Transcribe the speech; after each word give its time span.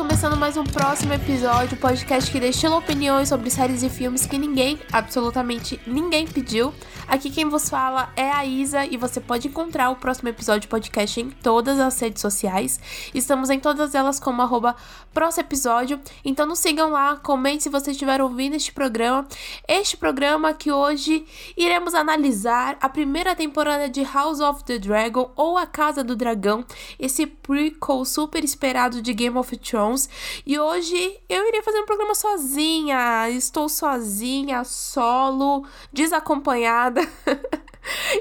começando 0.00 0.34
mais 0.34 0.56
um 0.56 0.64
próximo 0.64 1.12
episódio, 1.12 1.76
podcast 1.76 2.30
que 2.30 2.40
destila 2.40 2.78
opiniões 2.78 3.28
sobre 3.28 3.50
séries 3.50 3.82
e 3.82 3.90
filmes 3.90 4.24
que 4.24 4.38
ninguém, 4.38 4.80
absolutamente 4.90 5.78
ninguém 5.86 6.26
pediu. 6.26 6.72
Aqui 7.10 7.28
quem 7.28 7.48
vos 7.48 7.68
fala 7.68 8.12
é 8.14 8.30
a 8.30 8.44
Isa 8.46 8.86
e 8.86 8.96
você 8.96 9.20
pode 9.20 9.48
encontrar 9.48 9.90
o 9.90 9.96
próximo 9.96 10.28
episódio 10.28 10.68
podcast 10.68 11.20
em 11.20 11.28
todas 11.28 11.80
as 11.80 11.98
redes 11.98 12.22
sociais. 12.22 12.78
Estamos 13.12 13.50
em 13.50 13.58
todas 13.58 13.96
elas 13.96 14.20
como 14.20 14.40
arroba 14.40 14.76
próximo 15.12 15.44
episódio, 15.44 16.00
então 16.24 16.46
nos 16.46 16.60
sigam 16.60 16.92
lá, 16.92 17.16
comente 17.16 17.64
se 17.64 17.68
você 17.68 17.90
estiver 17.90 18.22
ouvindo 18.22 18.54
este 18.54 18.72
programa. 18.72 19.26
Este 19.66 19.96
programa 19.96 20.54
que 20.54 20.70
hoje 20.70 21.26
iremos 21.56 21.94
analisar 21.94 22.78
a 22.80 22.88
primeira 22.88 23.34
temporada 23.34 23.88
de 23.88 24.04
House 24.04 24.38
of 24.38 24.62
the 24.62 24.78
Dragon 24.78 25.32
ou 25.34 25.58
A 25.58 25.66
Casa 25.66 26.04
do 26.04 26.14
Dragão, 26.14 26.64
esse 26.96 27.26
prequel 27.26 28.04
super 28.04 28.44
esperado 28.44 29.02
de 29.02 29.12
Game 29.12 29.36
of 29.36 29.56
Thrones. 29.56 30.08
E 30.46 30.56
hoje 30.60 31.18
eu 31.28 31.48
irei 31.48 31.60
fazer 31.60 31.80
um 31.80 31.86
programa 31.86 32.14
sozinha. 32.14 33.28
Estou 33.30 33.68
sozinha, 33.68 34.62
solo, 34.62 35.66
desacompanhada. 35.92 36.99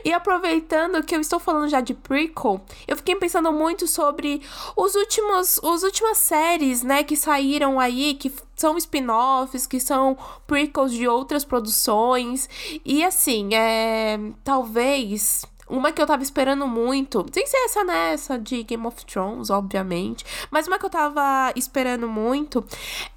E 0.04 0.12
aproveitando 0.14 1.04
que 1.04 1.16
eu 1.16 1.22
estou 1.22 1.40
falando 1.40 1.68
já 1.68 1.82
de 1.82 1.94
prequel, 1.94 2.62
eu 2.88 2.96
fiquei 2.98 3.16
pensando 3.16 3.52
muito 3.52 3.88
sobre 3.88 4.42
os 4.76 4.96
últimos, 4.96 5.60
os 5.62 5.84
últimas 5.84 6.18
séries, 6.18 6.82
né, 6.84 7.04
que 7.04 7.16
saíram 7.16 7.80
aí, 7.80 8.14
que 8.14 8.34
são 8.56 8.78
spin-offs, 8.78 9.68
que 9.68 9.80
são 9.80 10.18
prequels 10.48 10.92
de 10.92 11.08
outras 11.08 11.44
produções. 11.44 12.50
E 12.86 13.04
assim, 13.04 13.54
é, 13.54 14.20
talvez 14.44 15.46
uma 15.70 15.92
que 15.92 16.02
eu 16.02 16.08
tava 16.08 16.24
esperando 16.24 16.68
muito, 16.68 17.26
sem 17.32 17.46
ser 17.46 17.58
essa 17.58 17.84
né, 17.84 18.16
de 18.42 18.64
Game 18.64 18.86
of 18.88 19.06
Thrones, 19.06 19.50
obviamente, 19.50 20.26
mas 20.50 20.68
uma 20.68 20.80
que 20.80 20.86
eu 20.86 20.90
tava 20.90 21.54
esperando 21.56 22.08
muito 22.08 22.66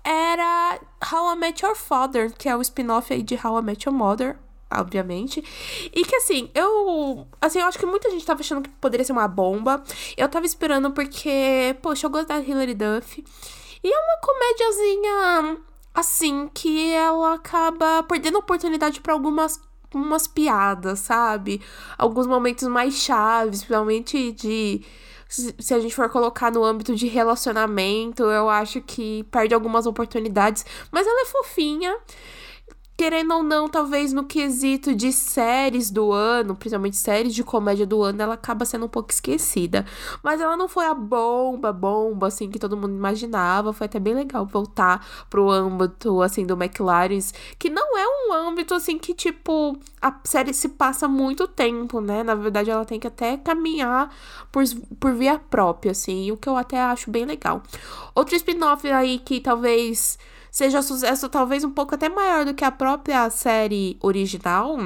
era 0.04 0.78
How 1.10 1.32
I 1.32 1.36
Met 1.36 1.64
Your 1.64 1.74
Father, 1.74 2.32
que 2.32 2.48
é 2.48 2.56
o 2.56 2.60
spin-off 2.60 3.12
aí 3.12 3.22
de 3.22 3.38
How 3.42 3.60
I 3.60 3.62
Met 3.62 3.88
Your 3.88 3.96
Mother, 3.96 4.38
obviamente. 4.80 5.42
E 5.92 6.04
que 6.04 6.16
assim, 6.16 6.50
eu. 6.54 7.26
Assim, 7.40 7.60
eu 7.60 7.66
acho 7.66 7.78
que 7.78 7.86
muita 7.86 8.10
gente 8.10 8.24
tava 8.24 8.40
achando 8.40 8.62
que 8.62 8.70
poderia 8.70 9.04
ser 9.04 9.12
uma 9.12 9.28
bomba. 9.28 9.82
Eu 10.16 10.28
tava 10.28 10.46
esperando 10.46 10.90
porque, 10.90 11.76
poxa, 11.82 12.06
eu 12.06 12.10
gosto 12.10 12.28
da 12.28 12.40
Hilary 12.40 12.74
Duff. 12.74 13.24
E 13.84 13.92
é 13.92 13.98
uma 13.98 14.18
comédiazinha 14.20 15.58
assim 15.94 16.48
que 16.54 16.92
ela 16.92 17.34
acaba 17.34 18.02
perdendo 18.04 18.38
oportunidade 18.38 19.00
para 19.00 19.12
algumas 19.12 19.60
umas 19.94 20.26
piadas, 20.26 21.00
sabe? 21.00 21.60
Alguns 21.98 22.26
momentos 22.26 22.66
mais 22.66 22.94
chaves, 22.94 23.60
principalmente 23.60 24.32
de 24.32 24.82
se 25.28 25.72
a 25.72 25.80
gente 25.80 25.94
for 25.94 26.10
colocar 26.10 26.52
no 26.52 26.62
âmbito 26.62 26.94
de 26.94 27.06
relacionamento, 27.06 28.24
eu 28.24 28.50
acho 28.50 28.82
que 28.82 29.24
perde 29.24 29.54
algumas 29.54 29.86
oportunidades, 29.86 30.64
mas 30.90 31.06
ela 31.06 31.22
é 31.22 31.24
fofinha 31.24 31.96
querendo 32.96 33.34
ou 33.34 33.42
não, 33.42 33.68
talvez 33.68 34.12
no 34.12 34.24
quesito 34.24 34.94
de 34.94 35.12
séries 35.12 35.90
do 35.90 36.12
ano, 36.12 36.54
principalmente 36.54 36.96
séries 36.96 37.34
de 37.34 37.42
comédia 37.42 37.86
do 37.86 38.02
ano, 38.02 38.22
ela 38.22 38.34
acaba 38.34 38.64
sendo 38.64 38.86
um 38.86 38.88
pouco 38.88 39.10
esquecida. 39.10 39.84
Mas 40.22 40.40
ela 40.40 40.56
não 40.56 40.68
foi 40.68 40.86
a 40.86 40.94
bomba, 40.94 41.72
bomba, 41.72 42.28
assim, 42.28 42.50
que 42.50 42.58
todo 42.58 42.76
mundo 42.76 42.94
imaginava. 42.94 43.72
Foi 43.72 43.86
até 43.86 43.98
bem 43.98 44.14
legal 44.14 44.46
voltar 44.46 45.04
pro 45.28 45.50
âmbito, 45.50 46.22
assim, 46.22 46.46
do 46.46 46.54
McLaren, 46.54 47.18
que 47.58 47.70
não 47.70 47.98
é 47.98 48.06
um 48.06 48.32
âmbito, 48.34 48.74
assim, 48.74 48.98
que, 48.98 49.14
tipo, 49.14 49.76
a 50.00 50.14
série 50.24 50.54
se 50.54 50.68
passa 50.68 51.08
muito 51.08 51.48
tempo, 51.48 52.00
né? 52.00 52.22
Na 52.22 52.34
verdade, 52.34 52.70
ela 52.70 52.84
tem 52.84 53.00
que 53.00 53.06
até 53.06 53.36
caminhar 53.36 54.14
por, 54.52 54.62
por 55.00 55.12
via 55.14 55.38
própria, 55.38 55.92
assim, 55.92 56.30
o 56.30 56.36
que 56.36 56.48
eu 56.48 56.56
até 56.56 56.80
acho 56.80 57.10
bem 57.10 57.24
legal. 57.24 57.62
Outro 58.14 58.36
spin-off 58.36 58.88
aí 58.90 59.18
que 59.18 59.40
talvez 59.40 60.18
seja 60.52 60.82
sucesso 60.82 61.30
talvez 61.30 61.64
um 61.64 61.70
pouco 61.70 61.94
até 61.94 62.10
maior 62.10 62.44
do 62.44 62.52
que 62.52 62.64
a 62.64 62.70
própria 62.70 63.28
série 63.30 63.96
original. 64.00 64.76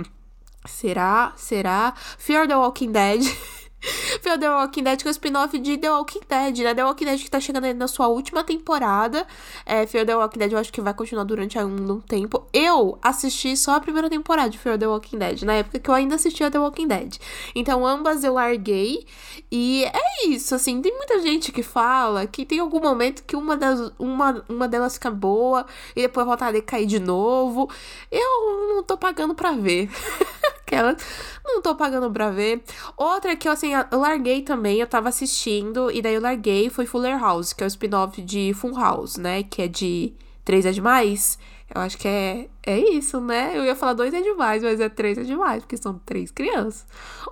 Será? 0.64 1.32
Será? 1.36 1.92
Fear 2.16 2.46
the 2.46 2.56
Walking 2.56 2.92
Dead. 2.92 3.20
Fear 4.22 4.38
The 4.38 4.50
Walking 4.50 4.82
Dead, 4.82 5.02
que 5.02 5.08
é 5.08 5.10
o 5.10 5.12
spin-off 5.12 5.58
de 5.58 5.78
The 5.78 5.90
Walking 5.90 6.20
Dead, 6.28 6.58
né? 6.58 6.74
The 6.74 6.84
Walking 6.84 7.04
Dead 7.04 7.20
que 7.20 7.30
tá 7.30 7.40
chegando 7.40 7.72
na 7.74 7.88
sua 7.88 8.08
última 8.08 8.42
temporada. 8.42 9.26
É, 9.64 9.86
Fear 9.86 10.06
The 10.06 10.16
Walking 10.16 10.38
Dead 10.38 10.52
eu 10.52 10.58
acho 10.58 10.72
que 10.72 10.80
vai 10.80 10.94
continuar 10.94 11.24
durante 11.24 11.58
um, 11.58 11.92
um 11.92 12.00
tempo. 12.00 12.46
Eu 12.52 12.98
assisti 13.02 13.56
só 13.56 13.76
a 13.76 13.80
primeira 13.80 14.08
temporada 14.08 14.50
de 14.50 14.58
Fear 14.58 14.78
The 14.78 14.86
Walking 14.86 15.18
Dead, 15.18 15.42
na 15.42 15.54
época 15.54 15.78
que 15.78 15.90
eu 15.90 15.94
ainda 15.94 16.14
assistia 16.14 16.50
The 16.50 16.58
Walking 16.58 16.88
Dead. 16.88 17.16
Então 17.54 17.86
ambas 17.86 18.24
eu 18.24 18.34
larguei. 18.34 19.06
E 19.50 19.84
é 19.84 20.28
isso, 20.28 20.54
assim, 20.54 20.80
tem 20.80 20.92
muita 20.92 21.20
gente 21.20 21.52
que 21.52 21.62
fala 21.62 22.26
que 22.26 22.44
tem 22.44 22.58
algum 22.58 22.80
momento 22.80 23.22
que 23.24 23.36
uma, 23.36 23.56
das, 23.56 23.92
uma, 23.98 24.44
uma 24.48 24.66
delas 24.66 24.94
fica 24.94 25.10
boa 25.10 25.66
e 25.94 26.02
depois 26.02 26.26
volta 26.26 26.46
a 26.46 26.52
decair 26.52 26.86
de 26.86 26.98
novo. 26.98 27.70
Eu 28.10 28.74
não 28.74 28.82
tô 28.82 28.96
pagando 28.96 29.34
pra 29.34 29.52
ver. 29.52 29.90
Aquela, 30.66 30.96
não 31.44 31.62
tô 31.62 31.76
pagando 31.76 32.10
pra 32.10 32.30
ver. 32.30 32.60
Outra 32.96 33.36
que 33.36 33.46
eu, 33.46 33.52
assim, 33.52 33.70
eu 33.72 34.00
larguei 34.00 34.42
também, 34.42 34.80
eu 34.80 34.86
tava 34.86 35.08
assistindo, 35.08 35.92
e 35.92 36.02
daí 36.02 36.14
eu 36.14 36.20
larguei, 36.20 36.68
foi 36.68 36.86
Fuller 36.86 37.20
House, 37.20 37.52
que 37.52 37.62
é 37.62 37.66
o 37.66 37.68
spin-off 37.68 38.20
de 38.20 38.52
Full 38.52 38.74
House, 38.74 39.16
né? 39.16 39.44
Que 39.44 39.62
é 39.62 39.68
de 39.68 40.12
3 40.44 40.66
é 40.66 40.72
demais. 40.72 41.38
Eu 41.72 41.80
acho 41.80 41.96
que 41.96 42.08
é, 42.08 42.48
é 42.66 42.78
isso, 42.78 43.20
né? 43.20 43.56
Eu 43.56 43.64
ia 43.64 43.76
falar 43.76 43.92
dois 43.92 44.12
é 44.12 44.20
demais, 44.20 44.60
mas 44.60 44.80
é 44.80 44.88
três 44.88 45.16
é 45.16 45.22
demais, 45.22 45.62
porque 45.62 45.76
são 45.76 46.00
três 46.04 46.32
crianças. 46.32 46.84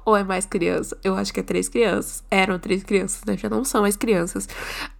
Ou 0.04 0.16
é 0.16 0.22
mais 0.22 0.46
criança? 0.46 0.96
Eu 1.02 1.16
acho 1.16 1.32
que 1.34 1.40
é 1.40 1.42
três 1.42 1.68
crianças. 1.68 2.22
Eram 2.30 2.56
três 2.58 2.84
crianças, 2.84 3.24
né? 3.24 3.36
Já 3.36 3.48
não 3.50 3.64
são 3.64 3.82
mais 3.82 3.96
crianças. 3.96 4.48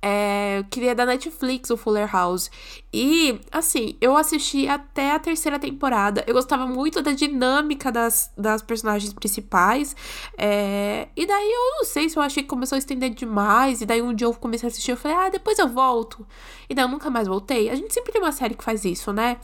É, 0.03 0.59
eu 0.59 0.65
queria 0.65 0.95
da 0.95 1.07
Netflix, 1.07 1.71
o 1.71 1.77
Fuller 1.77 2.11
House. 2.11 2.51
E, 2.93 3.39
assim, 3.53 3.97
eu 4.01 4.17
assisti 4.17 4.67
até 4.67 5.13
a 5.13 5.19
terceira 5.19 5.59
temporada. 5.59 6.25
Eu 6.27 6.35
gostava 6.35 6.67
muito 6.67 7.01
da 7.01 7.13
dinâmica 7.13 7.93
das, 7.93 8.33
das 8.37 8.61
personagens 8.61 9.13
principais. 9.13 9.95
É, 10.37 11.09
e 11.15 11.27
daí 11.27 11.53
eu 11.53 11.77
não 11.77 11.85
sei 11.85 12.09
se 12.09 12.17
eu 12.17 12.23
achei 12.23 12.43
que 12.43 12.49
começou 12.49 12.75
a 12.75 12.79
estender 12.79 13.11
demais. 13.11 13.83
E 13.83 13.87
daí 13.87 14.03
um 14.03 14.13
dia 14.13 14.27
eu 14.27 14.35
comecei 14.35 14.67
a 14.67 14.71
assistir, 14.71 14.91
eu 14.91 14.97
falei, 14.97 15.17
ah, 15.17 15.29
depois 15.29 15.59
eu 15.59 15.69
volto. 15.69 16.27
E 16.69 16.75
daí 16.75 16.85
eu 16.85 16.89
nunca 16.89 17.11
mais 17.11 17.29
voltei. 17.29 17.69
A 17.69 17.75
gente 17.75 17.93
sempre 17.93 18.11
tem 18.11 18.21
uma 18.21 18.33
série 18.33 18.55
que 18.55 18.65
faz 18.65 18.85
isso, 18.85 19.13
né? 19.13 19.37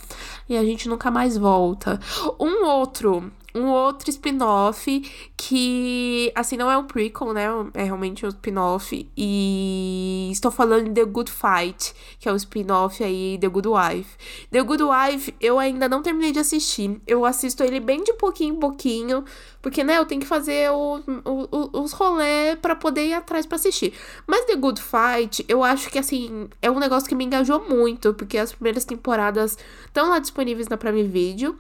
E 0.48 0.56
a 0.56 0.64
gente 0.64 0.79
nunca 0.88 1.10
mais 1.10 1.36
volta. 1.36 1.98
Um 2.38 2.64
outro 2.66 3.30
um 3.54 3.66
outro 3.68 4.10
spin-off 4.10 5.30
que, 5.36 6.32
assim, 6.34 6.56
não 6.56 6.70
é 6.70 6.76
um 6.76 6.84
prequel, 6.84 7.32
né? 7.32 7.46
É 7.74 7.84
realmente 7.84 8.24
um 8.24 8.28
spin-off. 8.28 9.08
E 9.16 10.28
estou 10.30 10.50
falando 10.50 10.84
de 10.84 10.94
The 10.94 11.04
Good 11.04 11.30
Fight, 11.30 11.94
que 12.18 12.28
é 12.28 12.32
o 12.32 12.34
um 12.34 12.36
spin-off 12.36 13.02
aí, 13.02 13.38
The 13.40 13.48
Good 13.48 13.68
Wife. 13.68 14.16
The 14.50 14.62
Good 14.62 14.82
Wife, 14.82 15.34
eu 15.40 15.58
ainda 15.58 15.88
não 15.88 16.02
terminei 16.02 16.32
de 16.32 16.38
assistir. 16.38 17.00
Eu 17.06 17.24
assisto 17.24 17.62
ele 17.62 17.80
bem 17.80 18.02
de 18.02 18.12
pouquinho 18.14 18.54
em 18.54 18.58
pouquinho, 18.58 19.24
porque, 19.62 19.82
né, 19.82 19.98
eu 19.98 20.06
tenho 20.06 20.20
que 20.20 20.26
fazer 20.26 20.70
o, 20.70 21.00
o, 21.24 21.80
os 21.82 21.92
rolês 21.92 22.58
para 22.60 22.74
poder 22.74 23.06
ir 23.08 23.14
atrás 23.14 23.46
para 23.46 23.56
assistir. 23.56 23.92
Mas 24.26 24.44
The 24.44 24.56
Good 24.56 24.80
Fight, 24.80 25.44
eu 25.48 25.64
acho 25.64 25.90
que, 25.90 25.98
assim, 25.98 26.48
é 26.62 26.70
um 26.70 26.78
negócio 26.78 27.08
que 27.08 27.14
me 27.14 27.24
engajou 27.24 27.68
muito, 27.68 28.14
porque 28.14 28.38
as 28.38 28.52
primeiras 28.52 28.84
temporadas 28.84 29.58
estão 29.86 30.08
lá 30.08 30.18
disponíveis 30.18 30.68
na 30.68 30.76
Prime 30.76 31.02
Video. 31.04 31.58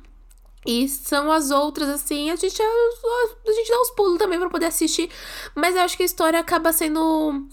E 0.66 0.88
são 0.88 1.32
as 1.32 1.50
outras, 1.50 1.88
assim, 1.88 2.30
a 2.30 2.36
gente, 2.36 2.60
a, 2.60 2.66
a 2.66 3.52
gente 3.52 3.70
dá 3.70 3.80
uns 3.80 3.90
pulos 3.92 4.18
também 4.18 4.38
para 4.38 4.50
poder 4.50 4.66
assistir. 4.66 5.08
Mas 5.54 5.74
eu 5.74 5.82
acho 5.82 5.96
que 5.96 6.02
a 6.02 6.06
história 6.06 6.38
acaba 6.38 6.72
sendo, 6.72 7.48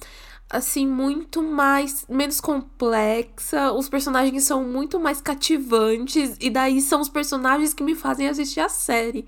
assim, 0.49 0.85
muito 0.85 1.41
mais. 1.41 2.05
menos 2.09 2.41
complexa. 2.41 3.71
Os 3.71 3.87
personagens 3.87 4.43
são 4.43 4.63
muito 4.63 4.99
mais 4.99 5.21
cativantes. 5.21 6.35
E 6.41 6.49
daí 6.49 6.81
são 6.81 6.99
os 6.99 7.07
personagens 7.07 7.73
que 7.73 7.81
me 7.83 7.95
fazem 7.95 8.27
assistir 8.27 8.59
a 8.59 8.69
série. 8.69 9.25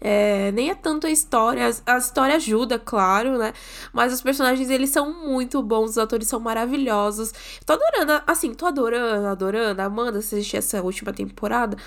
É, 0.00 0.52
nem 0.52 0.68
é 0.68 0.74
tanto 0.74 1.06
a 1.06 1.10
história. 1.10 1.70
A 1.86 1.96
história 1.96 2.36
ajuda, 2.36 2.78
claro, 2.78 3.38
né? 3.38 3.54
Mas 3.90 4.12
os 4.12 4.20
personagens, 4.20 4.68
eles 4.68 4.90
são 4.90 5.14
muito 5.26 5.62
bons. 5.62 5.92
Os 5.92 5.98
atores 5.98 6.28
são 6.28 6.38
maravilhosos. 6.38 7.32
Tô 7.64 7.72
adorando, 7.72 8.22
assim, 8.26 8.52
tô 8.52 8.66
adorando, 8.66 9.26
adorando. 9.28 9.80
Amanda, 9.80 10.18
assistir 10.18 10.58
essa 10.58 10.82
última 10.82 11.10
temporada. 11.10 11.78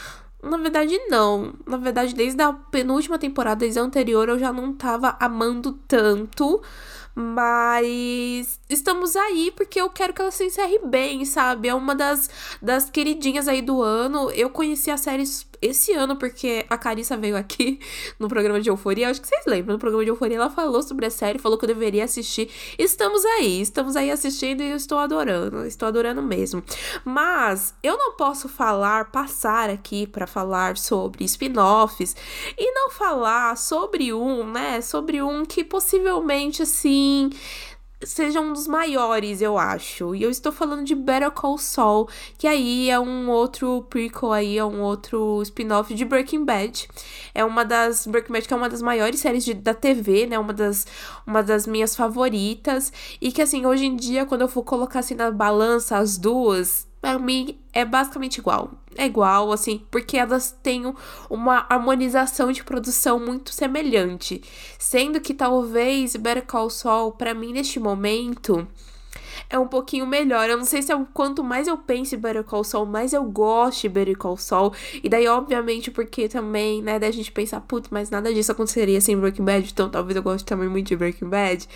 Na 0.42 0.58
verdade, 0.58 0.98
não. 1.10 1.54
Na 1.66 1.78
verdade, 1.78 2.14
desde 2.14 2.42
a 2.42 2.54
penúltima 2.54 3.18
temporada, 3.18 3.60
desde 3.60 3.80
a 3.80 3.84
anterior, 3.84 4.30
eu 4.30 4.40
já 4.40 4.54
não 4.54 4.74
tava 4.74 5.18
amando 5.20 5.74
tanto. 5.88 6.62
Mas 7.20 8.60
estamos 8.70 9.16
aí 9.16 9.52
porque 9.56 9.82
eu 9.82 9.90
quero 9.90 10.14
que 10.14 10.22
ela 10.22 10.30
se 10.30 10.46
encerre 10.46 10.78
bem, 10.86 11.26
sabe? 11.26 11.68
É 11.68 11.74
uma 11.74 11.96
das, 11.96 12.30
das 12.62 12.92
queridinhas 12.92 13.48
aí 13.48 13.60
do 13.60 13.82
ano. 13.82 14.30
Eu 14.32 14.52
conheci 14.52 14.92
a 14.92 14.98
série 14.98 15.24
esse 15.62 15.94
ano, 15.94 16.16
porque 16.16 16.66
a 16.70 16.78
Carissa 16.78 17.18
veio 17.18 17.36
aqui 17.36 17.80
no 18.20 18.28
programa 18.28 18.60
de 18.60 18.70
Euforia. 18.70 19.10
Acho 19.10 19.22
que 19.22 19.28
vocês 19.28 19.46
lembram, 19.46 19.74
no 19.74 19.80
programa 19.80 20.04
de 20.04 20.10
Euforia 20.10 20.38
ela 20.38 20.50
falou 20.50 20.82
sobre 20.82 21.06
a 21.06 21.10
série, 21.10 21.40
falou 21.40 21.58
que 21.58 21.66
eu 21.66 21.68
deveria 21.68 22.04
assistir. 22.04 22.50
Estamos 22.78 23.24
aí, 23.26 23.62
estamos 23.62 23.96
aí 23.96 24.12
assistindo 24.12 24.62
e 24.62 24.72
eu 24.72 24.78
estou 24.78 24.98
adorando, 24.98 25.66
estou 25.66 25.88
adorando 25.88 26.22
mesmo. 26.22 26.64
Mas 27.04 27.74
eu 27.82 27.98
não 27.98 28.14
posso 28.14 28.48
falar, 28.48 29.12
passar 29.12 29.70
aqui 29.70 30.08
para 30.08 30.28
falar 30.28 30.78
sobre 30.78 31.24
spin-offs 31.26 32.16
e 32.58 32.72
não 32.72 32.90
falar 32.90 33.58
sobre 33.58 34.14
um, 34.14 34.44
né? 34.50 34.82
Sobre 34.82 35.22
um 35.22 35.46
que 35.46 35.64
possivelmente 35.64 36.64
assim 36.64 37.30
seja 38.04 38.40
um 38.40 38.54
dos 38.54 38.68
maiores, 38.68 39.42
eu 39.42 39.58
acho. 39.58 40.14
E 40.16 40.24
eu 40.24 40.30
estou 40.30 40.52
falando 40.52 40.84
de 40.84 40.94
Better 40.96 41.32
Call 41.32 41.58
Saul, 41.58 42.08
que 42.38 42.48
aí 42.48 42.90
é 42.90 43.00
um 43.00 43.30
outro 43.30 43.84
prequel 43.90 44.32
aí, 44.32 44.58
é 44.58 44.66
um 44.66 44.82
outro 44.82 45.42
spin-off 45.42 45.94
de 45.94 46.06
Breaking 46.06 46.46
Bad. 46.46 46.88
É 47.34 47.44
uma 47.44 47.64
das 47.66 48.06
Breaking 48.06 48.34
Bad 48.34 48.48
que 48.48 48.54
é 48.54 48.58
uma 48.58 48.70
das 48.70 48.82
maiores 48.82 49.20
séries 49.20 49.44
de, 49.44 49.54
da 49.54 49.74
TV, 49.74 50.28
né? 50.28 50.38
Uma 50.38 50.54
das 50.54 50.86
uma 51.26 51.44
das 51.44 51.68
minhas 51.68 51.96
favoritas 51.96 52.92
e 53.22 53.32
que 53.32 53.42
assim, 53.42 53.66
hoje 53.66 53.86
em 53.86 53.96
dia 53.96 54.26
quando 54.26 54.42
eu 54.42 54.48
for 54.48 54.64
colocar 54.64 55.00
assim 55.00 55.16
na 55.16 55.32
balança 55.32 55.98
as 55.98 56.18
duas, 56.18 56.87
para 57.02 57.20
mim 57.20 57.60
é 57.72 57.86
basicamente 57.86 58.38
igual. 58.38 58.72
É 58.96 59.06
igual, 59.06 59.52
assim, 59.52 59.84
porque 59.92 60.18
elas 60.18 60.52
têm 60.64 60.94
uma 61.30 61.66
harmonização 61.70 62.52
de 62.52 62.64
produção 62.64 63.20
muito 63.20 63.54
semelhante. 63.54 64.42
Sendo 64.80 65.22
que 65.22 65.34
talvez 65.34 66.16
Better 66.16 66.46
Call 66.46 66.70
Saul, 66.70 67.12
pra 67.12 67.34
mim, 67.34 67.54
neste 67.54 67.80
momento, 67.80 68.68
é 69.50 69.58
um 69.58 69.68
pouquinho 69.68 70.06
melhor. 70.06 70.50
Eu 70.50 70.58
não 70.58 70.66
sei 70.66 70.82
se 70.82 70.92
é 70.92 70.96
o 70.96 71.06
quanto 71.06 71.44
mais 71.44 71.68
eu 71.68 71.78
penso 71.78 72.16
em 72.16 72.18
Better 72.18 72.44
Call 72.44 72.64
Saul, 72.64 72.86
mais 72.86 73.14
eu 73.14 73.24
gosto 73.24 73.82
de 73.82 73.90
Better 73.90 74.18
Call 74.18 74.38
Saul. 74.38 74.74
E 75.04 75.10
daí, 75.10 75.28
obviamente, 75.28 75.90
porque 75.92 76.28
também, 76.28 76.82
né, 76.82 77.00
da 77.00 77.10
gente 77.12 77.32
pensar, 77.32 77.62
putz, 77.62 77.90
mas 77.90 78.10
nada 78.10 78.34
disso 78.34 78.52
aconteceria 78.52 79.00
sem 79.00 79.18
Breaking 79.18 79.46
Bad, 79.46 79.70
então 79.72 79.90
talvez 79.90 80.16
eu 80.16 80.24
goste 80.24 80.46
também 80.46 80.68
muito 80.68 80.88
de 80.88 80.96
Breaking 80.96 81.30
Bad. 81.30 81.68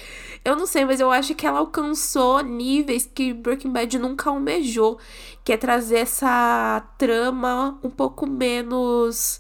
Eu 0.43 0.55
não 0.55 0.65
sei, 0.65 0.85
mas 0.85 0.99
eu 0.99 1.11
acho 1.11 1.35
que 1.35 1.45
ela 1.45 1.59
alcançou 1.59 2.43
níveis 2.43 3.09
que 3.13 3.33
Breaking 3.33 3.71
Bad 3.71 3.97
nunca 3.99 4.29
almejou, 4.29 4.97
que 5.43 5.53
é 5.53 5.57
trazer 5.57 5.97
essa 5.99 6.83
trama 6.97 7.79
um 7.83 7.89
pouco 7.89 8.27
menos 8.27 9.39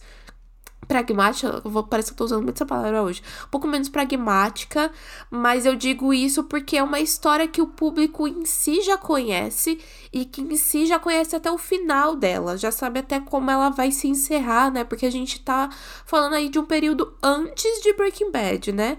pragmática, 0.91 1.61
parece 1.89 2.09
que 2.09 2.13
eu 2.13 2.17
tô 2.17 2.25
usando 2.25 2.43
muito 2.43 2.57
essa 2.57 2.65
palavra 2.65 3.01
hoje, 3.01 3.23
um 3.45 3.49
pouco 3.49 3.65
menos 3.65 3.87
pragmática, 3.87 4.91
mas 5.29 5.65
eu 5.65 5.73
digo 5.73 6.13
isso 6.13 6.43
porque 6.43 6.75
é 6.75 6.83
uma 6.83 6.99
história 6.99 7.47
que 7.47 7.61
o 7.61 7.67
público 7.67 8.27
em 8.27 8.43
si 8.43 8.81
já 8.81 8.97
conhece 8.97 9.79
e 10.11 10.25
que 10.25 10.41
em 10.41 10.57
si 10.57 10.85
já 10.85 10.99
conhece 10.99 11.33
até 11.33 11.49
o 11.49 11.57
final 11.57 12.17
dela, 12.17 12.57
já 12.57 12.71
sabe 12.71 12.99
até 12.99 13.21
como 13.21 13.49
ela 13.49 13.69
vai 13.69 13.89
se 13.89 14.09
encerrar, 14.09 14.69
né? 14.69 14.83
Porque 14.83 15.05
a 15.05 15.11
gente 15.11 15.39
tá 15.39 15.69
falando 16.05 16.33
aí 16.33 16.49
de 16.49 16.59
um 16.59 16.65
período 16.65 17.13
antes 17.23 17.81
de 17.81 17.93
Breaking 17.93 18.29
Bad, 18.29 18.73
né? 18.73 18.97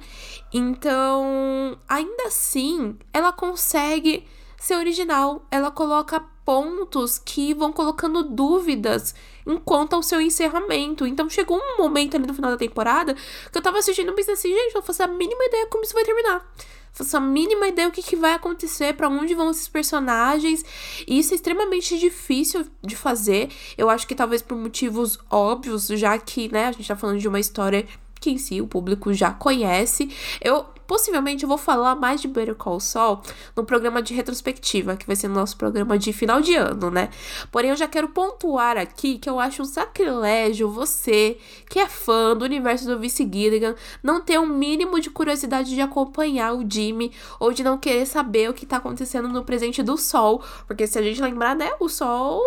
Então, 0.50 1.77
ainda 1.87 2.25
assim, 2.25 2.97
ela 3.12 3.33
consegue 3.33 4.27
ser 4.59 4.77
original, 4.77 5.44
ela 5.50 5.71
coloca 5.71 6.25
pontos 6.44 7.19
que 7.19 7.53
vão 7.53 7.71
colocando 7.71 8.23
dúvidas 8.23 9.15
enquanto 9.47 9.94
ao 9.94 10.03
seu 10.03 10.21
encerramento. 10.21 11.06
Então 11.06 11.29
chegou 11.29 11.59
um 11.59 11.79
momento 11.79 12.17
ali 12.17 12.27
no 12.27 12.35
final 12.35 12.50
da 12.50 12.56
temporada 12.56 13.15
que 13.15 13.59
eu 13.59 13.62
tava 13.62 13.79
assistindo 13.79 14.11
e 14.11 14.15
pensei 14.15 14.35
assim, 14.35 14.49
gente, 14.49 14.75
eu 14.75 14.83
faço 14.83 15.03
a 15.03 15.06
mínima 15.06 15.44
ideia 15.44 15.67
como 15.67 15.85
isso 15.85 15.94
vai 15.94 16.05
terminar. 16.05 16.47
Faço 16.93 17.17
a 17.17 17.21
mínima 17.21 17.67
ideia 17.69 17.89
o 17.89 17.91
que, 17.91 18.03
que 18.03 18.17
vai 18.17 18.35
acontecer, 18.35 18.94
para 18.94 19.09
onde 19.09 19.35
vão 19.35 19.50
esses 19.50 19.67
personagens. 19.67 20.62
E 21.09 21.19
isso 21.19 21.33
é 21.33 21.37
extremamente 21.37 21.99
difícil 21.99 22.67
de 22.83 22.94
fazer. 22.94 23.50
Eu 23.79 23.89
acho 23.89 24.06
que 24.06 24.15
talvez 24.15 24.43
por 24.43 24.59
motivos 24.59 25.19
óbvios, 25.31 25.87
já 25.87 26.19
que, 26.19 26.53
né, 26.53 26.67
a 26.67 26.73
gente 26.73 26.87
tá 26.87 26.94
falando 26.94 27.19
de 27.19 27.27
uma 27.27 27.41
história 27.41 27.87
que 28.21 28.31
em 28.31 28.39
si 28.39 28.61
o 28.61 28.67
público 28.67 29.12
já 29.12 29.33
conhece. 29.33 30.11
Eu 30.41 30.67
Possivelmente 30.87 31.43
eu 31.43 31.49
vou 31.49 31.58
falar 31.58 31.94
mais 31.94 32.20
de 32.20 32.29
Better 32.29 32.55
Call 32.55 32.81
Saul 32.81 33.20
no 33.56 33.64
programa 33.64 34.02
de 34.02 34.14
retrospectiva, 34.14 34.96
que 34.96 35.06
vai 35.06 35.17
ser 35.17 35.29
no 35.29 35.34
nosso 35.34 35.56
programa 35.56 35.99
de 35.99 36.12
final 36.12 36.40
de 36.40 36.55
ano, 36.55 36.90
né? 36.90 37.08
Porém, 37.50 37.70
eu 37.70 37.76
já 37.76 37.87
quero 37.87 38.08
pontuar 38.08 38.76
aqui 38.76 39.19
que 39.19 39.29
eu 39.29 39.38
acho 39.38 39.62
um 39.62 39.64
sacrilégio 39.64 40.70
você, 40.70 41.38
que 41.69 41.79
é 41.79 41.88
fã 41.88 42.37
do 42.37 42.44
universo 42.44 42.87
do 42.87 42.99
Vice 42.99 43.29
Gilligan, 43.31 43.75
não 44.02 44.20
ter 44.20 44.38
um 44.38 44.46
mínimo 44.46 45.00
de 45.00 45.11
curiosidade 45.11 45.75
de 45.75 45.81
acompanhar 45.81 46.55
o 46.55 46.64
Jimmy 46.69 47.12
ou 47.38 47.52
de 47.52 47.62
não 47.62 47.79
querer 47.79 48.06
saber 48.06 48.50
o 48.50 48.55
que 48.55 48.67
tá 48.67 48.76
acontecendo 48.76 49.29
no 49.29 49.44
presente 49.44 49.82
do 49.82 49.96
Sol, 49.96 50.43
porque 50.67 50.87
se 50.87 50.99
a 50.99 51.02
gente 51.02 51.20
lembrar, 51.20 51.55
né, 51.55 51.70
o 51.81 51.88
Sol 51.88 52.43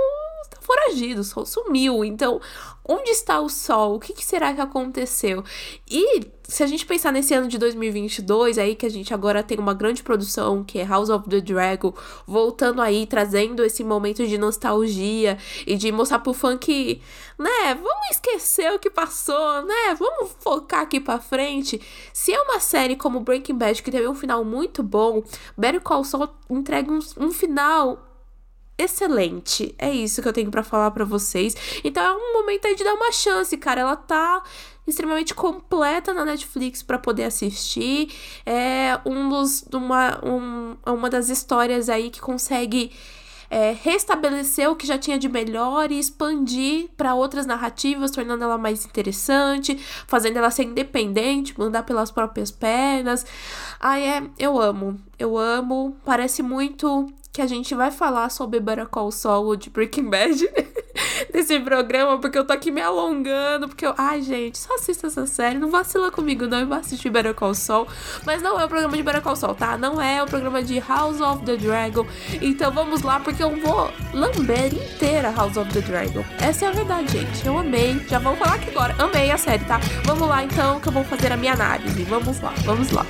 foragido, 0.66 1.24
sumiu. 1.24 2.04
Então, 2.04 2.42
onde 2.88 3.10
está 3.12 3.40
o 3.40 3.50
Sol? 3.50 3.96
O 3.96 4.00
que, 4.00 4.14
que, 4.14 4.26
será 4.26 4.54
que 4.54 4.62
aconteceu? 4.62 5.44
E 5.90 6.22
se 6.48 6.64
a 6.64 6.68
gente 6.68 6.86
pensar 6.86 7.12
nesse 7.12 7.34
ano 7.34 7.48
de 7.48 7.58
2022, 7.58 8.58
aí 8.58 8.76
que 8.76 8.86
a 8.86 8.90
gente 8.90 9.14
agora 9.14 9.42
tem 9.42 9.58
uma 9.58 9.74
grande 9.74 10.04
produção, 10.04 10.64
que 10.64 10.78
é 10.80 10.86
House 10.86 11.10
of 11.10 11.28
the 11.28 11.42
Dragon, 11.42 11.94
voltando 12.28 12.82
aí, 12.82 13.08
trazendo 13.08 13.64
esse 13.64 13.84
momento 13.84 14.26
de 14.28 14.38
nostalgia 14.38 15.38
e 15.66 15.76
de 15.76 15.92
mostrar 15.92 16.20
pro 16.20 16.34
fã 16.34 16.58
que, 16.58 17.02
né, 17.40 17.74
vamos 17.74 18.12
esquecer 18.12 18.72
o 18.72 18.80
que 18.80 18.90
passou, 18.90 19.64
né, 19.64 19.96
vamos 19.98 20.36
focar 20.40 20.82
aqui 20.82 21.00
pra 21.00 21.20
frente. 21.20 21.82
Se 22.14 22.32
é 22.32 22.42
uma 22.42 22.60
série 22.60 22.96
como 22.96 23.22
Breaking 23.22 23.58
Bad, 23.58 23.82
que 23.82 23.92
teve 23.92 24.08
um 24.08 24.16
final 24.16 24.44
muito 24.46 24.84
bom, 24.84 25.24
Better 25.58 25.82
Call 25.82 26.04
Saul 26.04 26.30
entrega 26.50 26.92
um, 26.92 27.00
um 27.18 27.32
final 27.32 28.05
excelente. 28.78 29.74
É 29.78 29.92
isso 29.92 30.22
que 30.22 30.28
eu 30.28 30.34
tenho 30.34 30.52
para 30.52 30.64
falar 30.64 30.92
para 30.92 31.06
vocês. 31.06 31.56
Então 31.84 32.04
é 32.04 32.14
um 32.14 32.34
momento 32.34 32.66
aí 32.66 32.76
de 32.76 32.84
dar 32.84 32.94
uma 32.94 33.12
chance, 33.12 33.56
cara. 33.58 33.82
Ela 33.82 33.96
tá 33.96 34.44
extremamente 34.88 35.34
completa 35.34 36.14
na 36.14 36.26
Netflix 36.26 36.84
para 36.84 36.98
poder 36.98 37.24
assistir. 37.24 38.14
É 38.46 39.00
um 39.06 39.30
dos 39.30 39.66
uma, 39.74 40.20
um, 40.24 40.78
uma 40.86 41.10
das 41.10 41.30
histórias 41.30 41.90
aí 41.90 42.10
que 42.10 42.22
consegue 42.22 42.92
é, 43.50 43.76
restabelecer 43.82 44.70
o 44.70 44.76
que 44.76 44.88
já 44.88 44.98
tinha 44.98 45.18
de 45.18 45.30
melhor 45.30 45.92
e 45.92 46.00
expandir 46.00 46.90
para 46.98 47.16
outras 47.16 47.46
narrativas, 47.46 48.12
tornando 48.12 48.44
ela 48.44 48.58
mais 48.58 48.86
interessante, 48.86 49.78
fazendo 50.08 50.38
ela 50.38 50.52
ser 50.52 50.64
independente, 50.64 51.58
mandar 51.58 51.84
pelas 51.84 52.12
próprias 52.12 52.52
pernas. 52.52 53.26
Ai, 53.80 54.08
é, 54.08 54.24
eu 54.38 54.60
amo, 54.60 55.00
eu 55.18 55.38
amo. 55.38 55.96
Parece 56.04 56.42
muito 56.42 57.08
que 57.36 57.42
a 57.42 57.48
gente 57.48 57.76
vai 57.76 57.92
falar 57.92 58.30
sobre 58.30 58.62
Call 58.90 59.12
Saul 59.12 59.58
de 59.58 59.70
Breaking 59.70 60.10
Bad 60.10 60.50
desse 61.34 61.60
programa, 61.60 62.18
porque 62.18 62.38
eu 62.38 62.46
tô 62.46 62.54
aqui 62.54 62.72
me 62.72 62.80
alongando, 62.80 63.68
porque 63.68 63.86
eu, 63.86 63.94
ai 63.98 64.22
gente, 64.22 64.58
só 64.58 64.76
assista 64.76 65.08
essa 65.08 65.28
série, 65.28 65.60
não 65.60 65.70
vacila 65.70 66.10
comigo 66.10 66.48
não 66.48 66.62
e 66.62 66.64
vá 66.64 66.78
assistir 66.78 67.12
Call 67.36 67.54
Saul, 67.54 67.90
mas 68.26 68.42
não 68.42 68.58
é 68.58 68.64
o 68.64 68.70
programa 68.70 68.96
de 68.96 69.22
Call 69.22 69.36
Saul, 69.36 69.54
tá? 69.54 69.78
Não 69.78 70.02
é 70.02 70.24
o 70.24 70.26
programa 70.26 70.64
de 70.64 70.80
House 70.80 71.20
of 71.20 71.44
the 71.44 71.58
Dragon, 71.58 72.08
então 72.42 72.72
vamos 72.72 73.02
lá, 73.02 73.20
porque 73.20 73.44
eu 73.44 73.54
vou 73.60 73.92
lamber 74.14 74.74
inteira 74.74 75.30
House 75.32 75.58
of 75.58 75.70
the 75.74 75.82
Dragon, 75.82 76.24
essa 76.40 76.64
é 76.64 76.68
a 76.70 76.72
verdade, 76.72 77.12
gente, 77.12 77.46
eu 77.46 77.58
amei, 77.58 78.00
já 78.08 78.18
vamos 78.18 78.40
falar 78.40 78.56
aqui 78.56 78.70
agora, 78.70 78.96
amei 78.98 79.30
a 79.30 79.38
série, 79.38 79.66
tá? 79.66 79.78
Vamos 80.06 80.26
lá 80.26 80.42
então, 80.42 80.80
que 80.80 80.88
eu 80.88 80.94
vou 80.94 81.04
fazer 81.04 81.34
a 81.34 81.38
minha 81.38 81.52
análise, 81.52 82.02
vamos 82.04 82.40
lá, 82.40 82.54
vamos 82.64 82.92
lá. 82.92 83.06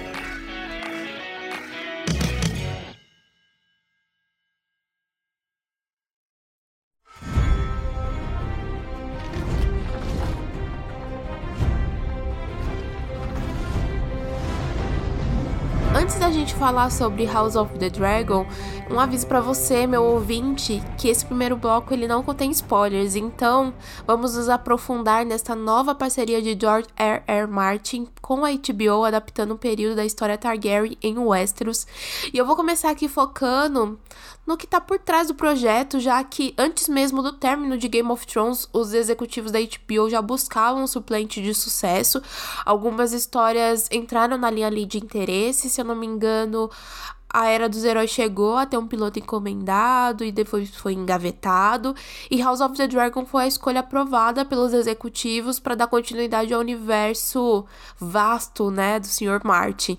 Gente 16.46 16.56
falar 16.60 16.92
sobre 16.92 17.26
House 17.26 17.56
of 17.56 17.76
the 17.80 17.90
Dragon, 17.90 18.46
um 18.92 19.00
aviso 19.00 19.26
para 19.26 19.42
você, 19.42 19.88
meu 19.88 20.04
ouvinte, 20.04 20.80
que 20.96 21.08
esse 21.08 21.26
primeiro 21.26 21.58
bloco 21.58 21.92
ele 21.92 22.08
não 22.08 22.22
contém 22.22 22.52
spoilers, 22.52 23.16
então 23.16 23.74
vamos 24.06 24.36
nos 24.36 24.48
aprofundar 24.48 25.26
nesta 25.26 25.56
nova 25.56 25.96
parceria 25.96 26.40
de 26.44 26.56
George 26.60 26.88
R. 26.96 27.24
R. 27.26 27.48
Martin 27.48 28.08
com 28.22 28.46
a 28.46 28.52
HBO 28.52 29.06
adaptando 29.06 29.56
um 29.56 29.58
período 29.58 29.96
da 29.96 30.06
história 30.06 30.38
Targaryen 30.38 30.96
em 31.02 31.18
Westeros. 31.18 31.88
E 32.32 32.38
eu 32.38 32.46
vou 32.46 32.56
começar 32.56 32.92
aqui 32.92 33.08
focando 33.08 34.00
no 34.46 34.58
que 34.58 34.66
está 34.66 34.80
por 34.80 35.00
trás 35.00 35.28
do 35.28 35.36
projeto, 35.36 36.00
já 36.00 36.24
que 36.24 36.54
antes 36.58 36.88
mesmo 36.88 37.22
do 37.22 37.34
término 37.34 37.78
de 37.78 37.88
Game 37.88 38.10
of 38.10 38.26
Thrones, 38.28 38.68
os 38.72 38.94
executivos 38.94 39.52
da 39.52 39.60
HBO 39.60 40.10
já 40.10 40.22
buscavam 40.22 40.84
um 40.84 40.88
suplente 40.88 41.42
de 41.42 41.54
sucesso. 41.54 42.22
Algumas 42.66 43.12
histórias 43.12 43.90
entraram 43.92 44.38
na 44.38 44.50
linha 44.50 44.68
ali 44.68 44.86
de 44.86 44.98
interesse, 44.98 45.70
se 45.70 45.82
eu 45.82 45.86
não 45.86 45.96
me 45.96 46.06
engano, 46.06 46.70
a 47.36 47.50
Era 47.50 47.68
dos 47.68 47.84
Heróis 47.84 48.12
chegou 48.12 48.56
a 48.56 48.66
ter 48.66 48.78
um 48.78 48.88
piloto 48.88 49.20
encomendado 49.20 50.24
e 50.24 50.32
depois 50.32 50.70
foi 50.70 50.94
engavetado, 50.94 51.94
e 52.32 52.42
House 52.42 52.62
of 52.62 52.78
the 52.78 52.88
Dragon 52.88 53.26
foi 53.26 53.44
a 53.44 53.48
escolha 53.48 53.82
aprovada 53.82 54.46
pelos 54.46 54.72
executivos 54.72 55.60
para 55.60 55.76
dar 55.76 55.88
continuidade 55.88 56.54
ao 56.54 56.62
universo 56.62 57.66
vasto, 58.00 58.72
né, 58.72 59.02
do 59.02 59.08
Sr. 59.08 59.42
Martin. 59.44 59.98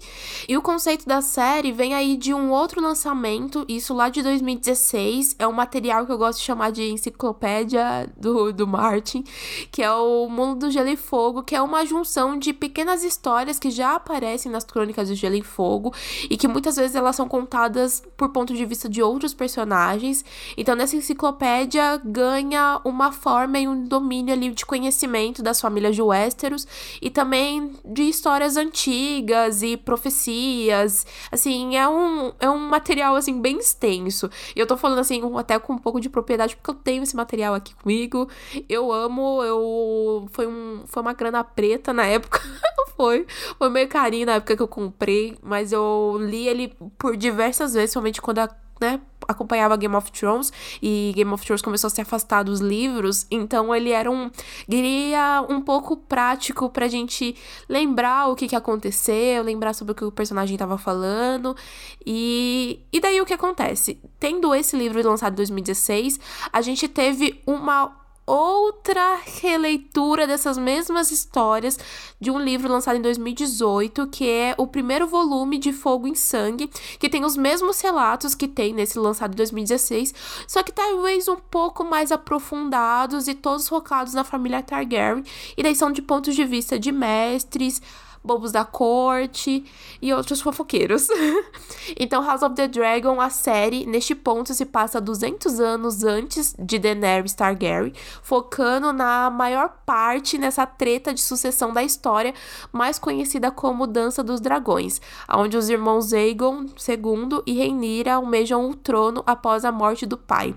E 0.48 0.56
o 0.56 0.62
conceito 0.62 1.06
da 1.06 1.20
série 1.20 1.72
vem 1.72 1.92
aí 1.92 2.16
de 2.16 2.32
um 2.32 2.50
outro 2.50 2.80
lançamento, 2.80 3.66
isso 3.68 3.92
lá 3.92 4.08
de 4.08 4.22
2016, 4.22 5.36
é 5.38 5.46
um 5.46 5.52
material 5.52 6.06
que 6.06 6.12
eu 6.12 6.18
gosto 6.18 6.38
de 6.38 6.44
chamar 6.46 6.72
de 6.72 6.90
enciclopédia 6.90 8.10
do, 8.16 8.50
do 8.50 8.66
Martin, 8.66 9.22
que 9.70 9.82
é 9.82 9.92
o 9.92 10.26
Mundo 10.30 10.60
do 10.60 10.70
Gelo 10.70 10.88
e 10.88 10.96
Fogo, 10.96 11.42
que 11.42 11.54
é 11.54 11.60
uma 11.60 11.84
junção 11.84 12.38
de 12.38 12.54
pequenas 12.54 13.04
histórias 13.04 13.58
que 13.58 13.70
já 13.70 13.94
aparecem 13.94 14.50
nas 14.50 14.64
crônicas 14.64 15.10
do 15.10 15.14
Gelo 15.14 15.34
e 15.34 15.42
Fogo 15.42 15.92
e 16.30 16.38
que 16.38 16.48
muitas 16.48 16.76
vezes 16.76 16.96
elas 16.96 17.14
são 17.14 17.25
são 17.26 17.28
contadas 17.28 18.02
por 18.16 18.30
ponto 18.30 18.54
de 18.54 18.64
vista 18.64 18.88
de 18.88 19.02
outros 19.02 19.34
personagens. 19.34 20.24
Então, 20.56 20.74
nessa 20.74 20.96
enciclopédia 20.96 22.00
ganha 22.04 22.80
uma 22.84 23.12
forma 23.12 23.58
e 23.58 23.68
um 23.68 23.84
domínio 23.84 24.32
ali 24.32 24.50
de 24.50 24.64
conhecimento 24.64 25.42
das 25.42 25.60
famílias 25.60 25.94
de 25.94 26.02
Westeros 26.02 26.66
e 27.02 27.10
também 27.10 27.72
de 27.84 28.04
histórias 28.04 28.56
antigas 28.56 29.62
e 29.62 29.76
profecias. 29.76 31.04
Assim, 31.30 31.76
é 31.76 31.88
um, 31.88 32.32
é 32.38 32.48
um 32.48 32.58
material 32.58 33.16
assim 33.16 33.40
bem 33.40 33.58
extenso. 33.58 34.30
E 34.54 34.60
eu 34.60 34.66
tô 34.66 34.76
falando 34.76 35.00
assim 35.00 35.20
até 35.36 35.58
com 35.58 35.74
um 35.74 35.78
pouco 35.78 36.00
de 36.00 36.08
propriedade 36.08 36.56
porque 36.56 36.70
eu 36.70 36.74
tenho 36.74 37.02
esse 37.02 37.16
material 37.16 37.54
aqui 37.54 37.74
comigo. 37.74 38.28
Eu 38.68 38.92
amo, 38.92 39.42
eu 39.42 40.28
foi 40.30 40.46
um 40.46 40.84
foi 40.86 41.02
uma 41.02 41.12
grana 41.12 41.42
preta 41.42 41.92
na 41.92 42.06
época. 42.06 42.40
foi, 42.96 43.26
foi 43.58 43.68
meio 43.68 43.88
carinho 43.88 44.26
na 44.26 44.34
época 44.34 44.56
que 44.56 44.62
eu 44.62 44.68
comprei, 44.68 45.36
mas 45.42 45.70
eu 45.70 46.16
li 46.20 46.48
ele 46.48 46.74
por 46.98 47.15
diversas 47.16 47.74
vezes, 47.74 47.92
somente 47.92 48.20
quando 48.20 48.38
a 48.40 48.48
né, 48.80 49.00
acompanhava 49.26 49.76
Game 49.76 49.94
of 49.94 50.12
Thrones 50.12 50.52
e 50.82 51.12
Game 51.14 51.32
of 51.32 51.44
Thrones 51.44 51.62
começou 51.62 51.88
a 51.88 51.90
se 51.90 52.00
afastar 52.00 52.42
dos 52.42 52.60
livros, 52.60 53.26
então 53.30 53.74
ele 53.74 53.90
era 53.90 54.10
um 54.10 54.30
diria 54.68 55.44
um 55.48 55.60
pouco 55.60 55.96
prático 55.96 56.68
pra 56.68 56.86
gente 56.86 57.34
lembrar 57.68 58.28
o 58.28 58.36
que, 58.36 58.46
que 58.46 58.56
aconteceu, 58.56 59.42
lembrar 59.42 59.72
sobre 59.72 59.92
o 59.92 59.94
que 59.94 60.04
o 60.04 60.12
personagem 60.12 60.54
estava 60.54 60.76
falando. 60.76 61.56
E 62.04 62.80
e 62.92 63.00
daí 63.00 63.20
o 63.20 63.26
que 63.26 63.34
acontece? 63.34 63.98
Tendo 64.20 64.54
esse 64.54 64.76
livro 64.76 65.02
lançado 65.08 65.32
em 65.32 65.36
2016, 65.36 66.20
a 66.52 66.60
gente 66.60 66.86
teve 66.86 67.42
uma 67.46 68.05
outra 68.26 69.20
releitura 69.40 70.26
dessas 70.26 70.58
mesmas 70.58 71.12
histórias 71.12 71.78
de 72.20 72.30
um 72.30 72.38
livro 72.38 72.70
lançado 72.70 72.96
em 72.96 73.02
2018, 73.02 74.08
que 74.08 74.28
é 74.28 74.54
o 74.58 74.66
primeiro 74.66 75.06
volume 75.06 75.58
de 75.58 75.72
Fogo 75.72 76.08
em 76.08 76.14
Sangue, 76.14 76.68
que 76.98 77.08
tem 77.08 77.24
os 77.24 77.36
mesmos 77.36 77.80
relatos 77.80 78.34
que 78.34 78.48
tem 78.48 78.74
nesse 78.74 78.98
lançado 78.98 79.32
em 79.32 79.36
2016, 79.36 80.12
só 80.48 80.62
que 80.62 80.72
talvez 80.72 81.28
um 81.28 81.36
pouco 81.36 81.84
mais 81.84 82.10
aprofundados 82.10 83.28
e 83.28 83.34
todos 83.34 83.68
focados 83.68 84.12
na 84.12 84.24
família 84.24 84.62
Targaryen, 84.62 85.22
e 85.56 85.62
daí 85.62 85.76
são 85.76 85.92
de 85.92 86.02
pontos 86.02 86.34
de 86.34 86.44
vista 86.44 86.78
de 86.78 86.90
mestres, 86.90 87.80
bobos 88.26 88.50
da 88.50 88.64
corte 88.64 89.64
e 90.02 90.12
outros 90.12 90.40
fofoqueiros. 90.40 91.08
então, 91.98 92.24
House 92.24 92.42
of 92.42 92.54
the 92.54 92.66
Dragon, 92.66 93.20
a 93.20 93.30
série, 93.30 93.86
neste 93.86 94.14
ponto 94.14 94.52
se 94.52 94.66
passa 94.66 95.00
200 95.00 95.60
anos 95.60 96.02
antes 96.02 96.54
de 96.58 96.78
Daenerys 96.78 97.34
Targaryen, 97.34 97.92
focando 98.22 98.92
na 98.92 99.30
maior 99.30 99.76
parte 99.86 100.36
nessa 100.36 100.66
treta 100.66 101.14
de 101.14 101.22
sucessão 101.22 101.72
da 101.72 101.82
história, 101.82 102.34
mais 102.72 102.98
conhecida 102.98 103.50
como 103.50 103.86
Dança 103.86 104.22
dos 104.22 104.40
Dragões, 104.40 105.00
onde 105.32 105.56
os 105.56 105.70
irmãos 105.70 106.12
Aegon 106.12 106.66
II 106.66 107.42
e 107.46 107.58
Rhaenyra 107.58 108.14
almejam 108.14 108.68
o 108.68 108.74
trono 108.74 109.22
após 109.24 109.64
a 109.64 109.70
morte 109.70 110.04
do 110.04 110.18
pai. 110.18 110.54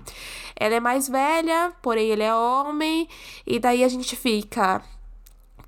Ela 0.56 0.74
é 0.74 0.80
mais 0.80 1.08
velha, 1.08 1.72
porém 1.80 2.08
ele 2.08 2.22
é 2.22 2.34
homem, 2.34 3.08
e 3.46 3.58
daí 3.58 3.84
a 3.84 3.88
gente 3.88 4.16
fica 4.16 4.82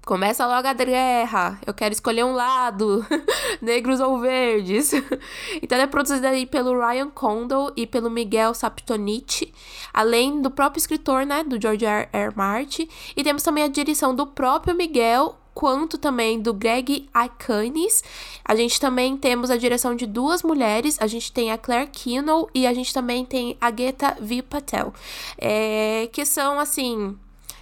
Começa 0.04 0.44
logo 0.46 0.66
a 0.66 0.72
guerra. 0.72 1.60
Eu 1.64 1.72
quero 1.72 1.92
escolher 1.92 2.24
um 2.24 2.32
lado, 2.32 3.06
negros 3.62 4.00
ou 4.00 4.18
verdes. 4.18 4.90
então 5.62 5.78
é 5.78 5.86
produzida 5.86 6.30
aí 6.30 6.44
pelo 6.44 6.76
Ryan 6.76 7.08
Condal 7.08 7.72
e 7.76 7.86
pelo 7.86 8.10
Miguel 8.10 8.52
Saptonich, 8.52 9.54
além 9.94 10.42
do 10.42 10.50
próprio 10.50 10.80
escritor, 10.80 11.24
né, 11.24 11.44
do 11.44 11.60
George 11.60 11.86
R. 11.86 12.08
R. 12.12 12.32
Martin. 12.34 12.88
E 13.16 13.22
temos 13.22 13.44
também 13.44 13.62
a 13.62 13.68
direção 13.68 14.12
do 14.12 14.26
próprio 14.26 14.74
Miguel, 14.74 15.38
quanto 15.54 15.96
também 15.96 16.40
do 16.40 16.52
Greg 16.52 17.08
Icanis. 17.14 18.02
A 18.44 18.56
gente 18.56 18.80
também 18.80 19.16
temos 19.16 19.52
a 19.52 19.56
direção 19.56 19.94
de 19.94 20.04
duas 20.04 20.42
mulheres, 20.42 20.98
a 21.00 21.06
gente 21.06 21.30
tem 21.30 21.52
a 21.52 21.58
Claire 21.58 21.88
Kinnell 21.88 22.50
e 22.52 22.66
a 22.66 22.74
gente 22.74 22.92
também 22.92 23.24
tem 23.24 23.56
a 23.60 23.70
Geta 23.70 24.16
V. 24.20 24.42
Patel, 24.42 24.92
é, 25.38 26.08
que 26.12 26.24
são, 26.24 26.58
assim, 26.58 27.16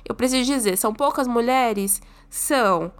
eu 0.08 0.14
preciso 0.14 0.50
dizer, 0.50 0.76
são 0.78 0.94
poucas 0.94 1.28
mulheres, 1.28 2.00
são. 2.30 2.92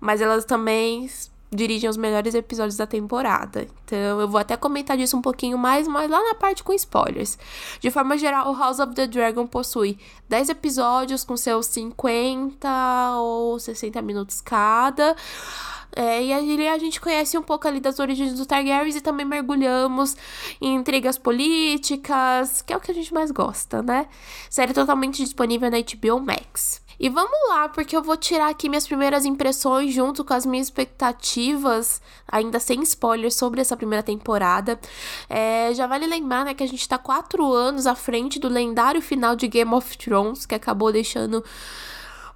Mas 0.00 0.20
elas 0.20 0.44
também 0.44 1.08
dirigem 1.50 1.88
os 1.88 1.96
melhores 1.96 2.34
episódios 2.34 2.76
da 2.76 2.86
temporada. 2.86 3.66
Então 3.84 4.20
eu 4.20 4.28
vou 4.28 4.38
até 4.38 4.56
comentar 4.56 4.96
disso 4.96 5.16
um 5.16 5.22
pouquinho 5.22 5.56
mais, 5.56 5.88
mas 5.88 6.10
lá 6.10 6.22
na 6.22 6.34
parte 6.34 6.62
com 6.62 6.72
spoilers. 6.72 7.38
De 7.80 7.90
forma 7.90 8.18
geral, 8.18 8.50
o 8.50 8.56
House 8.56 8.78
of 8.78 8.94
the 8.94 9.06
Dragon 9.06 9.46
possui 9.46 9.98
10 10.28 10.50
episódios 10.50 11.24
com 11.24 11.36
seus 11.36 11.66
50 11.66 13.16
ou 13.16 13.58
60 13.58 14.00
minutos 14.02 14.40
cada. 14.40 15.16
É, 15.96 16.22
e 16.22 16.32
aí 16.32 16.68
a 16.68 16.78
gente 16.78 17.00
conhece 17.00 17.36
um 17.38 17.42
pouco 17.42 17.66
ali 17.66 17.80
das 17.80 17.98
origens 17.98 18.34
dos 18.34 18.46
Targaryens 18.46 18.94
e 18.94 19.00
também 19.00 19.24
mergulhamos 19.24 20.16
em 20.60 20.74
intrigas 20.74 21.16
políticas, 21.16 22.60
que 22.60 22.72
é 22.72 22.76
o 22.76 22.80
que 22.80 22.90
a 22.90 22.94
gente 22.94 23.12
mais 23.12 23.30
gosta, 23.30 23.82
né? 23.82 24.06
Série 24.50 24.74
totalmente 24.74 25.24
disponível 25.24 25.70
na 25.70 25.78
HBO 25.78 26.20
Max. 26.20 26.82
E 27.00 27.08
vamos 27.08 27.38
lá, 27.48 27.68
porque 27.68 27.96
eu 27.96 28.02
vou 28.02 28.16
tirar 28.16 28.48
aqui 28.48 28.68
minhas 28.68 28.86
primeiras 28.86 29.24
impressões 29.24 29.94
junto 29.94 30.24
com 30.24 30.34
as 30.34 30.44
minhas 30.44 30.66
expectativas, 30.66 32.02
ainda 32.26 32.58
sem 32.58 32.82
spoilers, 32.82 33.36
sobre 33.36 33.60
essa 33.60 33.76
primeira 33.76 34.02
temporada. 34.02 34.80
É, 35.28 35.72
já 35.74 35.86
vale 35.86 36.06
lembrar 36.06 36.44
né, 36.44 36.54
que 36.54 36.64
a 36.64 36.66
gente 36.66 36.88
tá 36.88 36.98
quatro 36.98 37.52
anos 37.52 37.86
à 37.86 37.94
frente 37.94 38.40
do 38.40 38.48
lendário 38.48 39.00
final 39.00 39.36
de 39.36 39.46
Game 39.46 39.72
of 39.72 39.96
Thrones, 39.96 40.44
que 40.44 40.56
acabou 40.56 40.90
deixando 40.90 41.44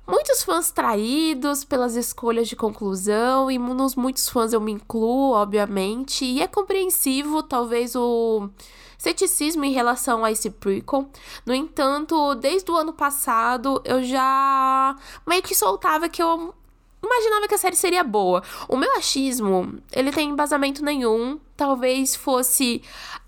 muitos 0.06 0.44
fãs 0.44 0.70
traídos 0.70 1.64
pelas 1.64 1.96
escolhas 1.96 2.46
de 2.48 2.54
conclusão, 2.54 3.50
e 3.50 3.58
nos 3.58 3.96
muitos 3.96 4.28
fãs 4.28 4.52
eu 4.52 4.60
me 4.60 4.70
incluo, 4.70 5.32
obviamente, 5.32 6.24
e 6.24 6.40
é 6.40 6.46
compreensivo, 6.46 7.42
talvez, 7.42 7.96
o 7.96 8.48
ceticismo 9.02 9.64
em 9.64 9.72
relação 9.72 10.24
a 10.24 10.30
esse 10.30 10.48
prequel. 10.48 11.08
No 11.44 11.52
entanto, 11.52 12.36
desde 12.36 12.70
o 12.70 12.76
ano 12.76 12.92
passado 12.92 13.82
eu 13.84 14.00
já 14.04 14.96
meio 15.26 15.42
que 15.42 15.56
soltava 15.56 16.08
que 16.08 16.22
eu 16.22 16.54
imaginava 17.02 17.48
que 17.48 17.54
a 17.56 17.58
série 17.58 17.74
seria 17.74 18.04
boa. 18.04 18.44
O 18.68 18.76
meu 18.76 18.94
achismo, 18.96 19.80
ele 19.90 20.12
tem 20.12 20.30
embasamento 20.30 20.84
nenhum. 20.84 21.40
Talvez 21.56 22.14
fosse 22.14 22.80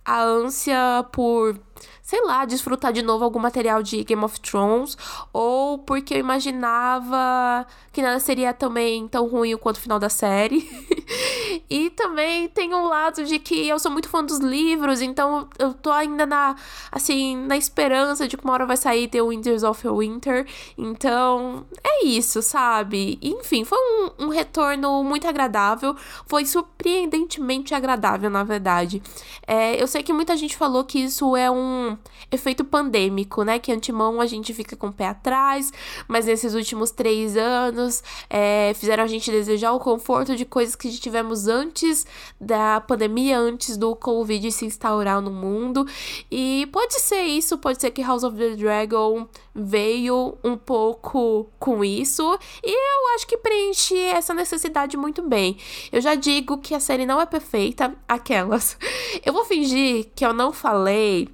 a 0.04 0.22
ânsia 0.22 1.04
por 1.10 1.58
sei 2.04 2.22
lá, 2.22 2.44
desfrutar 2.44 2.92
de 2.92 3.00
novo 3.00 3.24
algum 3.24 3.38
material 3.38 3.82
de 3.82 4.04
Game 4.04 4.22
of 4.22 4.38
Thrones, 4.38 4.94
ou 5.32 5.78
porque 5.78 6.12
eu 6.12 6.18
imaginava 6.18 7.66
que 7.90 8.02
nada 8.02 8.20
seria 8.20 8.52
também 8.52 9.08
tão 9.08 9.26
ruim 9.26 9.56
quanto 9.56 9.78
o 9.78 9.80
final 9.80 9.98
da 9.98 10.10
série. 10.10 10.68
e 11.68 11.88
também 11.90 12.46
tem 12.48 12.74
um 12.74 12.88
lado 12.88 13.24
de 13.24 13.38
que 13.38 13.66
eu 13.66 13.78
sou 13.78 13.90
muito 13.90 14.10
fã 14.10 14.22
dos 14.22 14.38
livros, 14.38 15.00
então 15.00 15.48
eu 15.58 15.72
tô 15.72 15.90
ainda 15.90 16.26
na, 16.26 16.54
assim, 16.92 17.36
na 17.36 17.56
esperança 17.56 18.28
de 18.28 18.36
que 18.36 18.44
uma 18.44 18.52
hora 18.52 18.66
vai 18.66 18.76
sair 18.76 19.08
The 19.08 19.22
Winters 19.22 19.62
of 19.62 19.88
Winter. 19.88 20.46
Então, 20.76 21.64
é 21.82 22.04
isso, 22.04 22.42
sabe? 22.42 23.18
Enfim, 23.22 23.64
foi 23.64 23.78
um, 23.78 24.26
um 24.26 24.28
retorno 24.28 25.02
muito 25.02 25.26
agradável, 25.26 25.96
foi 26.26 26.44
surpreendentemente 26.44 27.74
agradável, 27.74 28.28
na 28.28 28.44
verdade. 28.44 29.02
É, 29.46 29.80
eu 29.82 29.86
sei 29.86 30.02
que 30.02 30.12
muita 30.12 30.36
gente 30.36 30.54
falou 30.54 30.84
que 30.84 30.98
isso 30.98 31.34
é 31.34 31.50
um 31.50 31.93
efeito 32.30 32.64
pandêmico, 32.64 33.42
né? 33.42 33.58
Que 33.58 33.72
antemão 33.72 34.20
a 34.20 34.26
gente 34.26 34.52
fica 34.52 34.76
com 34.76 34.88
o 34.88 34.92
pé 34.92 35.06
atrás, 35.06 35.72
mas 36.08 36.26
nesses 36.26 36.54
últimos 36.54 36.90
três 36.90 37.36
anos 37.36 38.02
é, 38.28 38.72
fizeram 38.74 39.04
a 39.04 39.06
gente 39.06 39.30
desejar 39.30 39.72
o 39.72 39.80
conforto 39.80 40.36
de 40.36 40.44
coisas 40.44 40.74
que 40.74 40.90
tivemos 40.90 41.48
antes 41.48 42.06
da 42.40 42.80
pandemia, 42.80 43.38
antes 43.38 43.76
do 43.76 43.94
Covid 43.94 44.50
se 44.50 44.64
instaurar 44.64 45.20
no 45.20 45.30
mundo. 45.30 45.86
E 46.30 46.68
pode 46.72 47.00
ser 47.00 47.22
isso, 47.22 47.58
pode 47.58 47.80
ser 47.80 47.90
que 47.90 48.02
House 48.02 48.24
of 48.24 48.36
the 48.36 48.56
Dragon 48.56 49.26
veio 49.54 50.36
um 50.42 50.56
pouco 50.56 51.48
com 51.58 51.84
isso. 51.84 52.38
E 52.62 52.70
eu 52.70 53.14
acho 53.14 53.26
que 53.26 53.38
preenche 53.38 53.96
essa 53.96 54.34
necessidade 54.34 54.96
muito 54.96 55.22
bem. 55.22 55.56
Eu 55.92 56.00
já 56.00 56.14
digo 56.14 56.58
que 56.58 56.74
a 56.74 56.80
série 56.80 57.06
não 57.06 57.20
é 57.20 57.26
perfeita, 57.26 57.94
aquelas. 58.08 58.76
Eu 59.24 59.32
vou 59.32 59.44
fingir 59.44 60.10
que 60.14 60.24
eu 60.24 60.32
não 60.32 60.52
falei 60.52 61.28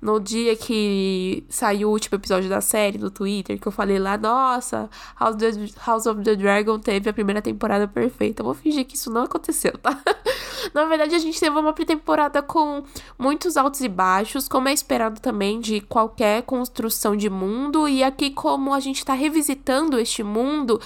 no 0.00 0.20
dia 0.20 0.54
que 0.54 1.44
saiu 1.48 1.88
o 1.88 1.92
último 1.92 2.16
episódio 2.16 2.48
da 2.48 2.60
série 2.60 2.98
no 2.98 3.10
Twitter, 3.10 3.60
que 3.60 3.66
eu 3.66 3.72
falei 3.72 3.98
lá, 3.98 4.16
nossa, 4.16 4.88
House, 5.18 5.36
House 5.84 6.06
of 6.06 6.22
the 6.22 6.36
Dragon 6.36 6.78
teve 6.78 7.10
a 7.10 7.12
primeira 7.12 7.42
temporada 7.42 7.88
perfeita. 7.88 8.42
Eu 8.42 8.44
vou 8.44 8.54
fingir 8.54 8.84
que 8.86 8.96
isso 8.96 9.10
não 9.10 9.22
aconteceu, 9.22 9.72
tá? 9.78 10.00
Na 10.72 10.84
verdade, 10.84 11.14
a 11.14 11.18
gente 11.18 11.40
teve 11.40 11.56
uma 11.58 11.72
temporada 11.72 12.42
com 12.42 12.82
muitos 13.18 13.56
altos 13.56 13.80
e 13.80 13.88
baixos, 13.88 14.48
como 14.48 14.68
é 14.68 14.72
esperado 14.72 15.20
também 15.20 15.60
de 15.60 15.80
qualquer 15.80 16.42
construção 16.42 17.16
de 17.16 17.30
mundo. 17.30 17.88
E 17.88 18.02
aqui, 18.02 18.30
como 18.30 18.74
a 18.74 18.80
gente 18.80 19.04
tá 19.04 19.14
revisitando 19.14 19.98
este 19.98 20.22
mundo, 20.22 20.80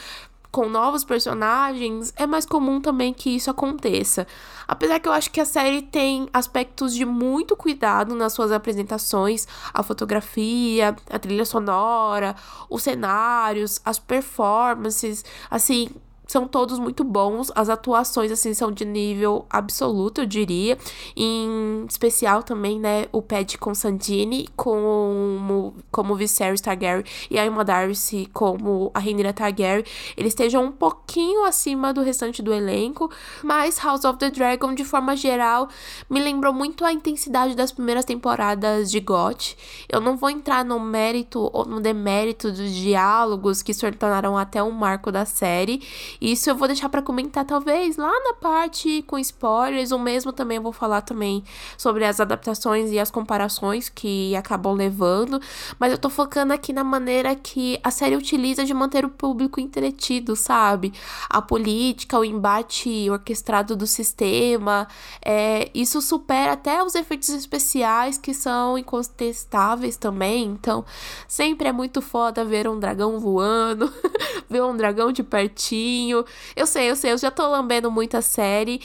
com 0.52 0.68
novos 0.68 1.02
personagens, 1.02 2.12
é 2.14 2.26
mais 2.26 2.44
comum 2.44 2.78
também 2.78 3.14
que 3.14 3.30
isso 3.30 3.50
aconteça. 3.50 4.26
Apesar 4.68 5.00
que 5.00 5.08
eu 5.08 5.12
acho 5.12 5.30
que 5.30 5.40
a 5.40 5.46
série 5.46 5.80
tem 5.80 6.28
aspectos 6.30 6.94
de 6.94 7.06
muito 7.06 7.56
cuidado 7.56 8.14
nas 8.14 8.34
suas 8.34 8.52
apresentações, 8.52 9.48
a 9.72 9.82
fotografia, 9.82 10.94
a 11.10 11.18
trilha 11.18 11.46
sonora, 11.46 12.36
os 12.68 12.82
cenários, 12.82 13.80
as 13.82 13.98
performances, 13.98 15.24
assim, 15.50 15.88
são 16.32 16.48
todos 16.48 16.78
muito 16.78 17.04
bons. 17.04 17.52
As 17.54 17.68
atuações, 17.68 18.32
assim, 18.32 18.54
são 18.54 18.72
de 18.72 18.86
nível 18.86 19.44
absoluto, 19.50 20.22
eu 20.22 20.26
diria. 20.26 20.78
Em 21.14 21.84
especial 21.86 22.42
também, 22.42 22.80
né, 22.80 23.04
o 23.12 23.20
Pat 23.20 23.58
Constantine 23.58 24.48
como, 24.56 25.74
como 25.90 26.16
Viserys 26.16 26.62
Targaryen 26.62 27.04
e 27.30 27.38
a 27.38 27.44
Emma 27.44 27.62
Darcy 27.62 28.30
como 28.32 28.90
a 28.94 28.98
Rhaenyra 28.98 29.34
Targaryen. 29.34 29.84
Eles 30.16 30.32
estejam 30.32 30.64
um 30.64 30.72
pouquinho 30.72 31.44
acima 31.44 31.92
do 31.92 32.00
restante 32.00 32.40
do 32.40 32.54
elenco, 32.54 33.10
mas 33.42 33.78
House 33.78 34.06
of 34.06 34.18
the 34.18 34.30
Dragon, 34.30 34.74
de 34.74 34.84
forma 34.84 35.14
geral, 35.14 35.68
me 36.08 36.18
lembrou 36.18 36.54
muito 36.54 36.82
a 36.82 36.92
intensidade 36.94 37.54
das 37.54 37.70
primeiras 37.70 38.06
temporadas 38.06 38.90
de 38.90 39.00
GOT. 39.00 39.54
Eu 39.86 40.00
não 40.00 40.16
vou 40.16 40.30
entrar 40.30 40.64
no 40.64 40.80
mérito 40.80 41.50
ou 41.52 41.66
no 41.66 41.78
demérito 41.78 42.50
dos 42.50 42.72
diálogos 42.72 43.60
que 43.60 43.74
se 43.74 43.90
tornaram 43.90 44.38
até 44.38 44.62
um 44.62 44.70
marco 44.70 45.12
da 45.12 45.26
série. 45.26 45.82
Isso 46.22 46.48
eu 46.48 46.54
vou 46.54 46.68
deixar 46.68 46.88
para 46.88 47.02
comentar 47.02 47.44
talvez 47.44 47.96
lá 47.96 48.12
na 48.22 48.34
parte 48.34 49.02
com 49.08 49.18
spoilers, 49.18 49.90
ou 49.90 49.98
mesmo 49.98 50.32
também 50.32 50.58
eu 50.58 50.62
vou 50.62 50.70
falar 50.70 51.00
também 51.00 51.42
sobre 51.76 52.04
as 52.04 52.20
adaptações 52.20 52.92
e 52.92 52.98
as 53.00 53.10
comparações 53.10 53.88
que 53.88 54.32
acabam 54.36 54.72
levando, 54.72 55.40
mas 55.80 55.90
eu 55.90 55.98
tô 55.98 56.08
focando 56.08 56.52
aqui 56.52 56.72
na 56.72 56.84
maneira 56.84 57.34
que 57.34 57.76
a 57.82 57.90
série 57.90 58.14
utiliza 58.14 58.64
de 58.64 58.72
manter 58.72 59.04
o 59.04 59.08
público 59.08 59.58
entretido, 59.58 60.36
sabe? 60.36 60.92
A 61.28 61.42
política, 61.42 62.16
o 62.16 62.24
embate 62.24 63.10
orquestrado 63.10 63.74
do 63.74 63.86
sistema, 63.88 64.86
é, 65.24 65.72
isso 65.74 66.00
supera 66.00 66.52
até 66.52 66.84
os 66.84 66.94
efeitos 66.94 67.30
especiais 67.30 68.16
que 68.16 68.32
são 68.32 68.78
incontestáveis 68.78 69.96
também, 69.96 70.44
então 70.44 70.84
sempre 71.26 71.66
é 71.66 71.72
muito 71.72 72.00
foda 72.00 72.44
ver 72.44 72.68
um 72.68 72.78
dragão 72.78 73.18
voando, 73.18 73.92
ver 74.48 74.62
um 74.62 74.76
dragão 74.76 75.10
de 75.10 75.24
pertinho, 75.24 76.11
eu 76.56 76.66
sei, 76.66 76.90
eu 76.90 76.96
sei, 76.96 77.12
eu 77.12 77.18
já 77.18 77.30
tô 77.30 77.46
lambendo 77.48 77.90
muito 77.90 78.16
a 78.16 78.22
série, 78.22 78.80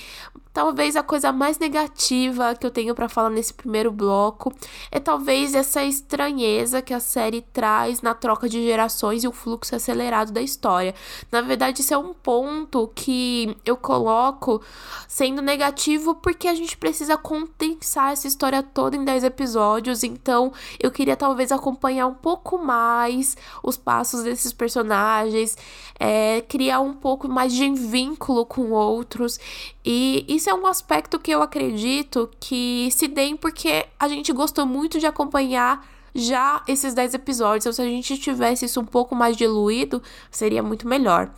Talvez 0.57 0.95
a 0.95 1.03
coisa 1.03 1.31
mais 1.31 1.59
negativa 1.59 2.55
que 2.55 2.65
eu 2.65 2.71
tenho 2.71 2.95
para 2.95 3.07
falar 3.07 3.29
nesse 3.29 3.53
primeiro 3.53 3.91
bloco 3.91 4.51
é 4.91 4.99
talvez 4.99 5.53
essa 5.53 5.83
estranheza 5.83 6.81
que 6.81 6.95
a 6.95 6.99
série 6.99 7.43
traz 7.53 8.01
na 8.01 8.15
troca 8.15 8.49
de 8.49 8.63
gerações 8.63 9.23
e 9.23 9.27
o 9.27 9.31
fluxo 9.31 9.75
acelerado 9.75 10.31
da 10.31 10.41
história. 10.41 10.95
Na 11.31 11.41
verdade, 11.41 11.81
isso 11.81 11.93
é 11.93 11.97
um 11.99 12.11
ponto 12.11 12.91
que 12.95 13.55
eu 13.63 13.77
coloco 13.77 14.59
sendo 15.07 15.43
negativo 15.43 16.15
porque 16.15 16.47
a 16.47 16.55
gente 16.55 16.75
precisa 16.75 17.15
condensar 17.17 18.13
essa 18.13 18.27
história 18.27 18.63
toda 18.63 18.95
em 18.97 19.05
10 19.05 19.25
episódios, 19.25 20.03
então 20.03 20.51
eu 20.79 20.89
queria 20.89 21.15
talvez 21.15 21.51
acompanhar 21.51 22.07
um 22.07 22.15
pouco 22.15 22.57
mais 22.57 23.37
os 23.61 23.77
passos 23.77 24.23
desses 24.23 24.51
personagens, 24.51 25.55
é, 25.99 26.41
criar 26.41 26.79
um 26.79 26.95
pouco 26.95 27.29
mais 27.29 27.53
de 27.53 27.69
vínculo 27.69 28.43
com 28.43 28.71
outros 28.71 29.39
e 29.85 30.25
isso 30.27 30.46
é 30.49 30.53
um 30.53 30.65
aspecto 30.67 31.19
que 31.19 31.31
eu 31.31 31.41
acredito 31.41 32.29
que 32.39 32.89
se 32.91 33.07
deem 33.07 33.35
porque 33.35 33.85
a 33.99 34.07
gente 34.07 34.31
gostou 34.31 34.65
muito 34.65 34.99
de 34.99 35.05
acompanhar 35.05 35.85
já 36.13 36.63
esses 36.67 36.93
10 36.93 37.13
episódios. 37.13 37.65
Então, 37.65 37.73
se 37.73 37.81
a 37.81 37.85
gente 37.85 38.17
tivesse 38.17 38.65
isso 38.65 38.81
um 38.81 38.85
pouco 38.85 39.15
mais 39.15 39.37
diluído, 39.37 40.01
seria 40.31 40.63
muito 40.63 40.87
melhor. 40.87 41.31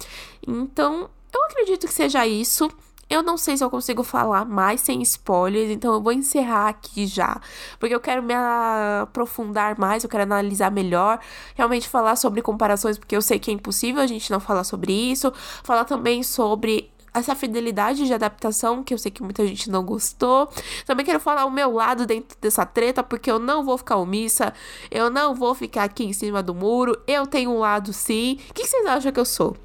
Então, 0.48 1.10
eu 1.34 1.44
acredito 1.46 1.86
que 1.86 1.94
seja 1.94 2.26
isso. 2.26 2.70
Eu 3.10 3.24
não 3.24 3.38
sei 3.38 3.58
se 3.58 3.64
eu 3.64 3.72
consigo 3.72 4.04
falar 4.04 4.46
mais 4.46 4.82
sem 4.82 5.02
spoilers, 5.02 5.72
então 5.72 5.92
eu 5.96 6.00
vou 6.02 6.12
encerrar 6.14 6.70
aqui 6.70 7.08
já, 7.08 7.42
porque 7.80 7.96
eu 7.96 8.00
quero 8.00 8.22
me 8.22 8.36
aprofundar 8.36 9.80
mais, 9.80 10.04
eu 10.04 10.10
quero 10.10 10.22
analisar 10.22 10.70
melhor, 10.70 11.20
realmente 11.56 11.90
falar 11.90 12.16
sobre 12.16 12.44
comparações, 12.44 13.00
porque 13.00 13.16
eu 13.16 13.22
sei 13.24 13.40
que 13.40 13.50
é 13.50 13.54
impossível 13.56 14.00
a 14.00 14.06
gente 14.06 14.30
não 14.30 14.40
falar 14.40 14.64
sobre 14.64 14.94
isso, 14.94 15.34
falar 15.64 15.86
também 15.86 16.22
sobre 16.22 16.92
essa 17.14 17.36
fidelidade 17.36 18.06
de 18.06 18.14
adaptação, 18.14 18.84
que 18.84 18.94
eu 18.94 18.98
sei 18.98 19.12
que 19.12 19.24
muita 19.24 19.46
gente 19.46 19.70
não 19.70 19.84
gostou. 19.84 20.50
Também 20.86 21.06
quero 21.06 21.20
falar 21.20 21.46
o 21.46 21.52
meu 21.52 21.72
lado 21.72 22.06
dentro 22.06 22.38
dessa 22.40 22.66
treta, 22.66 23.04
porque 23.04 23.32
eu 23.32 23.40
não 23.40 23.64
vou 23.64 23.78
ficar 23.78 23.98
omissa, 23.98 24.54
eu 24.92 25.10
não 25.10 25.36
vou 25.36 25.54
ficar 25.56 25.84
aqui 25.84 26.04
em 26.06 26.14
cima 26.14 26.42
do 26.44 26.54
muro, 26.54 27.00
eu 27.08 27.26
tenho 27.26 27.52
um 27.52 27.60
lado 27.60 27.94
sim. 27.94 28.40
O 28.50 28.54
que 28.54 28.66
vocês 28.66 28.86
acham 28.86 29.12
que 29.12 29.20
eu 29.20 29.26
sou? 29.26 29.56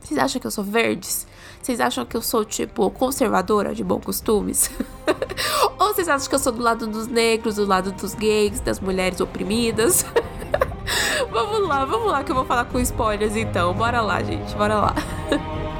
Vocês 0.00 0.18
acham 0.18 0.40
que 0.40 0.46
eu 0.46 0.50
sou 0.50 0.64
verdes? 0.64 1.26
Vocês 1.60 1.80
acham 1.80 2.06
que 2.06 2.16
eu 2.16 2.22
sou, 2.22 2.44
tipo, 2.44 2.90
conservadora 2.90 3.74
de 3.74 3.82
bons 3.82 4.04
costumes? 4.04 4.70
Ou 5.78 5.88
vocês 5.88 6.08
acham 6.08 6.28
que 6.28 6.34
eu 6.34 6.38
sou 6.38 6.52
do 6.52 6.62
lado 6.62 6.86
dos 6.86 7.08
negros, 7.08 7.56
do 7.56 7.66
lado 7.66 7.92
dos 7.92 8.14
gays, 8.14 8.60
das 8.60 8.80
mulheres 8.80 9.20
oprimidas? 9.20 10.06
vamos 11.30 11.68
lá, 11.68 11.84
vamos 11.84 12.10
lá 12.10 12.24
que 12.24 12.30
eu 12.30 12.36
vou 12.36 12.44
falar 12.44 12.64
com 12.66 12.78
spoilers 12.78 13.36
então. 13.36 13.74
Bora 13.74 14.00
lá, 14.00 14.22
gente, 14.22 14.54
bora 14.54 14.76
lá. 14.76 14.94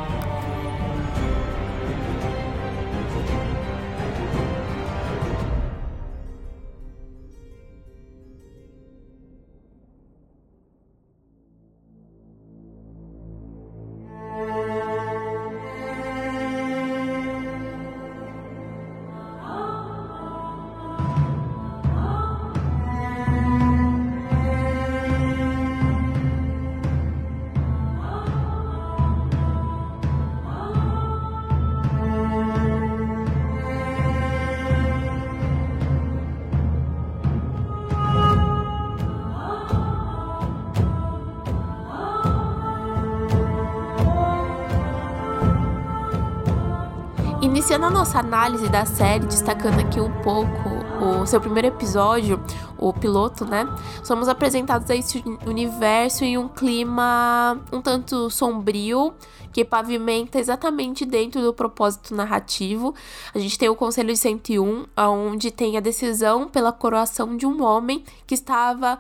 Iniciando 47.89 47.89
a 47.89 47.91
nossa 47.91 48.19
análise 48.19 48.69
da 48.69 48.85
série, 48.85 49.25
destacando 49.25 49.81
aqui 49.81 49.99
um 49.99 50.13
pouco 50.23 50.69
o 51.03 51.27
seu 51.27 51.41
primeiro 51.41 51.69
episódio, 51.69 52.39
o 52.77 52.93
piloto, 52.93 53.47
né? 53.47 53.67
Somos 54.03 54.29
apresentados 54.29 54.91
a 54.91 54.97
esse 54.97 55.25
universo 55.47 56.23
em 56.23 56.37
um 56.37 56.49
clima 56.49 57.59
um 57.73 57.81
tanto 57.81 58.29
sombrio, 58.29 59.15
que 59.53 59.65
pavimenta 59.65 60.39
exatamente 60.39 61.07
dentro 61.07 61.41
do 61.41 61.55
propósito 61.55 62.15
narrativo. 62.15 62.95
A 63.35 63.39
gente 63.39 63.59
tem 63.59 63.71
o 63.71 63.75
Conselho 63.75 64.13
de 64.13 64.19
101, 64.19 64.87
onde 64.97 65.51
tem 65.51 65.77
a 65.77 65.81
decisão 65.81 66.47
pela 66.47 66.73
coroação 66.73 67.37
de 67.37 67.47
um 67.47 67.63
homem 67.63 68.05
que 68.27 68.35
estava 68.35 68.99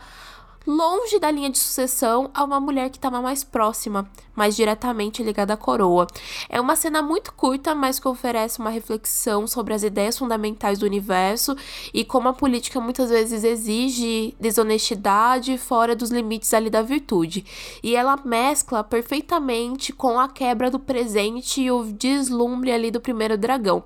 longe 0.68 1.18
da 1.18 1.30
linha 1.30 1.48
de 1.48 1.56
sucessão 1.56 2.30
a 2.34 2.44
uma 2.44 2.60
mulher 2.60 2.90
que 2.90 2.98
estava 2.98 3.22
mais 3.22 3.42
próxima, 3.42 4.06
mais 4.36 4.54
diretamente 4.54 5.22
ligada 5.22 5.54
à 5.54 5.56
coroa. 5.56 6.06
É 6.46 6.60
uma 6.60 6.76
cena 6.76 7.00
muito 7.00 7.32
curta, 7.32 7.74
mas 7.74 7.98
que 7.98 8.06
oferece 8.06 8.58
uma 8.58 8.68
reflexão 8.68 9.46
sobre 9.46 9.72
as 9.72 9.82
ideias 9.82 10.18
fundamentais 10.18 10.78
do 10.78 10.84
universo 10.84 11.56
e 11.94 12.04
como 12.04 12.28
a 12.28 12.34
política 12.34 12.78
muitas 12.80 13.08
vezes 13.08 13.44
exige 13.44 14.36
desonestidade 14.38 15.56
fora 15.56 15.96
dos 15.96 16.10
limites 16.10 16.52
ali 16.52 16.68
da 16.68 16.82
virtude. 16.82 17.46
E 17.82 17.96
ela 17.96 18.18
mescla 18.22 18.84
perfeitamente 18.84 19.90
com 19.90 20.20
a 20.20 20.28
quebra 20.28 20.70
do 20.70 20.78
presente 20.78 21.62
e 21.62 21.70
o 21.70 21.84
deslumbre 21.84 22.70
ali 22.70 22.90
do 22.90 23.00
primeiro 23.00 23.38
dragão. 23.38 23.82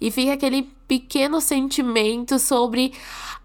E 0.00 0.10
fica 0.10 0.32
aquele 0.32 0.72
pequeno 0.92 1.40
sentimento 1.40 2.38
sobre 2.38 2.92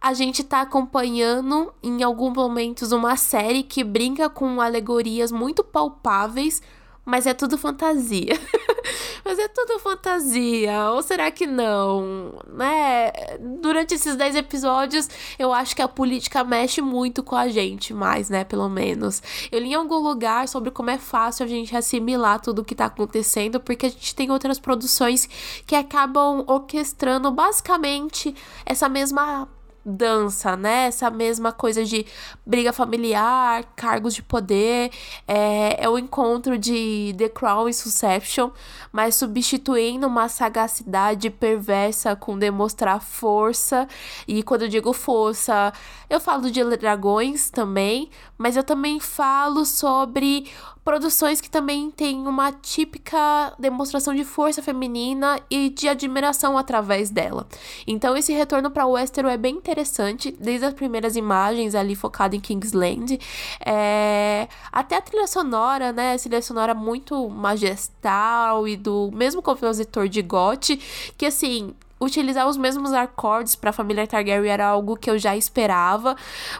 a 0.01 0.13
gente 0.13 0.43
tá 0.43 0.59
acompanhando 0.59 1.73
em 1.81 2.03
alguns 2.03 2.33
momentos 2.33 2.91
uma 2.91 3.15
série 3.15 3.63
que 3.63 3.85
brinca 3.85 4.29
com 4.29 4.59
alegorias 4.59 5.31
muito 5.31 5.63
palpáveis, 5.63 6.61
mas 7.07 7.25
é 7.25 7.33
tudo 7.33 7.57
fantasia. 7.57 8.37
mas 9.23 9.39
é 9.39 9.47
tudo 9.47 9.79
fantasia. 9.79 10.91
Ou 10.91 11.01
será 11.01 11.31
que 11.31 11.47
não? 11.47 12.33
Né? 12.45 13.13
Durante 13.61 13.93
esses 13.93 14.17
10 14.17 14.35
episódios, 14.35 15.09
eu 15.39 15.53
acho 15.53 15.73
que 15.73 15.81
a 15.81 15.87
política 15.87 16.43
mexe 16.43 16.81
muito 16.81 17.23
com 17.23 17.33
a 17.33 17.47
gente, 17.47 17.93
mais, 17.93 18.29
né? 18.29 18.43
Pelo 18.43 18.67
menos. 18.67 19.23
Eu 19.49 19.59
li 19.59 19.69
em 19.69 19.75
algum 19.75 19.99
lugar 19.99 20.49
sobre 20.49 20.69
como 20.69 20.89
é 20.89 20.97
fácil 20.97 21.45
a 21.45 21.47
gente 21.47 21.73
assimilar 21.73 22.41
tudo 22.41 22.61
o 22.61 22.65
que 22.65 22.75
tá 22.75 22.87
acontecendo, 22.87 23.57
porque 23.57 23.85
a 23.85 23.89
gente 23.89 24.13
tem 24.13 24.29
outras 24.29 24.59
produções 24.59 25.29
que 25.65 25.75
acabam 25.75 26.43
orquestrando 26.45 27.31
basicamente 27.31 28.35
essa 28.65 28.89
mesma 28.89 29.47
dança, 29.87 30.57
né? 30.57 30.87
Essa 30.87 31.09
mesma 31.09 31.51
coisa 31.53 31.85
de 31.85 32.05
briga 32.45 32.73
familiar, 32.73 33.63
cargos 33.75 34.13
de 34.13 34.21
poder, 34.21 34.91
é, 35.27 35.83
é 35.83 35.89
o 35.89 35.97
encontro 35.97 36.57
de 36.57 37.15
The 37.17 37.29
Crown 37.29 37.69
e 37.69 37.73
Succession, 37.73 38.51
mas 38.91 39.15
substituindo 39.15 40.05
uma 40.05 40.27
sagacidade 40.27 41.29
perversa 41.29 42.15
com 42.15 42.37
demonstrar 42.37 43.01
força. 43.01 43.87
E 44.27 44.43
quando 44.43 44.63
eu 44.63 44.67
digo 44.67 44.91
força, 44.91 45.71
eu 46.09 46.19
falo 46.19 46.51
de 46.51 46.63
dragões 46.77 47.49
também, 47.49 48.09
mas 48.37 48.57
eu 48.57 48.63
também 48.63 48.99
falo 48.99 49.65
sobre 49.65 50.49
produções 50.87 51.41
que 51.41 51.49
também 51.49 51.91
têm 51.91 52.25
uma 52.25 52.49
típica 52.49 53.53
demonstração 53.59 54.15
de 54.15 54.23
força 54.23 54.61
feminina 54.61 55.37
e 55.51 55.69
de 55.69 55.89
admiração 55.89 56.57
através 56.57 57.09
dela. 57.09 57.45
Então 57.85 58.15
esse 58.15 58.31
retorno 58.31 58.71
para 58.71 58.87
Westeros 58.87 59.29
é 59.29 59.35
bem 59.35 59.55
interessante, 59.55 60.33
desde 60.39 60.65
as 60.65 60.73
primeiras 60.73 61.17
imagens 61.17 61.75
ali 61.75 61.93
focado 61.93 62.37
em 62.37 62.39
Kingsland, 62.39 63.19
é... 63.59 64.47
até 64.71 64.95
a 64.95 65.01
trilha 65.01 65.27
sonora, 65.27 65.91
né? 65.91 66.13
A 66.13 66.17
trilha 66.17 66.41
sonora 66.41 66.73
muito 66.73 67.27
majestal 67.27 68.65
e 68.65 68.77
do 68.77 69.11
mesmo 69.13 69.41
compositor 69.41 70.07
de 70.07 70.21
GOT, 70.21 70.77
que 71.17 71.25
assim, 71.25 71.75
utilizar 71.99 72.47
os 72.47 72.55
mesmos 72.55 72.93
acordes 72.93 73.57
para 73.57 73.71
a 73.71 73.73
família 73.73 74.07
Targaryen 74.07 74.49
era 74.49 74.67
algo 74.67 74.95
que 74.95 75.09
eu 75.09 75.17
já 75.17 75.35
esperava, 75.35 76.15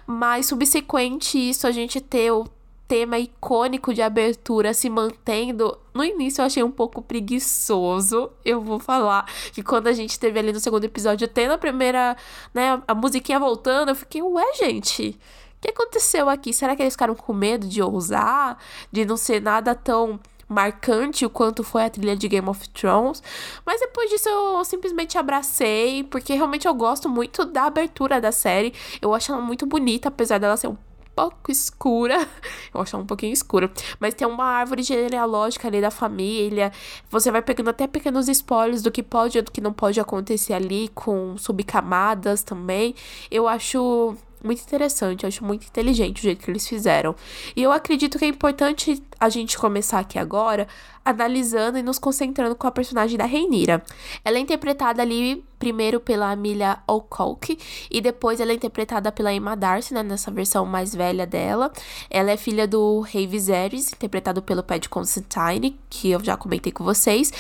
mas 0.05 0.47
subsequente 0.47 1.37
isso 1.37 1.65
a 1.65 1.71
gente 1.71 2.01
ter 2.01 2.29
o 2.31 2.56
tema 2.87 3.19
icônico 3.19 3.93
de 3.93 4.01
abertura 4.01 4.73
se 4.73 4.89
mantendo. 4.89 5.77
No 5.93 6.03
início 6.03 6.41
eu 6.41 6.45
achei 6.45 6.63
um 6.63 6.71
pouco 6.71 7.01
preguiçoso. 7.01 8.31
Eu 8.45 8.61
vou 8.61 8.79
falar 8.79 9.25
que 9.51 9.61
quando 9.61 9.87
a 9.87 9.93
gente 9.93 10.17
teve 10.17 10.39
ali 10.39 10.53
no 10.53 10.59
segundo 10.59 10.83
episódio, 10.85 11.27
tendo 11.27 11.51
a 11.51 11.57
primeira, 11.57 12.15
né, 12.53 12.81
a 12.87 12.95
musiquinha 12.95 13.39
voltando, 13.39 13.89
eu 13.89 13.95
fiquei, 13.95 14.21
ué, 14.21 14.53
gente. 14.53 15.19
O 15.57 15.61
que 15.61 15.69
aconteceu 15.69 16.29
aqui? 16.29 16.53
Será 16.53 16.75
que 16.75 16.83
eles 16.83 16.93
ficaram 16.93 17.15
com 17.15 17.33
medo 17.33 17.67
de 17.67 17.81
ousar? 17.81 18.57
De 18.91 19.03
não 19.05 19.17
ser 19.17 19.41
nada 19.41 19.73
tão 19.73 20.19
marcante 20.47 21.25
o 21.25 21.29
quanto 21.29 21.63
foi 21.63 21.83
a 21.83 21.89
trilha 21.89 22.15
de 22.15 22.27
Game 22.27 22.47
of 22.47 22.69
Thrones. 22.69 23.21
Mas 23.65 23.81
depois 23.81 24.09
disso 24.09 24.29
eu 24.29 24.63
simplesmente 24.63 25.17
abracei, 25.17 26.03
porque 26.05 26.33
realmente 26.33 26.67
eu 26.67 26.73
gosto 26.73 27.09
muito 27.09 27.43
da 27.43 27.63
abertura 27.63 28.21
da 28.21 28.31
série. 28.31 28.73
Eu 29.01 29.13
acho 29.13 29.31
ela 29.31 29.41
muito 29.41 29.65
bonita, 29.65 30.07
apesar 30.09 30.37
dela 30.37 30.55
ser 30.55 30.67
um 30.67 30.77
pouco 31.17 31.51
escura. 31.51 32.27
Eu 32.71 32.81
acho 32.81 32.95
um 32.95 33.05
pouquinho 33.05 33.33
escura. 33.33 33.71
Mas 33.99 34.13
tem 34.13 34.27
uma 34.27 34.45
árvore 34.45 34.83
genealógica 34.83 35.67
ali 35.67 35.81
da 35.81 35.89
família. 35.89 36.71
Você 37.09 37.31
vai 37.31 37.41
pegando 37.41 37.71
até 37.71 37.87
pequenos 37.87 38.29
spoilers 38.29 38.83
do 38.83 38.91
que 38.91 39.01
pode 39.01 39.39
e 39.39 39.41
do 39.41 39.51
que 39.51 39.59
não 39.59 39.73
pode 39.73 39.99
acontecer 39.99 40.53
ali, 40.53 40.89
com 40.93 41.35
subcamadas 41.35 42.43
também. 42.43 42.93
Eu 43.31 43.47
acho 43.47 44.15
muito 44.43 44.61
interessante, 44.61 45.23
eu 45.23 45.27
acho 45.27 45.43
muito 45.43 45.65
inteligente 45.65 46.19
o 46.19 46.21
jeito 46.21 46.45
que 46.45 46.51
eles 46.51 46.67
fizeram. 46.67 47.15
E 47.55 47.63
eu 47.63 47.71
acredito 47.71 48.19
que 48.19 48.25
é 48.25 48.27
importante 48.27 49.01
a 49.19 49.29
gente 49.29 49.57
começar 49.57 49.97
aqui 49.97 50.19
agora 50.19 50.67
analisando 51.07 51.77
e 51.77 51.83
nos 51.83 51.97
concentrando 51.97 52.55
com 52.55 52.67
a 52.67 52.71
personagem 52.71 53.17
da 53.17 53.25
Reinira. 53.25 53.81
Ela 54.25 54.37
é 54.37 54.41
interpretada 54.41 55.01
ali 55.01 55.43
primeiro 55.57 55.99
pela 55.99 56.31
Amelia 56.31 56.77
O'Colk 56.87 57.57
e 57.89 58.01
depois 58.01 58.39
ela 58.39 58.51
é 58.51 58.55
interpretada 58.55 59.11
pela 59.11 59.33
Emma 59.33 59.55
Darcy, 59.55 59.93
né, 59.93 60.03
nessa 60.03 60.29
versão 60.29 60.65
mais 60.65 60.93
velha 60.93 61.25
dela. 61.25 61.71
Ela 62.09 62.31
é 62.31 62.37
filha 62.37 62.67
do 62.67 62.99
rei 62.99 63.25
Viserys, 63.25 63.91
interpretado 63.91 64.41
pelo 64.41 64.61
Paddy 64.61 64.89
Constantine, 64.89 65.79
que 65.89 66.11
eu 66.11 66.23
já 66.23 66.37
comentei 66.37 66.71
com 66.71 66.83
vocês, 66.83 67.31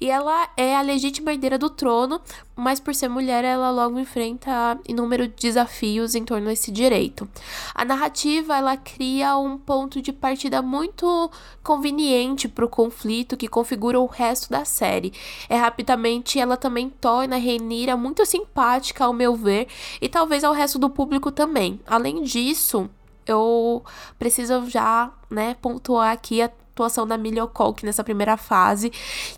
e 0.00 0.08
ela 0.08 0.48
é 0.56 0.76
a 0.76 0.80
legítima 0.80 1.32
herdeira 1.32 1.58
do 1.58 1.68
trono, 1.68 2.20
mas 2.54 2.80
por 2.80 2.94
ser 2.94 3.08
mulher, 3.08 3.44
ela 3.44 3.70
logo 3.70 3.98
enfrenta 3.98 4.78
inúmeros 4.88 5.28
desafios 5.38 6.14
em 6.14 6.24
torno 6.24 6.46
desse 6.46 6.70
direito. 6.70 7.28
A 7.74 7.84
narrativa, 7.84 8.56
ela 8.56 8.76
cria 8.76 9.36
um 9.36 9.58
ponto 9.58 10.00
de 10.00 10.12
partida 10.12 10.62
muito 10.62 11.30
conveniente 11.62 12.48
para 12.48 12.64
o 12.64 12.68
conflito 12.68 13.15
que 13.24 13.48
configura 13.48 14.00
o 14.00 14.06
resto 14.06 14.50
da 14.50 14.64
série. 14.64 15.12
É 15.48 15.56
rapidamente 15.56 16.40
ela 16.40 16.56
também 16.56 16.90
torna 16.90 17.36
Renira 17.36 17.96
muito 17.96 18.26
simpática 18.26 19.04
ao 19.04 19.12
meu 19.12 19.36
ver 19.36 19.68
e 20.00 20.08
talvez 20.08 20.42
ao 20.44 20.52
resto 20.52 20.78
do 20.78 20.90
público 20.90 21.30
também. 21.30 21.80
Além 21.86 22.22
disso, 22.22 22.90
eu 23.26 23.84
preciso 24.18 24.68
já, 24.68 25.10
né, 25.30 25.56
pontuar 25.60 26.12
aqui 26.12 26.42
a 26.42 26.50
atuação 26.76 27.06
da 27.06 27.16
Millie 27.16 27.40
O'Colk 27.40 27.86
nessa 27.86 28.04
primeira 28.04 28.36
fase, 28.36 28.90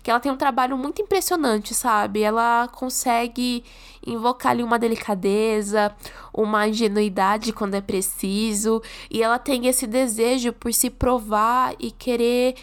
que 0.03 0.11
ela 0.11 0.19
tem 0.19 0.29
um 0.29 0.35
trabalho 0.35 0.77
muito 0.77 1.01
impressionante, 1.01 1.73
sabe? 1.73 2.21
Ela 2.21 2.67
consegue 2.67 3.63
invocar 4.05 4.51
ali 4.51 4.61
uma 4.61 4.77
delicadeza, 4.77 5.95
uma 6.33 6.67
ingenuidade 6.67 7.53
quando 7.53 7.75
é 7.75 7.81
preciso, 7.81 8.81
e 9.09 9.23
ela 9.23 9.39
tem 9.39 9.67
esse 9.67 9.87
desejo 9.87 10.51
por 10.51 10.73
se 10.73 10.89
provar 10.89 11.73
e 11.79 11.91
querer 11.91 12.55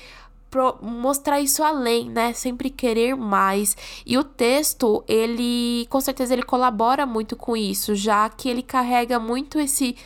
mostrar 0.80 1.40
isso 1.40 1.62
além, 1.62 2.08
né? 2.08 2.32
Sempre 2.32 2.70
querer 2.70 3.14
mais. 3.16 3.76
E 4.04 4.16
o 4.16 4.24
texto, 4.24 5.04
ele, 5.06 5.86
com 5.90 6.00
certeza, 6.00 6.32
ele 6.32 6.42
colabora 6.42 7.04
muito 7.04 7.36
com 7.36 7.56
isso, 7.56 7.94
já 7.94 8.28
que 8.28 8.48
ele 8.48 8.62
carrega 8.62 9.18
muito 9.18 9.58
esse 9.58 9.96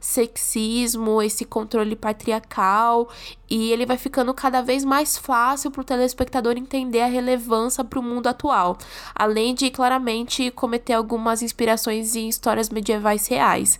sexismo, 0.00 1.20
esse 1.20 1.44
controle 1.44 1.94
patriarcal, 1.94 3.10
e 3.48 3.70
ele 3.70 3.84
vai 3.84 3.98
ficando 3.98 4.32
cada 4.32 4.62
vez 4.62 4.82
mais 4.82 5.18
fácil 5.18 5.70
para 5.70 5.82
o 5.82 5.84
telespectador 5.84 6.56
entender 6.56 7.02
a 7.02 7.06
relevância 7.06 7.84
para 7.84 7.98
o 7.98 8.02
mundo 8.02 8.26
atual, 8.26 8.78
além 9.14 9.54
de 9.54 9.68
claramente 9.68 10.50
cometer 10.52 10.94
algumas 10.94 11.42
inspirações 11.42 12.16
em 12.16 12.28
histórias 12.28 12.70
medievais 12.70 13.26
reais. 13.26 13.78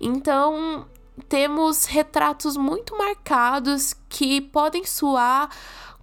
Então, 0.00 0.86
temos 1.28 1.84
retratos 1.84 2.56
muito 2.56 2.96
marcados 2.96 3.94
que 4.08 4.40
podem 4.40 4.84
soar 4.84 5.48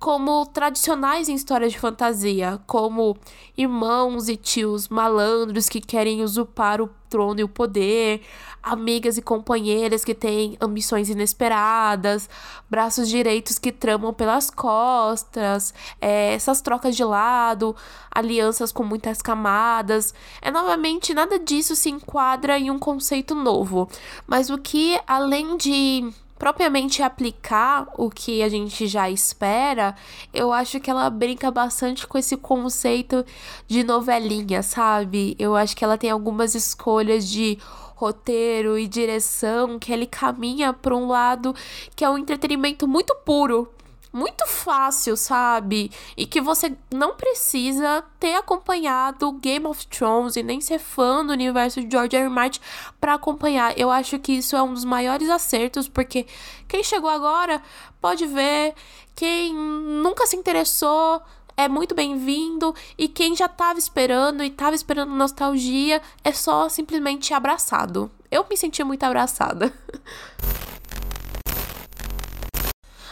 como 0.02 0.48
tradicionais 0.48 1.30
em 1.30 1.36
histórias 1.36 1.74
de 1.74 1.80
fantasia, 1.80 2.60
como 2.66 3.16
irmãos 3.56 4.30
e 4.30 4.36
tios 4.36 4.90
malandros 4.90 5.70
que 5.70 5.80
querem 5.80 6.24
usurpar 6.24 6.82
o 6.82 6.90
trono 7.08 7.40
e 7.40 7.44
o 7.44 7.48
poder, 7.48 8.22
amigas 8.64 9.20
e 9.20 9.22
companheiras 9.22 10.04
que 10.04 10.16
têm 10.16 10.58
ambições 10.60 11.08
inesperadas, 11.08 12.28
braços 12.68 13.10
direitos 13.10 13.60
que 13.60 13.72
tramam 13.72 14.12
pelas 14.12 14.50
costas, 14.50 15.72
é, 16.02 16.34
essas 16.34 16.62
trocas 16.62 16.96
de 16.96 17.04
lado, 17.04 17.76
alianças 18.10 18.72
com 18.72 18.84
muitas 18.84 19.22
camadas. 19.22 20.16
É 20.42 20.50
novamente 20.50 21.14
nada 21.14 21.38
disso 21.38 21.76
se 21.76 21.92
enquadra 21.92 22.58
em 22.58 22.72
um 22.72 22.80
conceito 22.80 23.36
novo, 23.36 23.88
mas 24.26 24.50
o 24.50 24.58
que 24.58 25.00
além 25.06 25.58
de 25.58 26.12
propriamente 26.42 27.04
aplicar 27.04 27.88
o 27.96 28.10
que 28.10 28.42
a 28.42 28.50
gente 28.50 28.88
já 28.88 29.08
espera, 29.12 29.96
eu 30.34 30.52
acho 30.52 30.80
que 30.80 30.90
ela 30.90 31.08
brinca 31.08 31.52
bastante 31.52 32.08
com 32.08 32.18
esse 32.18 32.36
conceito 32.36 33.24
de 33.68 33.84
novelinha, 33.84 34.64
sabe? 34.64 35.36
Eu 35.38 35.56
acho 35.56 35.78
que 35.78 35.84
ela 35.84 36.00
tem 36.00 36.10
algumas 36.10 36.56
escolhas 36.56 37.30
de 37.30 37.60
roteiro 37.94 38.76
e 38.76 38.88
direção 38.88 39.78
que 39.78 39.94
ele 39.94 40.08
caminha 40.08 40.74
para 40.74 40.98
um 40.98 41.06
lado 41.06 41.54
que 41.96 42.04
é 42.04 42.10
um 42.10 42.18
entretenimento 42.18 42.88
muito 42.88 43.14
puro, 43.24 43.72
muito 44.14 44.46
fácil, 44.46 45.16
sabe? 45.16 45.92
E 46.18 46.26
que 46.26 46.42
você 46.42 46.76
não 46.94 47.16
precisa 47.16 48.04
ter 48.20 48.36
acompanhado 48.36 49.32
Game 49.34 49.66
of 49.66 49.88
Thrones 49.88 50.36
e 50.36 50.44
nem 50.44 50.60
ser 50.60 50.80
fã 50.80 51.26
do 51.26 51.32
universo 51.32 51.82
de 51.82 51.90
George 51.90 52.16
R. 52.16 52.26
R. 52.26 52.30
Martin 52.30 52.60
para 53.00 53.14
acompanhar. 53.14 53.78
Eu 53.78 53.90
acho 53.90 54.20
que 54.20 54.34
isso 54.34 54.56
é 54.56 54.62
um 54.62 54.74
dos 54.74 54.84
maiores 54.84 55.30
acertos, 55.30 55.88
porque 55.88 56.26
quem 56.68 56.84
chegou 56.84 57.10
agora 57.10 57.62
pode 58.02 58.26
ver, 58.26 58.74
quem 59.16 59.54
nunca 59.54 60.26
se 60.26 60.36
interessou 60.36 61.22
é 61.56 61.68
muito 61.68 61.94
bem-vindo 61.94 62.74
e 62.98 63.08
quem 63.08 63.36
já 63.36 63.46
estava 63.46 63.78
esperando 63.78 64.44
e 64.44 64.48
estava 64.48 64.76
esperando 64.76 65.14
nostalgia 65.14 66.02
é 66.24 66.32
só 66.34 66.68
simplesmente 66.68 67.34
abraçado. 67.34 68.12
Eu 68.30 68.46
me 68.50 68.58
senti 68.58 68.84
muito 68.84 69.04
abraçada. 69.04 69.72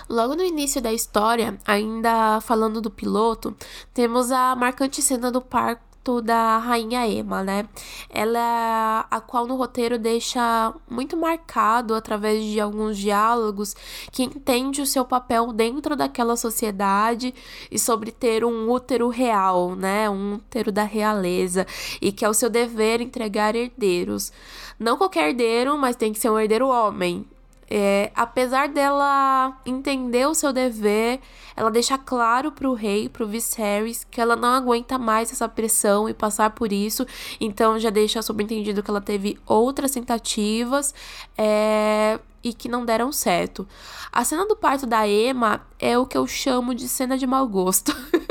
Logo 0.09 0.35
no 0.35 0.43
início 0.43 0.81
da 0.81 0.91
história, 0.91 1.59
ainda 1.67 2.41
falando 2.41 2.81
do 2.81 2.89
piloto, 2.89 3.55
temos 3.93 4.31
a 4.31 4.55
marcante 4.55 5.03
cena 5.03 5.31
do 5.31 5.39
parto 5.39 6.19
da 6.23 6.57
rainha 6.57 7.05
Emma, 7.07 7.43
né? 7.43 7.69
Ela 8.09 9.05
a 9.11 9.21
qual 9.21 9.45
no 9.45 9.55
roteiro 9.55 9.99
deixa 9.99 10.73
muito 10.89 11.15
marcado 11.15 11.93
através 11.93 12.43
de 12.43 12.59
alguns 12.59 12.97
diálogos 12.97 13.75
que 14.11 14.23
entende 14.23 14.81
o 14.81 14.85
seu 14.87 15.05
papel 15.05 15.53
dentro 15.53 15.95
daquela 15.95 16.35
sociedade 16.35 17.31
e 17.69 17.77
sobre 17.77 18.11
ter 18.11 18.43
um 18.43 18.71
útero 18.71 19.09
real, 19.09 19.75
né? 19.75 20.09
Um 20.09 20.35
útero 20.35 20.71
da 20.71 20.83
realeza 20.83 21.67
e 22.01 22.11
que 22.11 22.25
é 22.25 22.29
o 22.29 22.33
seu 22.33 22.49
dever 22.49 22.99
entregar 22.99 23.55
herdeiros. 23.55 24.31
Não 24.79 24.97
qualquer 24.97 25.29
herdeiro, 25.29 25.77
mas 25.77 25.95
tem 25.95 26.11
que 26.11 26.19
ser 26.19 26.31
um 26.31 26.39
herdeiro 26.39 26.67
homem. 26.67 27.27
É, 27.69 28.11
apesar 28.15 28.67
dela 28.67 29.59
entender 29.65 30.27
o 30.27 30.33
seu 30.33 30.51
dever, 30.51 31.19
ela 31.55 31.69
deixa 31.69 31.97
claro 31.97 32.51
pro 32.51 32.73
rei, 32.73 33.07
pro 33.07 33.27
Viserys, 33.27 34.03
que 34.09 34.19
ela 34.19 34.35
não 34.35 34.49
aguenta 34.49 34.97
mais 34.97 35.31
essa 35.31 35.47
pressão 35.47 36.09
e 36.09 36.13
passar 36.13 36.49
por 36.51 36.73
isso. 36.73 37.05
Então 37.39 37.77
já 37.77 37.89
deixa 37.89 38.21
subentendido 38.21 38.81
que 38.81 38.89
ela 38.89 39.01
teve 39.01 39.37
outras 39.45 39.91
tentativas 39.91 40.93
é, 41.37 42.19
e 42.43 42.53
que 42.53 42.67
não 42.67 42.85
deram 42.85 43.11
certo. 43.11 43.67
A 44.11 44.23
cena 44.23 44.47
do 44.47 44.55
parto 44.55 44.87
da 44.87 45.07
Emma 45.07 45.61
é 45.77 45.97
o 45.97 46.07
que 46.07 46.17
eu 46.17 46.25
chamo 46.25 46.73
de 46.73 46.87
cena 46.87 47.17
de 47.17 47.27
mau 47.27 47.47
gosto. 47.47 47.95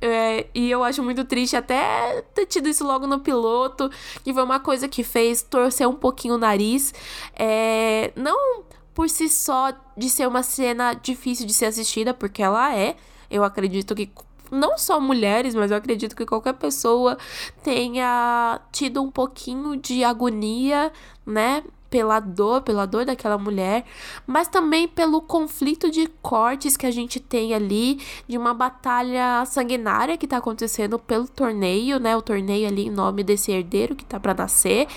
É, 0.00 0.46
e 0.54 0.70
eu 0.70 0.84
acho 0.84 1.02
muito 1.02 1.24
triste 1.24 1.56
até 1.56 2.22
ter 2.34 2.46
tido 2.46 2.68
isso 2.68 2.84
logo 2.84 3.06
no 3.06 3.20
piloto, 3.20 3.90
que 4.22 4.32
foi 4.32 4.42
uma 4.42 4.60
coisa 4.60 4.88
que 4.88 5.02
fez 5.02 5.42
torcer 5.42 5.88
um 5.88 5.94
pouquinho 5.94 6.34
o 6.34 6.38
nariz. 6.38 6.92
É, 7.34 8.12
não 8.14 8.64
por 8.94 9.10
si 9.10 9.28
só 9.28 9.72
de 9.96 10.08
ser 10.08 10.26
uma 10.26 10.42
cena 10.42 10.94
difícil 10.94 11.46
de 11.46 11.52
ser 11.52 11.66
assistida, 11.66 12.14
porque 12.14 12.42
ela 12.42 12.74
é. 12.74 12.96
Eu 13.30 13.44
acredito 13.44 13.94
que 13.94 14.10
não 14.50 14.78
só 14.78 15.00
mulheres, 15.00 15.54
mas 15.54 15.70
eu 15.70 15.76
acredito 15.76 16.14
que 16.14 16.24
qualquer 16.24 16.54
pessoa 16.54 17.18
tenha 17.62 18.60
tido 18.72 19.02
um 19.02 19.10
pouquinho 19.10 19.76
de 19.76 20.04
agonia, 20.04 20.92
né? 21.26 21.62
Pela 21.88 22.20
dor, 22.20 22.62
pela 22.62 22.86
dor 22.86 23.04
daquela 23.04 23.38
mulher, 23.38 23.84
mas 24.26 24.48
também 24.48 24.88
pelo 24.88 25.20
conflito 25.20 25.90
de 25.90 26.06
cortes 26.20 26.76
que 26.76 26.86
a 26.86 26.90
gente 26.90 27.20
tem 27.20 27.54
ali, 27.54 28.00
de 28.28 28.36
uma 28.36 28.52
batalha 28.52 29.44
sanguinária 29.44 30.16
que 30.16 30.26
tá 30.26 30.38
acontecendo 30.38 30.98
pelo 30.98 31.28
torneio, 31.28 31.98
né? 32.00 32.16
O 32.16 32.22
torneio 32.22 32.66
ali 32.66 32.86
em 32.86 32.90
nome 32.90 33.22
desse 33.22 33.52
herdeiro 33.52 33.94
que 33.94 34.04
tá 34.04 34.18
para 34.18 34.34
nascer, 34.34 34.88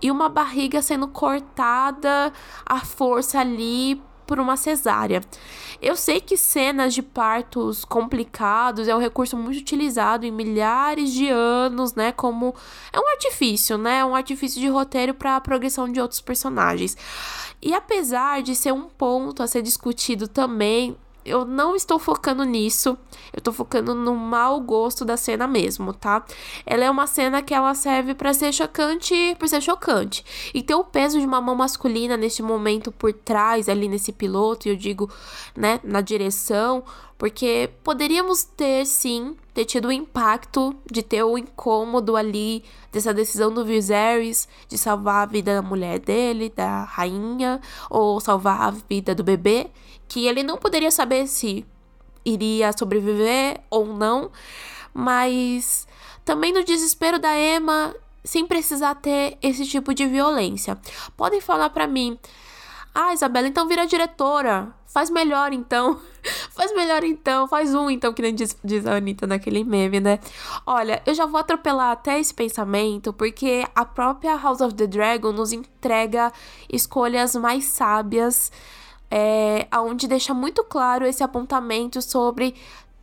e 0.00 0.10
uma 0.10 0.28
barriga 0.28 0.82
sendo 0.82 1.08
cortada 1.08 2.32
à 2.66 2.80
força 2.80 3.38
ali 3.38 4.00
por 4.32 4.40
uma 4.40 4.56
cesárea. 4.56 5.20
Eu 5.78 5.94
sei 5.94 6.18
que 6.18 6.38
cenas 6.38 6.94
de 6.94 7.02
partos 7.02 7.84
complicados 7.84 8.88
é 8.88 8.96
um 8.96 8.98
recurso 8.98 9.36
muito 9.36 9.58
utilizado 9.58 10.24
em 10.24 10.30
milhares 10.30 11.12
de 11.12 11.28
anos, 11.28 11.92
né? 11.92 12.12
Como 12.12 12.54
é 12.90 12.98
um 12.98 13.08
artifício, 13.10 13.76
né? 13.76 14.02
Um 14.02 14.14
artifício 14.14 14.58
de 14.58 14.68
roteiro 14.68 15.12
para 15.12 15.36
a 15.36 15.40
progressão 15.42 15.86
de 15.86 16.00
outros 16.00 16.22
personagens. 16.22 16.96
E 17.60 17.74
apesar 17.74 18.42
de 18.42 18.56
ser 18.56 18.72
um 18.72 18.88
ponto 18.88 19.42
a 19.42 19.46
ser 19.46 19.60
discutido 19.60 20.26
também 20.26 20.96
eu 21.24 21.44
não 21.44 21.74
estou 21.76 21.98
focando 21.98 22.44
nisso. 22.44 22.96
Eu 23.32 23.40
tô 23.40 23.52
focando 23.52 23.94
no 23.94 24.14
mau 24.14 24.60
gosto 24.60 25.04
da 25.04 25.16
cena 25.16 25.46
mesmo, 25.46 25.92
tá? 25.92 26.24
Ela 26.66 26.84
é 26.84 26.90
uma 26.90 27.06
cena 27.06 27.42
que 27.42 27.54
ela 27.54 27.74
serve 27.74 28.14
para 28.14 28.34
ser 28.34 28.52
chocante, 28.52 29.36
por 29.38 29.48
ser 29.48 29.60
chocante. 29.60 30.24
E 30.52 30.62
ter 30.62 30.74
o 30.74 30.84
peso 30.84 31.18
de 31.18 31.26
uma 31.26 31.40
mão 31.40 31.54
masculina 31.54 32.16
nesse 32.16 32.42
momento 32.42 32.90
por 32.90 33.12
trás 33.12 33.68
ali 33.68 33.88
nesse 33.88 34.12
piloto, 34.12 34.68
eu 34.68 34.76
digo, 34.76 35.10
né, 35.56 35.80
na 35.82 36.00
direção, 36.00 36.84
porque 37.16 37.70
poderíamos 37.84 38.42
ter 38.42 38.84
sim 38.84 39.36
ter 39.54 39.64
tido 39.64 39.88
o 39.88 39.92
impacto 39.92 40.74
de 40.90 41.02
ter 41.02 41.22
o 41.22 41.36
incômodo 41.36 42.16
ali 42.16 42.64
dessa 42.90 43.12
decisão 43.12 43.52
do 43.52 43.64
Viserys 43.64 44.48
de 44.66 44.78
salvar 44.78 45.22
a 45.22 45.26
vida 45.26 45.54
da 45.54 45.62
mulher 45.62 45.98
dele, 45.98 46.52
da 46.54 46.84
rainha, 46.84 47.60
ou 47.90 48.18
salvar 48.18 48.60
a 48.62 48.70
vida 48.70 49.14
do 49.14 49.22
bebê 49.22 49.70
que 50.12 50.26
ele 50.26 50.42
não 50.42 50.58
poderia 50.58 50.90
saber 50.90 51.26
se 51.26 51.64
iria 52.22 52.70
sobreviver 52.76 53.62
ou 53.70 53.86
não, 53.86 54.30
mas 54.92 55.88
também 56.22 56.52
no 56.52 56.62
desespero 56.62 57.18
da 57.18 57.34
Emma, 57.34 57.94
sem 58.22 58.46
precisar 58.46 58.94
ter 58.96 59.38
esse 59.40 59.66
tipo 59.66 59.94
de 59.94 60.06
violência. 60.06 60.78
Podem 61.16 61.40
falar 61.40 61.70
para 61.70 61.86
mim: 61.86 62.18
"Ah, 62.94 63.14
Isabela, 63.14 63.48
então 63.48 63.66
vira 63.66 63.86
diretora. 63.86 64.74
Faz 64.86 65.08
melhor 65.08 65.54
então. 65.54 65.98
faz 66.54 66.74
melhor 66.74 67.02
então, 67.02 67.48
faz 67.48 67.74
um 67.74 67.88
então, 67.88 68.12
que 68.12 68.20
nem 68.20 68.34
diz, 68.34 68.54
diz 68.62 68.86
a 68.86 68.96
Anitta 68.96 69.26
naquele 69.26 69.64
meme, 69.64 69.98
né? 69.98 70.18
Olha, 70.66 71.02
eu 71.06 71.14
já 71.14 71.24
vou 71.24 71.40
atropelar 71.40 71.92
até 71.92 72.20
esse 72.20 72.34
pensamento, 72.34 73.14
porque 73.14 73.66
a 73.74 73.86
própria 73.86 74.36
House 74.36 74.60
of 74.60 74.74
the 74.74 74.86
Dragon 74.86 75.32
nos 75.32 75.54
entrega 75.54 76.30
escolhas 76.70 77.34
mais 77.34 77.64
sábias 77.64 78.52
é, 79.14 79.68
onde 79.76 80.08
deixa 80.08 80.32
muito 80.32 80.64
claro 80.64 81.04
esse 81.04 81.22
apontamento 81.22 82.00
sobre 82.00 82.54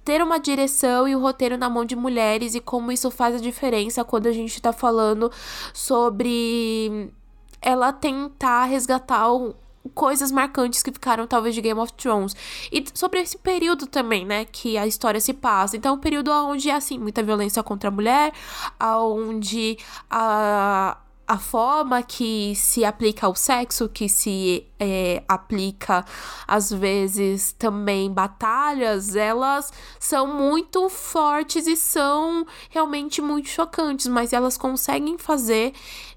ter 0.04 0.24
uma 0.24 0.40
direção 0.40 1.08
e 1.08 1.16
o 1.16 1.20
roteiro 1.20 1.56
na 1.56 1.70
mão 1.70 1.86
de 1.86 1.96
mulheres 1.96 2.56
e 2.56 2.60
como 2.60 2.92
isso 2.92 3.12
faz 3.12 3.36
a 3.36 3.40
diferença 3.40 4.04
quando 4.04 4.26
a 4.26 4.32
gente 4.32 4.60
tá 4.60 4.74
falando 4.74 5.32
sobre 5.72 7.12
ela 7.62 7.94
tentar 7.94 8.66
resgatar 8.66 9.32
o, 9.32 9.54
coisas 9.94 10.32
marcantes 10.32 10.82
que 10.82 10.92
ficaram 10.92 11.28
talvez 11.28 11.54
de 11.54 11.62
Game 11.62 11.80
of 11.80 11.94
Thrones. 11.94 12.36
E 12.72 12.84
sobre 12.92 13.20
esse 13.20 13.38
período 13.38 13.86
também, 13.86 14.26
né, 14.26 14.46
que 14.46 14.80
a 14.80 14.88
história 14.88 15.20
se 15.20 15.34
passa. 15.34 15.78
Então, 15.78 15.94
um 15.94 16.00
período 16.00 16.32
onde 16.32 16.72
é 16.72 16.74
assim, 16.74 16.98
muita 16.98 17.22
violência 17.22 17.62
contra 17.62 17.90
a 17.90 17.92
mulher, 17.92 18.34
onde 18.82 19.78
a 20.10 20.98
a 21.30 21.38
forma 21.38 22.02
que 22.02 22.56
se 22.56 22.84
aplica 22.84 23.28
ao 23.28 23.36
sexo, 23.36 23.88
que 23.88 24.10
se 24.10 24.66
é, 24.80 25.22
aplica 25.28 26.04
às 26.48 26.74
vezes 26.74 27.52
também 27.52 28.12
batalhas, 28.12 29.16
elas 29.16 29.72
são 30.00 30.26
muito 30.26 30.90
fortes 30.90 31.68
e 31.68 31.76
são 31.76 32.48
realmente 32.72 33.22
muito 33.22 33.48
chocantes, 33.48 34.08
mas 34.08 34.34
elas 34.34 34.58
conseguem 34.58 35.20
fazer 35.20 35.72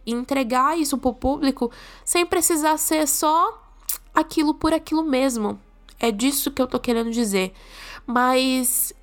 e 0.07 0.13
entregar 0.15 0.79
isso 0.79 0.97
pro 0.97 1.13
público 1.13 1.71
sem 2.07 2.25
precisar 2.25 2.79
ser 2.79 3.07
só 3.07 3.63
aquilo 4.15 4.55
por 4.55 4.73
aquilo 4.73 5.05
mesmo. 5.05 5.61
É 6.01 6.11
disso 6.11 6.51
que 6.51 6.63
eu 6.63 6.67
tô 6.67 6.81
querendo 6.81 7.11
dizer. 7.11 7.53
Mas 8.07 8.95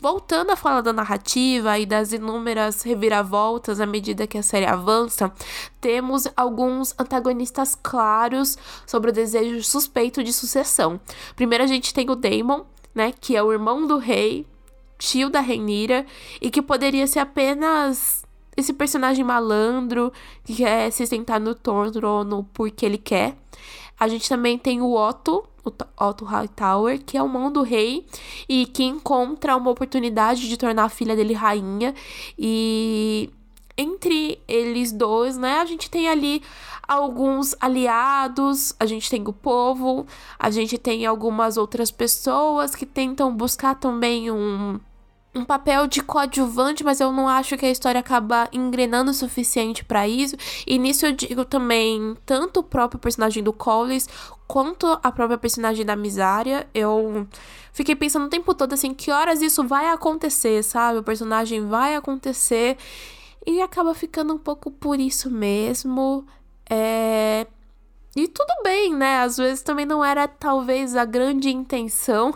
voltando 0.00 0.50
a 0.50 0.56
falar 0.56 0.80
da 0.80 0.92
narrativa 0.92 1.78
e 1.78 1.86
das 1.86 2.12
inúmeras 2.12 2.82
reviravoltas 2.82 3.80
à 3.80 3.86
medida 3.86 4.26
que 4.26 4.38
a 4.38 4.42
série 4.42 4.66
avança, 4.66 5.32
temos 5.80 6.28
alguns 6.36 6.94
antagonistas 6.98 7.74
claros 7.74 8.58
sobre 8.86 9.10
o 9.10 9.14
desejo 9.14 9.62
suspeito 9.62 10.22
de 10.22 10.32
sucessão. 10.32 11.00
Primeiro 11.34 11.64
a 11.64 11.66
gente 11.66 11.94
tem 11.94 12.10
o 12.10 12.16
Daemon, 12.16 12.62
né, 12.94 13.12
que 13.20 13.36
é 13.36 13.42
o 13.42 13.52
irmão 13.52 13.86
do 13.86 13.98
rei, 13.98 14.46
tio 14.98 15.30
da 15.30 15.40
Rhaenyra, 15.40 16.04
e 16.40 16.50
que 16.50 16.62
poderia 16.62 17.06
ser 17.06 17.20
apenas 17.20 18.25
esse 18.56 18.72
personagem 18.72 19.24
malandro 19.24 20.12
que 20.44 20.56
quer 20.56 20.90
se 20.90 21.06
sentar 21.06 21.38
no 21.38 21.54
trono 21.54 22.48
porque 22.52 22.86
ele 22.86 22.98
quer. 22.98 23.36
A 23.98 24.08
gente 24.08 24.28
também 24.28 24.58
tem 24.58 24.80
o 24.80 24.94
Otto, 24.94 25.44
o 25.64 25.72
Otto 26.04 26.24
Hightower, 26.24 27.02
que 27.02 27.16
é 27.16 27.22
o 27.22 27.28
mão 27.28 27.50
do 27.50 27.62
rei 27.62 28.06
e 28.48 28.66
que 28.66 28.84
encontra 28.84 29.56
uma 29.56 29.70
oportunidade 29.70 30.48
de 30.48 30.56
tornar 30.56 30.84
a 30.84 30.88
filha 30.88 31.16
dele 31.16 31.32
rainha. 31.32 31.94
E 32.38 33.30
entre 33.76 34.38
eles 34.46 34.92
dois, 34.92 35.36
né, 35.36 35.60
a 35.60 35.64
gente 35.64 35.90
tem 35.90 36.08
ali 36.08 36.42
alguns 36.86 37.54
aliados, 37.60 38.74
a 38.78 38.86
gente 38.86 39.10
tem 39.10 39.22
o 39.26 39.32
povo, 39.32 40.06
a 40.38 40.50
gente 40.50 40.78
tem 40.78 41.04
algumas 41.04 41.56
outras 41.56 41.90
pessoas 41.90 42.74
que 42.74 42.86
tentam 42.86 43.34
buscar 43.34 43.74
também 43.74 44.30
um 44.30 44.78
um 45.36 45.44
papel 45.44 45.86
de 45.86 46.02
coadjuvante, 46.02 46.82
mas 46.82 47.00
eu 47.00 47.12
não 47.12 47.28
acho 47.28 47.56
que 47.56 47.66
a 47.66 47.70
história 47.70 48.00
acaba 48.00 48.48
engrenando 48.52 49.10
o 49.10 49.14
suficiente 49.14 49.84
para 49.84 50.08
isso. 50.08 50.36
E 50.66 50.78
nisso 50.78 51.06
eu 51.06 51.12
digo 51.12 51.44
também 51.44 52.16
tanto 52.24 52.60
o 52.60 52.62
próprio 52.62 52.98
personagem 52.98 53.42
do 53.42 53.52
Collins 53.52 54.08
quanto 54.46 54.86
a 55.02 55.12
própria 55.12 55.36
personagem 55.36 55.84
da 55.84 55.94
Misária. 55.94 56.66
Eu 56.72 57.28
fiquei 57.72 57.94
pensando 57.94 58.26
o 58.26 58.30
tempo 58.30 58.54
todo 58.54 58.72
assim, 58.72 58.94
que 58.94 59.10
horas 59.10 59.42
isso 59.42 59.62
vai 59.64 59.88
acontecer, 59.88 60.62
sabe? 60.62 60.98
O 60.98 61.02
personagem 61.02 61.66
vai 61.66 61.94
acontecer 61.94 62.78
e 63.46 63.60
acaba 63.60 63.94
ficando 63.94 64.34
um 64.34 64.38
pouco 64.38 64.70
por 64.70 64.98
isso 64.98 65.30
mesmo. 65.30 66.26
É... 66.68 67.46
E 68.16 68.26
tudo 68.26 68.52
bem, 68.62 68.94
né? 68.94 69.20
Às 69.20 69.36
vezes 69.36 69.62
também 69.62 69.84
não 69.84 70.02
era 70.02 70.26
talvez 70.26 70.96
a 70.96 71.04
grande 71.04 71.50
intenção 71.50 72.34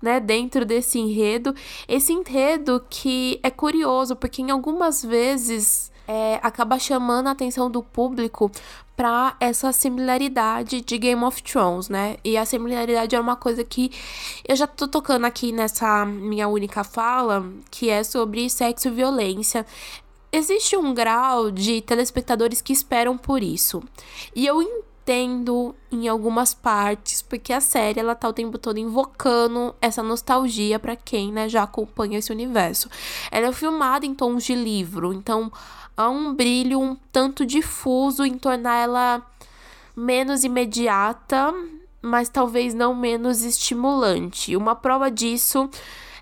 né, 0.00 0.20
dentro 0.20 0.64
desse 0.64 0.98
enredo. 0.98 1.54
Esse 1.86 2.12
enredo 2.12 2.84
que 2.88 3.38
é 3.42 3.50
curioso, 3.50 4.16
porque 4.16 4.42
em 4.42 4.50
algumas 4.50 5.02
vezes 5.02 5.90
é, 6.06 6.40
acaba 6.42 6.78
chamando 6.78 7.26
a 7.26 7.32
atenção 7.32 7.70
do 7.70 7.82
público 7.82 8.50
para 8.96 9.36
essa 9.38 9.70
similaridade 9.72 10.80
de 10.80 10.98
Game 10.98 11.22
of 11.22 11.40
Thrones, 11.42 11.88
né? 11.88 12.16
E 12.24 12.36
a 12.36 12.44
similaridade 12.44 13.14
é 13.14 13.20
uma 13.20 13.36
coisa 13.36 13.62
que 13.62 13.92
eu 14.46 14.56
já 14.56 14.66
tô 14.66 14.88
tocando 14.88 15.24
aqui 15.24 15.52
nessa 15.52 16.04
minha 16.04 16.48
única 16.48 16.82
fala, 16.82 17.48
que 17.70 17.90
é 17.90 18.02
sobre 18.02 18.50
sexo 18.50 18.88
e 18.88 18.90
violência. 18.90 19.64
Existe 20.32 20.76
um 20.76 20.92
grau 20.92 21.50
de 21.50 21.80
telespectadores 21.80 22.60
que 22.60 22.72
esperam 22.72 23.16
por 23.16 23.42
isso. 23.42 23.82
E 24.34 24.46
eu 24.46 24.60
entendo 24.60 24.87
em 25.12 26.08
algumas 26.08 26.54
partes, 26.54 27.22
porque 27.22 27.52
a 27.52 27.60
série 27.60 28.00
ela 28.00 28.14
tá 28.14 28.28
o 28.28 28.32
tempo 28.32 28.58
todo 28.58 28.78
invocando 28.78 29.74
essa 29.80 30.02
nostalgia 30.02 30.78
para 30.78 30.96
quem, 30.96 31.32
né, 31.32 31.48
já 31.48 31.62
acompanha 31.62 32.18
esse 32.18 32.32
universo. 32.32 32.88
Ela 33.30 33.48
é 33.48 33.52
filmada 33.52 34.04
em 34.04 34.14
tons 34.14 34.44
de 34.44 34.54
livro, 34.54 35.12
então 35.12 35.50
há 35.96 36.08
um 36.08 36.34
brilho 36.34 36.80
um 36.80 36.96
tanto 37.10 37.46
difuso 37.46 38.24
em 38.24 38.38
tornar 38.38 38.76
ela 38.76 39.26
menos 39.96 40.44
imediata, 40.44 41.52
mas 42.00 42.28
talvez 42.28 42.74
não 42.74 42.94
menos 42.94 43.42
estimulante. 43.42 44.56
Uma 44.56 44.74
prova 44.74 45.10
disso 45.10 45.68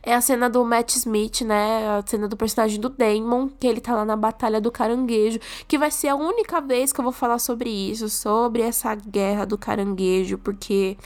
é 0.06 0.14
a 0.14 0.20
cena 0.20 0.48
do 0.48 0.64
Matt 0.64 0.94
Smith, 0.94 1.40
né? 1.40 1.98
A 1.98 2.04
cena 2.06 2.28
do 2.28 2.36
personagem 2.36 2.80
do 2.80 2.88
Damon, 2.88 3.48
que 3.48 3.66
ele 3.66 3.80
tá 3.80 3.92
lá 3.92 4.04
na 4.04 4.16
Batalha 4.16 4.60
do 4.60 4.70
Caranguejo, 4.70 5.40
que 5.66 5.76
vai 5.76 5.90
ser 5.90 6.06
a 6.06 6.14
única 6.14 6.60
vez 6.60 6.92
que 6.92 7.00
eu 7.00 7.02
vou 7.02 7.12
falar 7.12 7.40
sobre 7.40 7.68
isso, 7.68 8.08
sobre 8.08 8.62
essa 8.62 8.94
guerra 8.94 9.44
do 9.44 9.58
caranguejo, 9.58 10.38
porque 10.38 10.96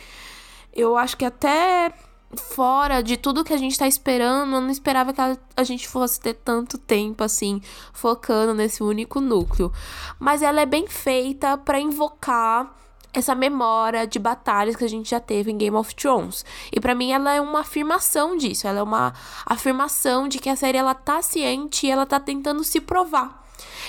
eu 0.75 0.99
acho 0.99 1.17
que 1.17 1.25
até 1.25 1.95
fora 2.37 3.01
de 3.01 3.17
tudo 3.17 3.43
que 3.43 3.55
a 3.55 3.57
gente 3.57 3.79
tá 3.79 3.89
esperando, 3.89 4.55
eu 4.55 4.61
não 4.61 4.71
esperava 4.71 5.15
que 5.15 5.21
a, 5.57 5.65
gente 5.65 5.89
fosse 5.89 6.21
ter 6.21 6.35
tanto 6.35 6.77
tempo 6.77 7.25
assim 7.25 7.61
focando 7.95 8.53
nesse 8.53 8.83
único 8.83 9.19
núcleo. 9.19 9.73
Mas 10.19 10.43
ela 10.43 10.61
é 10.61 10.67
bem 10.67 10.87
feita 10.87 11.57
para 11.57 11.81
invocar 11.81 12.71
essa 13.13 13.35
memória 13.35 14.07
de 14.07 14.19
batalhas 14.19 14.77
que 14.77 14.85
a 14.85 14.89
gente 14.89 15.11
já 15.11 15.21
teve 15.21 15.51
em 15.51 15.59
Game 15.59 15.77
of 15.77 15.95
Thrones. 15.95 16.45
E 16.73 16.81
para 16.81 16.95
mim 16.95 17.13
ela 17.13 17.33
é 17.33 17.41
uma 17.41 17.61
afirmação 17.61 18.37
disso, 18.37 18.67
ela 18.67 18.81
é 18.81 18.83
uma 18.83 19.13
afirmação 19.47 20.29
de 20.29 20.39
que 20.39 20.49
a 20.49 20.57
série 20.57 20.79
ela 20.79 20.95
tá 20.95 21.21
ciente 21.23 21.87
e 21.87 21.91
ela 21.91 22.07
tá 22.07 22.21
tentando 22.21 22.63
se 22.63 22.81
provar. 22.81 23.41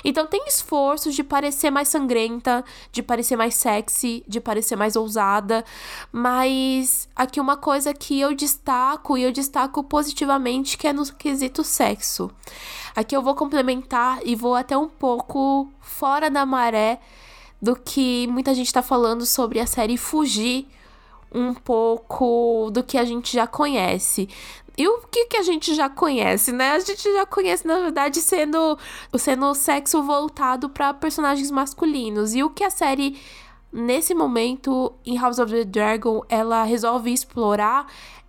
Então 0.03 0.25
tem 0.25 0.45
esforços 0.47 1.15
de 1.15 1.23
parecer 1.23 1.69
mais 1.69 1.87
sangrenta, 1.87 2.63
de 2.91 3.01
parecer 3.03 3.35
mais 3.35 3.55
sexy, 3.55 4.23
de 4.27 4.39
parecer 4.39 4.75
mais 4.75 4.95
ousada, 4.95 5.63
mas 6.11 7.07
aqui 7.15 7.39
uma 7.39 7.57
coisa 7.57 7.93
que 7.93 8.19
eu 8.19 8.33
destaco 8.33 9.17
e 9.17 9.23
eu 9.23 9.31
destaco 9.31 9.83
positivamente 9.83 10.77
que 10.77 10.87
é 10.87 10.93
no 10.93 11.05
quesito 11.13 11.63
sexo. 11.63 12.31
Aqui 12.95 13.15
eu 13.15 13.21
vou 13.21 13.35
complementar 13.35 14.19
e 14.25 14.35
vou 14.35 14.55
até 14.55 14.77
um 14.77 14.89
pouco 14.89 15.69
fora 15.79 16.29
da 16.29 16.45
maré 16.45 16.99
do 17.61 17.75
que 17.75 18.27
muita 18.27 18.53
gente 18.53 18.67
está 18.67 18.81
falando 18.81 19.25
sobre 19.25 19.59
a 19.59 19.65
série 19.65 19.97
fugir 19.97 20.67
um 21.33 21.53
pouco 21.53 22.69
do 22.71 22.83
que 22.83 22.97
a 22.97 23.05
gente 23.05 23.33
já 23.33 23.47
conhece. 23.47 24.27
E 24.77 24.87
o 24.87 25.01
que, 25.09 25.25
que 25.25 25.37
a 25.37 25.43
gente 25.43 25.75
já 25.75 25.89
conhece, 25.89 26.51
né? 26.51 26.71
A 26.71 26.79
gente 26.79 27.03
já 27.03 27.25
conhece, 27.25 27.67
na 27.67 27.79
verdade, 27.79 28.21
sendo, 28.21 28.77
sendo 29.17 29.53
sexo 29.53 30.01
voltado 30.01 30.69
para 30.69 30.93
personagens 30.93 31.51
masculinos. 31.51 32.33
E 32.33 32.43
o 32.43 32.49
que 32.49 32.63
a 32.63 32.69
série, 32.69 33.19
nesse 33.71 34.13
momento, 34.13 34.93
em 35.05 35.17
House 35.17 35.39
of 35.39 35.51
the 35.51 35.63
Dragon, 35.63 36.23
ela 36.29 36.63
resolve 36.63 37.11
explorar 37.11 37.87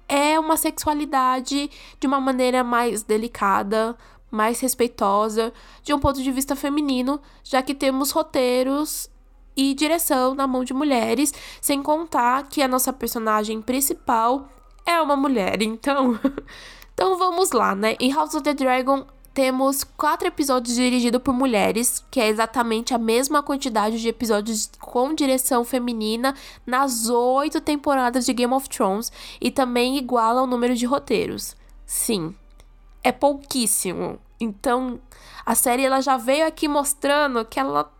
é 0.08 0.38
uma 0.38 0.58
sexualidade 0.58 1.70
de 1.98 2.06
uma 2.06 2.20
maneira 2.20 2.62
mais 2.62 3.02
delicada, 3.02 3.96
mais 4.30 4.60
respeitosa, 4.60 5.52
de 5.82 5.94
um 5.94 5.98
ponto 5.98 6.22
de 6.22 6.30
vista 6.30 6.54
feminino, 6.54 7.20
já 7.42 7.62
que 7.62 7.74
temos 7.74 8.10
roteiros 8.10 9.08
e 9.56 9.74
direção 9.74 10.34
na 10.34 10.46
mão 10.46 10.64
de 10.64 10.74
mulheres, 10.74 11.32
sem 11.60 11.82
contar 11.82 12.48
que 12.48 12.62
a 12.62 12.68
nossa 12.68 12.92
personagem 12.92 13.60
principal 13.60 14.48
é 14.86 15.00
uma 15.00 15.16
mulher. 15.16 15.62
Então, 15.62 16.18
então 16.94 17.16
vamos 17.16 17.52
lá, 17.52 17.74
né? 17.74 17.96
Em 18.00 18.12
House 18.12 18.34
of 18.34 18.42
the 18.42 18.54
Dragon 18.54 19.06
temos 19.34 19.82
quatro 19.82 20.28
episódios 20.28 20.76
dirigidos 20.76 21.22
por 21.22 21.32
mulheres, 21.32 22.04
que 22.10 22.20
é 22.20 22.28
exatamente 22.28 22.92
a 22.92 22.98
mesma 22.98 23.42
quantidade 23.42 24.00
de 24.00 24.08
episódios 24.08 24.70
com 24.78 25.14
direção 25.14 25.64
feminina 25.64 26.34
nas 26.66 27.08
oito 27.08 27.60
temporadas 27.60 28.26
de 28.26 28.32
Game 28.34 28.52
of 28.52 28.68
Thrones 28.68 29.10
e 29.40 29.50
também 29.50 29.96
iguala 29.96 30.42
o 30.42 30.46
número 30.46 30.74
de 30.74 30.84
roteiros. 30.84 31.56
Sim, 31.86 32.34
é 33.02 33.10
pouquíssimo. 33.10 34.18
Então, 34.38 35.00
a 35.46 35.54
série 35.54 35.84
ela 35.84 36.00
já 36.00 36.16
veio 36.16 36.46
aqui 36.46 36.68
mostrando 36.68 37.44
que 37.44 37.58
ela 37.58 37.90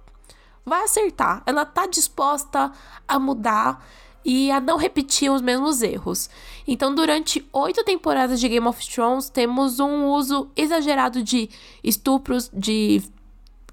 vai 0.65 0.83
acertar. 0.85 1.43
Ela 1.47 1.65
tá 1.65 1.87
disposta 1.87 2.73
a 3.07 3.19
mudar 3.19 3.85
e 4.25 4.51
a 4.51 4.61
não 4.61 4.77
repetir 4.77 5.31
os 5.31 5.43
mesmos 5.43 5.83
erros. 5.83 6.31
Então, 6.67 6.95
durante 6.95 7.47
oito 7.53 7.83
temporadas 7.85 8.41
de 8.41 8.49
Game 8.49 8.67
of 8.67 8.89
Thrones, 8.89 9.29
temos 9.29 9.81
um 9.81 10.07
uso 10.07 10.51
exagerado 10.57 11.23
de 11.23 11.51
estupros, 11.83 12.51
de 12.53 13.03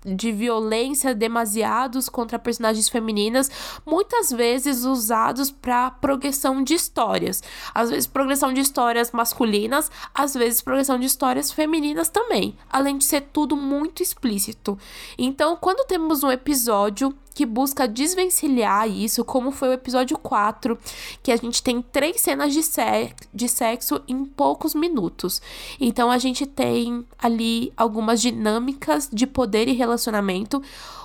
de 0.05 0.31
violência 0.31 1.13
demasiados 1.13 2.07
contra 2.07 2.39
personagens 2.39 2.89
femininas, 2.89 3.49
muitas 3.85 4.31
vezes 4.31 4.83
usados 4.85 5.51
para 5.51 5.91
progressão 5.91 6.63
de 6.63 6.73
histórias. 6.73 7.43
Às 7.73 7.89
vezes 7.89 8.07
progressão 8.07 8.53
de 8.53 8.61
histórias 8.61 9.11
masculinas, 9.11 9.91
às 10.13 10.33
vezes 10.33 10.61
progressão 10.61 10.99
de 10.99 11.05
histórias 11.05 11.51
femininas 11.51 12.09
também, 12.09 12.57
além 12.69 12.97
de 12.97 13.05
ser 13.05 13.21
tudo 13.33 13.55
muito 13.55 14.01
explícito. 14.01 14.77
Então, 15.17 15.55
quando 15.55 15.85
temos 15.85 16.23
um 16.23 16.31
episódio 16.31 17.13
que 17.39 17.45
busca 17.45 17.87
desvencilhar 17.87 18.85
isso, 18.89 19.23
como 19.23 19.49
foi 19.49 19.69
o 19.69 19.71
episódio 19.71 20.17
4, 20.17 20.77
que 21.23 21.31
a 21.31 21.37
gente 21.37 21.63
tem 21.63 21.81
três 21.81 22.19
cenas 22.19 22.53
de, 22.53 22.61
se 22.61 23.13
de 23.33 23.47
sexo 23.47 24.01
em 24.09 24.25
poucos 24.25 24.75
minutos. 24.75 25.41
Então 25.79 26.11
a 26.11 26.17
gente 26.17 26.45
tem 26.45 27.05
ali 27.17 27.71
algumas 27.77 28.21
dinâmicas 28.21 29.09
de 29.09 29.25
poder 29.25 29.69
e 29.69 29.71
relacionamento. 29.71 30.61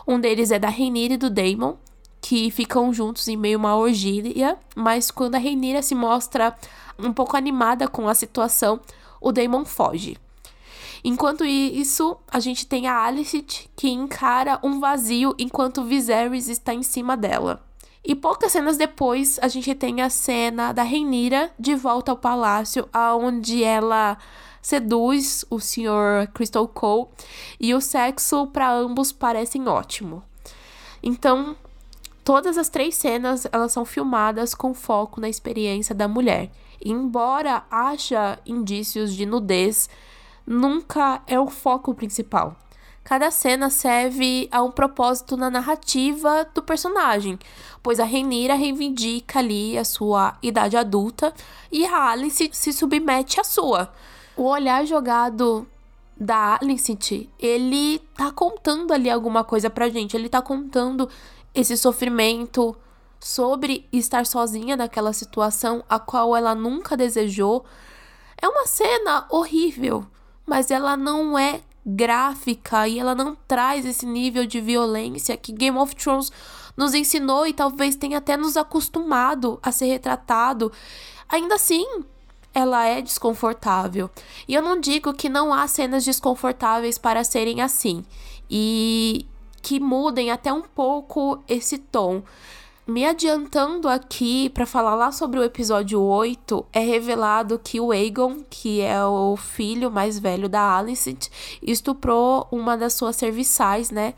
Um 0.08 0.18
deles 0.18 0.50
é 0.50 0.58
da 0.58 0.68
Rhaenyra 0.68 1.14
e 1.14 1.18
do 1.18 1.30
Daemon, 1.30 1.74
que 2.20 2.50
ficam 2.50 2.92
juntos 2.92 3.28
em 3.28 3.36
meio 3.36 3.56
a 3.56 3.60
uma 3.60 3.76
orgia, 3.76 4.58
mas 4.74 5.12
quando 5.12 5.36
a 5.36 5.38
Rhaenyra 5.38 5.82
se 5.82 5.94
mostra 5.94 6.52
um 6.98 7.12
pouco 7.12 7.36
animada 7.36 7.86
com 7.86 8.08
a 8.08 8.14
situação, 8.14 8.80
o 9.20 9.30
Daemon 9.30 9.64
foge. 9.64 10.16
Enquanto 11.06 11.44
isso, 11.44 12.16
a 12.28 12.40
gente 12.40 12.66
tem 12.66 12.86
a 12.86 13.04
Alicent 13.04 13.66
que 13.76 13.90
encara 13.90 14.58
um 14.62 14.80
vazio 14.80 15.34
enquanto 15.38 15.84
Viserys 15.84 16.48
está 16.48 16.72
em 16.72 16.82
cima 16.82 17.14
dela. 17.14 17.62
E 18.02 18.14
poucas 18.14 18.52
cenas 18.52 18.78
depois, 18.78 19.38
a 19.42 19.48
gente 19.48 19.74
tem 19.74 20.00
a 20.00 20.08
cena 20.08 20.72
da 20.72 20.82
Rhaenyra 20.82 21.50
de 21.58 21.74
volta 21.74 22.10
ao 22.10 22.16
palácio, 22.16 22.88
aonde 22.90 23.62
ela 23.62 24.16
seduz 24.62 25.44
o 25.50 25.60
Sr. 25.60 26.26
Crystal 26.32 26.66
Cole 26.66 27.08
e 27.60 27.74
o 27.74 27.82
sexo 27.82 28.46
para 28.46 28.72
ambos 28.72 29.12
parecem 29.12 29.68
ótimo. 29.68 30.22
Então, 31.02 31.54
todas 32.24 32.56
as 32.56 32.70
três 32.70 32.94
cenas 32.94 33.46
elas 33.52 33.72
são 33.72 33.84
filmadas 33.84 34.54
com 34.54 34.72
foco 34.72 35.20
na 35.20 35.28
experiência 35.28 35.94
da 35.94 36.08
mulher. 36.08 36.50
Embora 36.82 37.64
haja 37.70 38.38
indícios 38.46 39.14
de 39.14 39.26
nudez 39.26 39.88
nunca 40.46 41.22
é 41.26 41.38
o 41.38 41.48
foco 41.48 41.94
principal. 41.94 42.56
Cada 43.04 43.30
cena 43.30 43.68
serve 43.68 44.48
a 44.50 44.62
um 44.62 44.70
propósito 44.70 45.36
na 45.36 45.50
narrativa 45.50 46.48
do 46.54 46.62
personagem, 46.62 47.38
pois 47.82 48.00
a 48.00 48.04
Renira 48.04 48.54
reivindica 48.54 49.40
ali 49.40 49.76
a 49.76 49.84
sua 49.84 50.38
idade 50.42 50.74
adulta 50.74 51.34
e 51.70 51.84
a 51.84 52.10
Alice 52.10 52.48
se 52.52 52.72
submete 52.72 53.38
à 53.38 53.44
sua. 53.44 53.92
O 54.34 54.44
olhar 54.44 54.86
jogado 54.86 55.66
da 56.16 56.58
Alicent, 56.60 57.28
ele 57.38 57.98
tá 58.16 58.30
contando 58.30 58.92
ali 58.92 59.10
alguma 59.10 59.44
coisa 59.44 59.68
pra 59.68 59.90
gente, 59.90 60.16
ele 60.16 60.30
tá 60.30 60.40
contando 60.40 61.08
esse 61.54 61.76
sofrimento 61.76 62.74
sobre 63.20 63.86
estar 63.92 64.24
sozinha 64.24 64.76
naquela 64.76 65.12
situação 65.12 65.84
a 65.88 65.98
qual 65.98 66.34
ela 66.36 66.54
nunca 66.54 66.96
desejou. 66.96 67.64
É 68.40 68.48
uma 68.48 68.66
cena 68.66 69.26
horrível, 69.30 70.06
mas 70.46 70.70
ela 70.70 70.96
não 70.96 71.38
é 71.38 71.60
gráfica 71.86 72.88
e 72.88 72.98
ela 72.98 73.14
não 73.14 73.36
traz 73.46 73.84
esse 73.84 74.06
nível 74.06 74.46
de 74.46 74.60
violência 74.60 75.36
que 75.36 75.52
Game 75.52 75.76
of 75.76 75.94
Thrones 75.94 76.32
nos 76.76 76.94
ensinou 76.94 77.46
e 77.46 77.52
talvez 77.52 77.94
tenha 77.96 78.18
até 78.18 78.36
nos 78.36 78.56
acostumado 78.56 79.58
a 79.62 79.70
ser 79.70 79.86
retratado. 79.86 80.72
Ainda 81.28 81.54
assim, 81.56 81.86
ela 82.52 82.86
é 82.86 83.02
desconfortável. 83.02 84.10
E 84.48 84.54
eu 84.54 84.62
não 84.62 84.80
digo 84.80 85.12
que 85.12 85.28
não 85.28 85.52
há 85.52 85.66
cenas 85.66 86.04
desconfortáveis 86.04 86.96
para 86.96 87.24
serem 87.24 87.60
assim 87.60 88.04
e 88.50 89.26
que 89.60 89.80
mudem 89.80 90.30
até 90.30 90.52
um 90.52 90.62
pouco 90.62 91.42
esse 91.48 91.78
tom. 91.78 92.22
Me 92.86 93.06
adiantando 93.06 93.88
aqui 93.88 94.50
para 94.50 94.66
falar 94.66 94.94
lá 94.94 95.10
sobre 95.10 95.40
o 95.40 95.42
episódio 95.42 96.02
8, 96.02 96.66
é 96.70 96.80
revelado 96.80 97.58
que 97.58 97.80
o 97.80 97.90
Aegon, 97.90 98.42
que 98.50 98.82
é 98.82 99.02
o 99.02 99.38
filho 99.38 99.90
mais 99.90 100.18
velho 100.18 100.50
da 100.50 100.76
Alicent, 100.76 101.28
estuprou 101.62 102.46
uma 102.52 102.76
das 102.76 102.92
suas 102.92 103.16
serviçais, 103.16 103.90
né? 103.90 104.12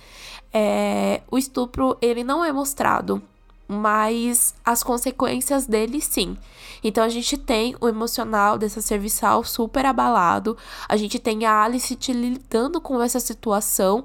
É, 0.52 1.22
o 1.30 1.38
estupro 1.38 1.96
ele 2.02 2.24
não 2.24 2.44
é 2.44 2.50
mostrado, 2.50 3.22
mas 3.68 4.52
as 4.64 4.82
consequências 4.82 5.64
dele 5.64 6.00
sim. 6.00 6.36
Então 6.82 7.04
a 7.04 7.08
gente 7.08 7.38
tem 7.38 7.76
o 7.80 7.86
emocional 7.86 8.58
dessa 8.58 8.80
serviçal 8.80 9.44
super 9.44 9.86
abalado, 9.86 10.56
a 10.88 10.96
gente 10.96 11.20
tem 11.20 11.46
a 11.46 11.62
Alicent 11.62 12.08
lidando 12.08 12.80
com 12.80 13.00
essa 13.00 13.20
situação, 13.20 14.04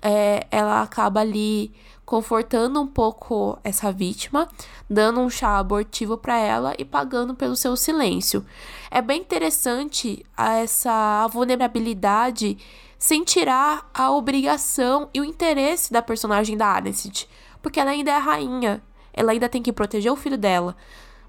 é, 0.00 0.46
ela 0.50 0.80
acaba 0.80 1.20
ali 1.20 1.74
confortando 2.08 2.80
um 2.80 2.86
pouco 2.86 3.58
essa 3.62 3.92
vítima, 3.92 4.48
dando 4.88 5.20
um 5.20 5.28
chá 5.28 5.58
abortivo 5.58 6.16
para 6.16 6.38
ela 6.38 6.74
e 6.78 6.82
pagando 6.82 7.34
pelo 7.34 7.54
seu 7.54 7.76
silêncio. 7.76 8.46
É 8.90 9.02
bem 9.02 9.20
interessante 9.20 10.24
essa 10.34 11.28
vulnerabilidade 11.28 12.56
sem 12.98 13.22
tirar 13.22 13.90
a 13.92 14.10
obrigação 14.10 15.10
e 15.12 15.20
o 15.20 15.24
interesse 15.24 15.92
da 15.92 16.00
personagem 16.00 16.56
da 16.56 16.72
Alicent, 16.72 17.26
porque 17.60 17.78
ela 17.78 17.90
ainda 17.90 18.10
é 18.10 18.16
rainha, 18.16 18.82
ela 19.12 19.32
ainda 19.32 19.46
tem 19.46 19.62
que 19.62 19.70
proteger 19.70 20.10
o 20.10 20.16
filho 20.16 20.38
dela, 20.38 20.74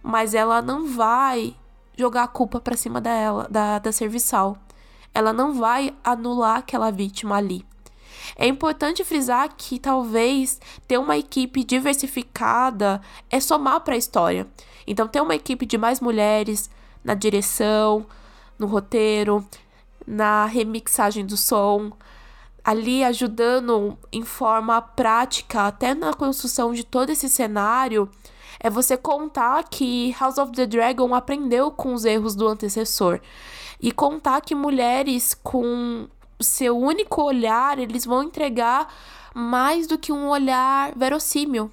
mas 0.01 0.33
ela 0.33 0.61
não 0.61 0.87
vai 0.87 1.57
jogar 1.97 2.23
a 2.23 2.27
culpa 2.27 2.61
para 2.61 2.77
cima 2.77 3.01
dela, 3.01 3.49
da, 3.51 3.79
da 3.79 3.91
serviçal. 3.91 4.55
Ela 5.13 5.33
não 5.33 5.55
vai 5.55 5.93
anular 6.01 6.59
aquela 6.59 6.89
vítima 6.89 7.35
ali. 7.35 7.65
É 8.35 8.47
importante 8.47 9.03
frisar 9.03 9.49
que 9.55 9.79
talvez 9.79 10.59
ter 10.87 10.97
uma 10.97 11.17
equipe 11.17 11.63
diversificada 11.63 13.01
é 13.29 13.39
somar 13.39 13.81
para 13.81 13.95
a 13.95 13.97
história. 13.97 14.47
Então, 14.85 15.07
ter 15.07 15.21
uma 15.21 15.35
equipe 15.35 15.65
de 15.65 15.77
mais 15.77 15.99
mulheres 15.99 16.69
na 17.03 17.13
direção, 17.13 18.05
no 18.57 18.67
roteiro, 18.67 19.45
na 20.05 20.45
remixagem 20.45 21.25
do 21.25 21.37
som, 21.37 21.91
ali 22.63 23.03
ajudando 23.03 23.97
em 24.11 24.23
forma 24.23 24.81
prática, 24.81 25.67
até 25.67 25.93
na 25.93 26.13
construção 26.13 26.73
de 26.73 26.83
todo 26.83 27.09
esse 27.09 27.29
cenário, 27.29 28.09
é 28.59 28.69
você 28.69 28.97
contar 28.97 29.63
que 29.69 30.15
House 30.19 30.37
of 30.37 30.51
the 30.51 30.65
Dragon 30.65 31.15
aprendeu 31.15 31.71
com 31.71 31.93
os 31.93 32.03
erros 32.03 32.35
do 32.35 32.47
antecessor. 32.47 33.21
E 33.79 33.91
contar 33.91 34.41
que 34.41 34.53
mulheres 34.53 35.33
com 35.33 36.07
seu 36.39 36.77
único 36.77 37.21
olhar, 37.21 37.79
eles 37.79 38.05
vão 38.05 38.23
entregar 38.23 38.93
mais 39.33 39.87
do 39.87 39.97
que 39.97 40.11
um 40.11 40.27
olhar 40.29 40.93
verossímil. 40.95 41.71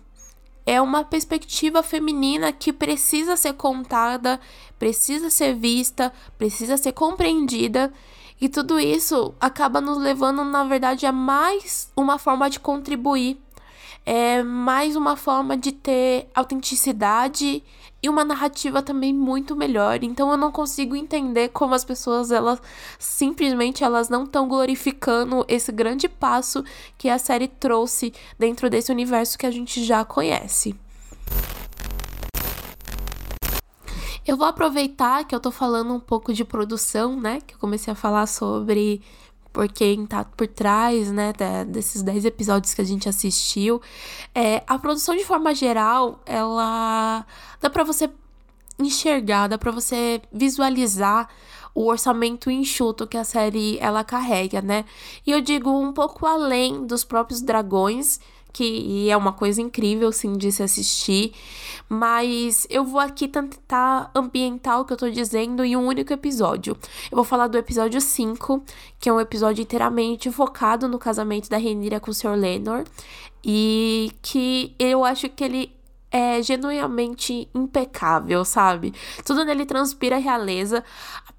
É 0.65 0.81
uma 0.81 1.05
perspectiva 1.05 1.83
feminina 1.83 2.53
que 2.53 2.73
precisa 2.73 3.37
ser 3.37 3.55
contada, 3.55 4.41
precisa 4.79 5.31
ser 5.31 5.55
vista, 5.55 6.13
precisa 6.37 6.77
ser 6.77 6.93
compreendida. 6.93 7.93
E 8.41 8.49
tudo 8.49 8.79
isso 8.79 9.35
acaba 9.41 9.81
nos 9.81 9.99
levando, 9.99 10.45
na 10.45 10.65
verdade, 10.65 11.07
a 11.07 11.13
mais 11.13 11.91
uma 11.97 12.19
forma 12.19 12.51
de 12.51 12.59
contribuir 12.59 13.41
é 14.07 14.41
mais 14.41 14.95
uma 14.95 15.17
forma 15.17 15.57
de 15.57 15.73
ter 15.73 16.31
autenticidade 16.33 17.63
e 18.03 18.09
uma 18.09 18.25
narrativa 18.25 18.83
também 18.83 19.13
muito 19.13 19.57
melhor. 19.57 20.03
Então 20.03 20.31
eu 20.31 20.37
não 20.37 20.53
consigo 20.53 20.95
entender 20.95 21.49
como 21.49 21.75
as 21.75 21.85
pessoas 21.85 22.31
elas 22.31 22.61
simplesmente 22.99 23.83
elas 23.83 24.09
não 24.09 24.25
estão 24.25 24.49
glorificando 24.49 25.45
esse 25.49 25.73
grande 25.73 26.09
passo 26.09 26.65
que 26.97 27.09
a 27.09 27.19
série 27.19 27.49
trouxe 27.49 28.13
dentro 28.39 28.69
desse 28.71 28.93
universo 28.93 29.39
que 29.39 29.47
a 29.47 29.51
gente 29.51 29.85
já 29.85 30.05
conhece. 30.05 30.75
Eu 34.27 34.37
vou 34.37 34.47
aproveitar 34.47 35.25
que 35.25 35.33
eu 35.33 35.39
tô 35.39 35.53
falando 35.53 35.95
um 35.95 36.01
pouco 36.01 36.33
de 36.33 36.45
produção, 36.45 37.19
né? 37.19 37.41
Que 37.47 37.55
eu 37.55 37.59
comecei 37.61 37.93
a 37.93 37.97
falar 37.97 38.27
sobre 38.27 39.01
por 39.57 39.69
quem 39.69 40.05
tá 40.05 40.23
por 40.23 40.47
trás, 40.47 41.11
né, 41.11 41.33
desses 41.67 42.03
10 42.03 42.27
episódios 42.27 42.75
que 42.75 42.83
a 42.83 42.85
gente 42.85 43.09
assistiu. 43.09 43.81
É, 44.35 44.63
a 44.67 44.79
produção, 44.79 45.17
de 45.17 45.25
forma 45.25 45.55
geral, 45.55 46.21
ela 46.27 47.25
dá 47.59 47.71
para 47.71 47.83
você 47.83 48.11
enxergar, 48.79 49.47
dá 49.47 49.57
para 49.57 49.71
você 49.71 50.21
visualizar 50.31 51.31
o 51.75 51.87
orçamento 51.87 52.51
enxuto 52.51 53.07
que 53.07 53.17
a 53.17 53.25
série 53.25 53.79
ela 53.79 54.05
carrega, 54.05 54.61
né? 54.61 54.85
E 55.27 55.31
eu 55.31 55.41
digo 55.41 55.71
um 55.71 55.91
pouco 55.91 56.27
além 56.27 56.87
dos 56.87 57.03
próprios 57.03 57.41
dragões 57.41 58.21
que 58.57 59.11
é 59.11 59.15
uma 59.15 59.35
coisa 59.35 59.61
incrível, 59.61 60.11
sim, 60.11 60.33
de 60.39 60.51
se 60.51 60.63
assistir. 60.63 61.35
Mas 61.91 62.67
eu 62.71 62.87
vou 62.87 62.99
aqui 62.99 63.29
tentar 63.29 64.11
ambientar 64.15 64.81
o 64.81 64.85
que 64.87 64.95
eu 64.95 64.97
tô 64.97 65.11
dizendo 65.11 65.63
em 65.63 65.77
um 65.77 65.87
único 65.87 66.11
episódio. 66.11 66.75
Eu 67.11 67.17
vou 67.17 67.25
falar 67.25 67.49
do 67.49 67.59
episódio 67.59 68.01
5, 68.01 68.65
que 68.99 69.11
é 69.11 69.13
um 69.13 69.21
episódio 69.21 69.61
inteiramente 69.61 70.31
focado 70.31 70.89
no 70.89 70.99
casamento 70.99 71.51
da 71.51 71.59
Renira 71.59 72.01
com 72.01 72.11
o 72.11 72.15
Sr. 72.15 72.35
Lenor. 72.35 72.85
E 73.45 74.11
que 74.23 74.75
eu 74.79 75.05
acho 75.05 75.29
que 75.29 75.45
ele 75.45 75.77
é 76.11 76.41
genuinamente 76.41 77.49
impecável, 77.55 78.43
sabe? 78.43 78.95
Tudo 79.23 79.45
nele 79.45 79.67
transpira 79.67 80.17
realeza. 80.17 80.83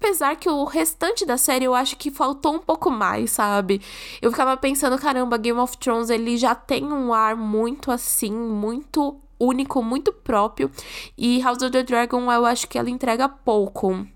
Apesar 0.00 0.36
que 0.36 0.48
o 0.48 0.64
restante 0.64 1.26
da 1.26 1.36
série 1.36 1.64
eu 1.64 1.74
acho 1.74 1.96
que 1.96 2.10
faltou 2.10 2.54
um 2.54 2.58
pouco 2.58 2.88
mais, 2.88 3.32
sabe? 3.32 3.82
Eu 4.22 4.30
ficava 4.30 4.56
pensando, 4.56 4.96
caramba, 4.96 5.36
Game 5.36 5.58
of 5.58 5.76
Thrones 5.76 6.08
ele 6.08 6.36
já 6.36 6.54
tem 6.54 6.84
um 6.84 7.12
ar 7.12 7.34
muito 7.34 7.90
assim, 7.90 8.32
muito 8.32 9.16
único, 9.40 9.82
muito 9.82 10.12
próprio. 10.12 10.70
E 11.16 11.40
House 11.42 11.62
of 11.62 11.72
the 11.72 11.82
Dragon 11.82 12.30
eu 12.30 12.46
acho 12.46 12.68
que 12.68 12.78
ela 12.78 12.88
entrega 12.90 13.28
pouco. 13.28 14.06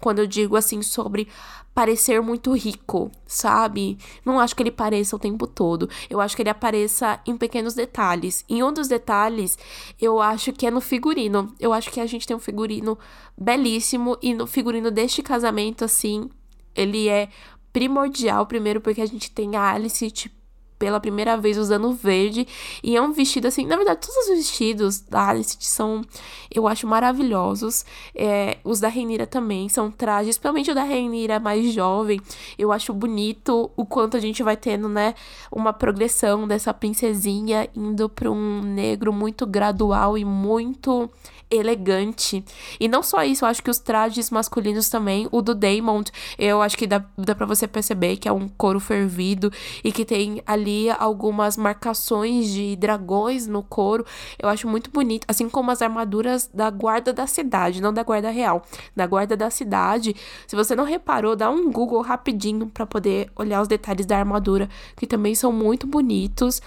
Quando 0.00 0.20
eu 0.20 0.26
digo 0.26 0.56
assim 0.56 0.82
sobre 0.82 1.28
parecer 1.74 2.20
muito 2.20 2.52
rico, 2.52 3.10
sabe? 3.26 3.98
Não 4.24 4.38
acho 4.38 4.54
que 4.54 4.62
ele 4.62 4.70
pareça 4.70 5.16
o 5.16 5.18
tempo 5.18 5.46
todo. 5.46 5.88
Eu 6.08 6.20
acho 6.20 6.36
que 6.36 6.42
ele 6.42 6.50
apareça 6.50 7.20
em 7.26 7.36
pequenos 7.36 7.74
detalhes. 7.74 8.44
Em 8.48 8.62
um 8.62 8.72
dos 8.72 8.88
detalhes, 8.88 9.58
eu 10.00 10.20
acho 10.20 10.52
que 10.52 10.66
é 10.66 10.70
no 10.70 10.80
figurino. 10.80 11.54
Eu 11.58 11.72
acho 11.72 11.90
que 11.90 12.00
a 12.00 12.06
gente 12.06 12.26
tem 12.26 12.36
um 12.36 12.40
figurino 12.40 12.98
belíssimo 13.36 14.18
e 14.22 14.34
no 14.34 14.46
figurino 14.46 14.90
deste 14.90 15.22
casamento 15.22 15.84
assim, 15.84 16.28
ele 16.74 17.08
é 17.08 17.28
primordial 17.72 18.46
primeiro 18.46 18.80
porque 18.80 19.00
a 19.00 19.06
gente 19.06 19.30
tem 19.30 19.56
a 19.56 19.72
Alice 19.72 20.10
tipo 20.10 20.41
pela 20.82 20.98
primeira 20.98 21.36
vez 21.36 21.56
usando 21.56 21.92
verde. 21.92 22.44
E 22.82 22.96
é 22.96 23.00
um 23.00 23.12
vestido 23.12 23.46
assim. 23.46 23.64
Na 23.64 23.76
verdade, 23.76 24.00
todos 24.00 24.16
os 24.16 24.36
vestidos 24.36 24.98
da 24.98 25.28
Alice 25.28 25.56
são, 25.60 26.02
eu 26.52 26.66
acho, 26.66 26.88
maravilhosos. 26.88 27.84
É, 28.12 28.58
os 28.64 28.80
da 28.80 28.88
Reinira 28.88 29.24
também 29.24 29.68
são 29.68 29.92
trajes, 29.92 30.36
principalmente 30.36 30.72
o 30.72 30.74
da 30.74 30.82
Reinira 30.82 31.38
mais 31.38 31.72
jovem. 31.72 32.20
Eu 32.58 32.72
acho 32.72 32.92
bonito 32.92 33.70
o 33.76 33.86
quanto 33.86 34.16
a 34.16 34.20
gente 34.20 34.42
vai 34.42 34.56
tendo, 34.56 34.88
né? 34.88 35.14
Uma 35.52 35.72
progressão 35.72 36.48
dessa 36.48 36.74
princesinha 36.74 37.68
indo 37.76 38.08
para 38.08 38.28
um 38.28 38.60
negro 38.60 39.12
muito 39.12 39.46
gradual 39.46 40.18
e 40.18 40.24
muito 40.24 41.08
elegante. 41.54 42.44
E 42.80 42.88
não 42.88 43.02
só 43.02 43.22
isso, 43.22 43.44
eu 43.44 43.48
acho 43.48 43.62
que 43.62 43.70
os 43.70 43.78
trajes 43.78 44.30
masculinos 44.30 44.88
também, 44.88 45.28
o 45.30 45.42
do 45.42 45.54
Damon, 45.54 46.02
eu 46.38 46.62
acho 46.62 46.76
que 46.76 46.86
dá, 46.86 47.04
dá 47.16 47.34
pra 47.34 47.46
você 47.46 47.66
perceber 47.66 48.16
que 48.16 48.28
é 48.28 48.32
um 48.32 48.48
couro 48.48 48.80
fervido 48.80 49.52
e 49.84 49.92
que 49.92 50.04
tem 50.04 50.42
ali 50.46 50.90
algumas 50.90 51.56
marcações 51.56 52.48
de 52.48 52.76
dragões 52.76 53.46
no 53.46 53.62
couro. 53.62 54.04
Eu 54.38 54.48
acho 54.48 54.66
muito 54.66 54.90
bonito, 54.90 55.26
assim 55.28 55.48
como 55.48 55.70
as 55.70 55.82
armaduras 55.82 56.48
da 56.52 56.70
guarda 56.70 57.12
da 57.12 57.26
cidade, 57.26 57.82
não 57.82 57.92
da 57.92 58.02
guarda 58.02 58.30
real, 58.30 58.64
da 58.96 59.06
guarda 59.06 59.36
da 59.36 59.50
cidade. 59.50 60.14
Se 60.46 60.56
você 60.56 60.74
não 60.74 60.84
reparou, 60.84 61.36
dá 61.36 61.50
um 61.50 61.70
Google 61.70 62.00
rapidinho 62.02 62.66
para 62.66 62.86
poder 62.86 63.30
olhar 63.36 63.60
os 63.60 63.68
detalhes 63.68 64.06
da 64.06 64.18
armadura, 64.18 64.68
que 64.96 65.06
também 65.06 65.34
são 65.34 65.52
muito 65.52 65.86
bonitos. 65.86 66.60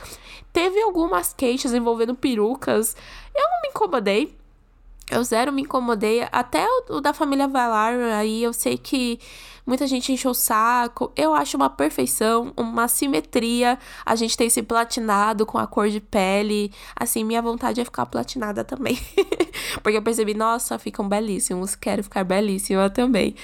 Teve 0.53 0.81
algumas 0.81 1.33
queixas 1.33 1.73
envolvendo 1.73 2.15
perucas. 2.15 2.95
Eu 3.35 3.43
não 3.43 3.61
me 3.61 3.69
incomodei, 3.69 4.37
eu 5.09 5.23
zero 5.23 5.53
me 5.53 5.61
incomodei. 5.61 6.27
Até 6.31 6.65
o, 6.65 6.95
o, 6.95 7.01
da 7.01 7.13
família 7.13 7.47
Valar, 7.47 7.93
aí 7.93 8.41
eu 8.43 8.51
sei 8.51 8.77
que 8.77 9.19
muita 9.65 9.85
gente 9.85 10.11
encheu 10.11 10.31
o 10.31 10.33
saco. 10.33 11.11
Eu 11.15 11.33
acho 11.33 11.55
uma 11.57 11.69
perfeição, 11.69 12.51
uma 12.57 12.87
simetria. 12.87 13.77
A 14.03 14.15
gente 14.15 14.35
tem 14.35 14.47
esse 14.47 14.63
platinado 14.63 15.45
com 15.45 15.57
a 15.59 15.67
cor 15.67 15.89
de 15.89 15.99
pele. 15.99 16.71
Assim, 16.95 17.23
minha 17.23 17.41
vontade 17.41 17.79
é 17.79 17.85
ficar 17.85 18.07
platinada 18.07 18.63
também. 18.63 18.97
Porque 19.83 19.97
eu 19.97 20.01
percebi, 20.01 20.33
nossa, 20.33 20.79
ficam 20.79 21.07
belíssimos. 21.07 21.75
Quero 21.75 22.03
ficar 22.03 22.23
belíssima 22.23 22.89
também. 22.89 23.35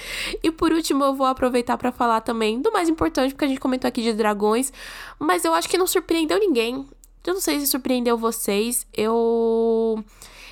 E 0.42 0.50
por 0.50 0.72
último, 0.72 1.04
eu 1.04 1.14
vou 1.14 1.26
aproveitar 1.26 1.78
para 1.78 1.92
falar 1.92 2.22
também 2.22 2.60
do 2.60 2.72
mais 2.72 2.88
importante, 2.88 3.32
porque 3.32 3.44
a 3.44 3.48
gente 3.48 3.60
comentou 3.60 3.88
aqui 3.88 4.02
de 4.02 4.12
dragões. 4.12 4.72
Mas 5.18 5.44
eu 5.44 5.54
acho 5.54 5.68
que 5.68 5.78
não 5.78 5.86
surpreendeu 5.86 6.40
ninguém. 6.40 6.86
Eu 7.24 7.34
não 7.34 7.40
sei 7.40 7.60
se 7.60 7.68
surpreendeu 7.68 8.18
vocês. 8.18 8.84
Eu 8.92 10.04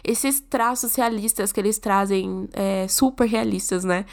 esses 0.05 0.41
traços 0.41 0.95
realistas 0.95 1.53
que 1.53 1.61
eles 1.61 1.79
trazem, 1.79 2.49
é, 2.53 2.87
super 2.89 3.27
realistas, 3.27 3.85
né? 3.85 4.05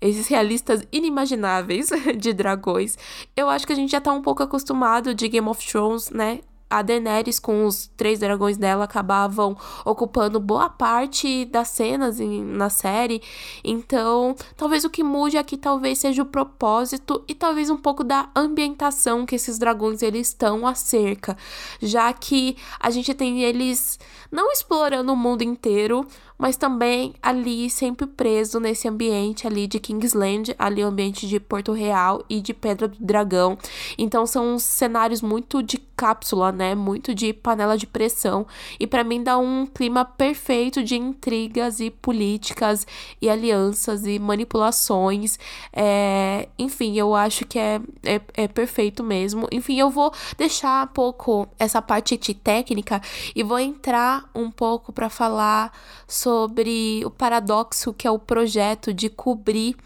Esses 0.00 0.28
realistas 0.28 0.82
inimagináveis 0.90 1.90
de 2.16 2.32
dragões. 2.32 2.96
Eu 3.36 3.48
acho 3.48 3.66
que 3.66 3.72
a 3.72 3.76
gente 3.76 3.92
já 3.92 4.00
tá 4.00 4.12
um 4.12 4.22
pouco 4.22 4.42
acostumado 4.42 5.14
de 5.14 5.28
Game 5.28 5.48
of 5.48 5.66
Thrones, 5.66 6.10
né? 6.10 6.40
A 6.70 6.82
Daenerys 6.82 7.40
com 7.40 7.66
os 7.66 7.90
três 7.96 8.20
dragões 8.20 8.56
dela 8.56 8.84
acabavam 8.84 9.56
ocupando 9.84 10.38
boa 10.38 10.70
parte 10.70 11.44
das 11.44 11.68
cenas 11.68 12.20
em, 12.20 12.44
na 12.44 12.70
série. 12.70 13.20
Então, 13.64 14.36
talvez 14.56 14.84
o 14.84 14.90
que 14.90 15.02
mude 15.02 15.36
aqui 15.36 15.56
talvez 15.56 15.98
seja 15.98 16.22
o 16.22 16.26
propósito 16.26 17.24
e 17.26 17.34
talvez 17.34 17.68
um 17.68 17.76
pouco 17.76 18.04
da 18.04 18.30
ambientação 18.36 19.26
que 19.26 19.34
esses 19.34 19.58
dragões 19.58 20.00
eles 20.02 20.28
estão 20.28 20.66
acerca, 20.66 21.36
já 21.82 22.12
que 22.12 22.56
a 22.78 22.88
gente 22.90 23.12
tem 23.12 23.42
eles 23.42 23.98
não 24.30 24.52
explorando 24.52 25.12
o 25.12 25.16
mundo 25.16 25.42
inteiro, 25.42 26.06
mas 26.40 26.56
também 26.56 27.12
ali 27.22 27.68
sempre 27.68 28.06
preso 28.06 28.58
nesse 28.58 28.88
ambiente 28.88 29.46
ali 29.46 29.66
de 29.66 29.78
Kingsland, 29.78 30.54
ali 30.58 30.82
o 30.82 30.86
ambiente 30.86 31.28
de 31.28 31.38
Porto 31.38 31.72
Real 31.72 32.24
e 32.30 32.40
de 32.40 32.54
Pedra 32.54 32.88
do 32.88 32.96
Dragão. 32.98 33.58
Então 33.98 34.24
são 34.24 34.58
cenários 34.58 35.20
muito 35.20 35.62
de 35.62 35.76
cápsula, 35.76 36.50
né? 36.50 36.74
Muito 36.74 37.14
de 37.14 37.34
panela 37.34 37.76
de 37.76 37.86
pressão 37.86 38.46
e 38.78 38.86
para 38.86 39.04
mim 39.04 39.22
dá 39.22 39.36
um 39.36 39.66
clima 39.66 40.02
perfeito 40.02 40.82
de 40.82 40.96
intrigas 40.96 41.78
e 41.78 41.90
políticas 41.90 42.86
e 43.20 43.28
alianças 43.28 44.06
e 44.06 44.18
manipulações. 44.18 45.38
É... 45.74 46.48
Enfim, 46.58 46.98
eu 46.98 47.14
acho 47.14 47.44
que 47.44 47.58
é, 47.58 47.82
é, 48.02 48.18
é 48.32 48.48
perfeito 48.48 49.04
mesmo. 49.04 49.46
Enfim, 49.52 49.78
eu 49.78 49.90
vou 49.90 50.10
deixar 50.38 50.86
um 50.86 50.88
pouco 50.88 51.46
essa 51.58 51.82
parte 51.82 52.16
de 52.16 52.32
técnica 52.32 53.02
e 53.36 53.42
vou 53.42 53.58
entrar 53.58 54.24
um 54.34 54.50
pouco 54.50 54.94
para 54.94 55.10
falar 55.10 55.70
sobre 56.08 56.29
sobre 56.30 57.02
o 57.04 57.10
paradoxo 57.10 57.92
que 57.92 58.06
é 58.06 58.10
o 58.10 58.18
projeto 58.18 58.94
de 58.94 59.10
cobrir 59.10 59.76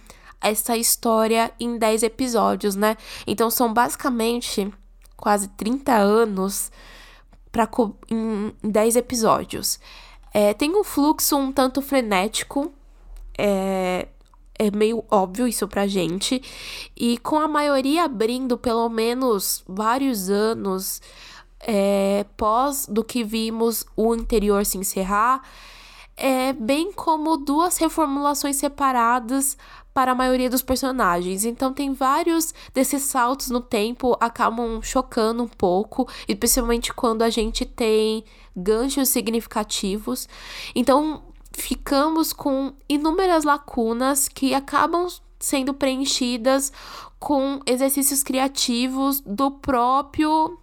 essa 0.42 0.76
história 0.76 1.50
em 1.58 1.78
10 1.78 2.02
episódios, 2.02 2.76
né? 2.76 2.98
Então 3.26 3.50
são 3.50 3.72
basicamente 3.72 4.70
quase 5.16 5.48
30 5.48 5.94
anos 5.94 6.70
para 7.50 7.66
em 8.10 8.52
10 8.62 8.96
episódios. 8.96 9.80
É, 10.34 10.52
tem 10.52 10.76
um 10.76 10.84
fluxo 10.84 11.34
um 11.34 11.50
tanto 11.50 11.80
frenético, 11.80 12.70
é, 13.38 14.08
é 14.58 14.70
meio 14.70 15.02
óbvio 15.10 15.48
isso 15.48 15.66
pra 15.66 15.86
gente. 15.86 16.42
E 16.94 17.16
com 17.18 17.38
a 17.38 17.48
maioria 17.48 18.04
abrindo 18.04 18.58
pelo 18.58 18.90
menos 18.90 19.64
vários 19.66 20.28
anos 20.28 21.00
é, 21.60 22.26
pós 22.36 22.84
do 22.86 23.02
que 23.02 23.24
vimos 23.24 23.86
o 23.96 24.14
interior 24.14 24.66
se 24.66 24.76
encerrar, 24.76 25.40
é 26.16 26.52
bem 26.52 26.92
como 26.92 27.36
duas 27.36 27.76
reformulações 27.76 28.56
separadas 28.56 29.56
para 29.92 30.12
a 30.12 30.14
maioria 30.14 30.50
dos 30.50 30.62
personagens. 30.62 31.44
Então 31.44 31.72
tem 31.72 31.92
vários 31.92 32.52
desses 32.74 33.02
saltos 33.02 33.48
no 33.48 33.60
tempo 33.60 34.16
acabam 34.20 34.82
chocando 34.82 35.44
um 35.44 35.48
pouco, 35.48 36.08
especialmente 36.28 36.92
quando 36.92 37.22
a 37.22 37.30
gente 37.30 37.64
tem 37.64 38.24
ganchos 38.56 39.08
significativos. 39.08 40.28
Então 40.74 41.22
ficamos 41.52 42.32
com 42.32 42.72
inúmeras 42.88 43.44
lacunas 43.44 44.28
que 44.28 44.54
acabam 44.54 45.06
sendo 45.38 45.72
preenchidas 45.72 46.72
com 47.18 47.60
exercícios 47.66 48.22
criativos 48.22 49.20
do 49.20 49.50
próprio 49.50 50.58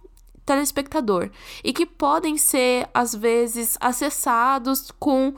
telespectador 0.54 1.30
e 1.64 1.72
que 1.72 1.86
podem 1.86 2.36
ser 2.36 2.88
às 2.92 3.14
vezes 3.14 3.76
acessados 3.80 4.90
com 4.98 5.34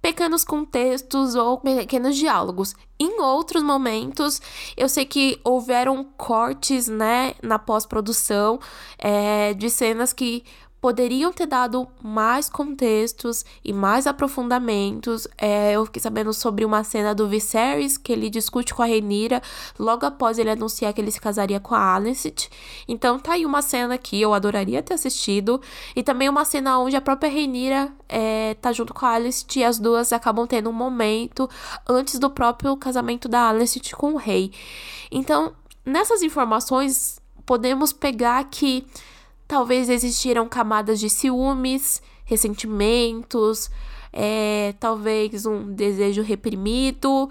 pequenos 0.00 0.44
contextos 0.44 1.34
ou 1.34 1.58
pequenos 1.58 2.16
diálogos. 2.16 2.74
Em 3.00 3.20
outros 3.20 3.62
momentos, 3.62 4.40
eu 4.76 4.88
sei 4.88 5.04
que 5.04 5.40
houveram 5.42 6.04
cortes, 6.16 6.88
né, 6.88 7.34
na 7.42 7.58
pós-produção, 7.58 8.60
é, 8.98 9.54
de 9.54 9.70
cenas 9.70 10.12
que 10.12 10.44
poderiam 10.80 11.32
ter 11.32 11.46
dado 11.46 11.88
mais 12.02 12.48
contextos 12.48 13.44
e 13.64 13.72
mais 13.72 14.06
aprofundamentos. 14.06 15.26
É, 15.36 15.72
eu 15.72 15.84
fiquei 15.86 16.00
sabendo 16.00 16.32
sobre 16.32 16.64
uma 16.64 16.84
cena 16.84 17.14
do 17.14 17.28
Viserys 17.28 17.96
que 17.96 18.12
ele 18.12 18.30
discute 18.30 18.72
com 18.72 18.82
a 18.82 18.86
Renira 18.86 19.42
logo 19.78 20.06
após 20.06 20.38
ele 20.38 20.50
anunciar 20.50 20.92
que 20.92 21.00
ele 21.00 21.10
se 21.10 21.20
casaria 21.20 21.58
com 21.58 21.74
a 21.74 21.94
Alicent. 21.94 22.48
Então 22.86 23.18
tá 23.18 23.32
aí 23.32 23.44
uma 23.44 23.60
cena 23.60 23.98
que 23.98 24.20
eu 24.20 24.32
adoraria 24.32 24.82
ter 24.82 24.94
assistido 24.94 25.60
e 25.96 26.02
também 26.02 26.28
uma 26.28 26.44
cena 26.44 26.78
onde 26.78 26.94
a 26.94 27.00
própria 27.00 27.30
Renira 27.30 27.92
é, 28.08 28.54
tá 28.54 28.72
junto 28.72 28.94
com 28.94 29.04
a 29.04 29.10
Alicent 29.10 29.56
e 29.56 29.64
as 29.64 29.78
duas 29.78 30.12
acabam 30.12 30.46
tendo 30.46 30.70
um 30.70 30.72
momento 30.72 31.50
antes 31.88 32.18
do 32.18 32.30
próprio 32.30 32.76
casamento 32.76 33.28
da 33.28 33.48
Alicent 33.48 33.92
com 33.92 34.12
o 34.12 34.16
rei. 34.16 34.52
Então, 35.10 35.52
nessas 35.84 36.22
informações 36.22 37.20
podemos 37.44 37.92
pegar 37.92 38.44
que 38.44 38.86
Talvez 39.48 39.88
existiram 39.88 40.46
camadas 40.46 41.00
de 41.00 41.08
ciúmes, 41.08 42.02
ressentimentos, 42.26 43.70
é, 44.12 44.74
talvez 44.78 45.46
um 45.46 45.72
desejo 45.72 46.20
reprimido. 46.20 47.30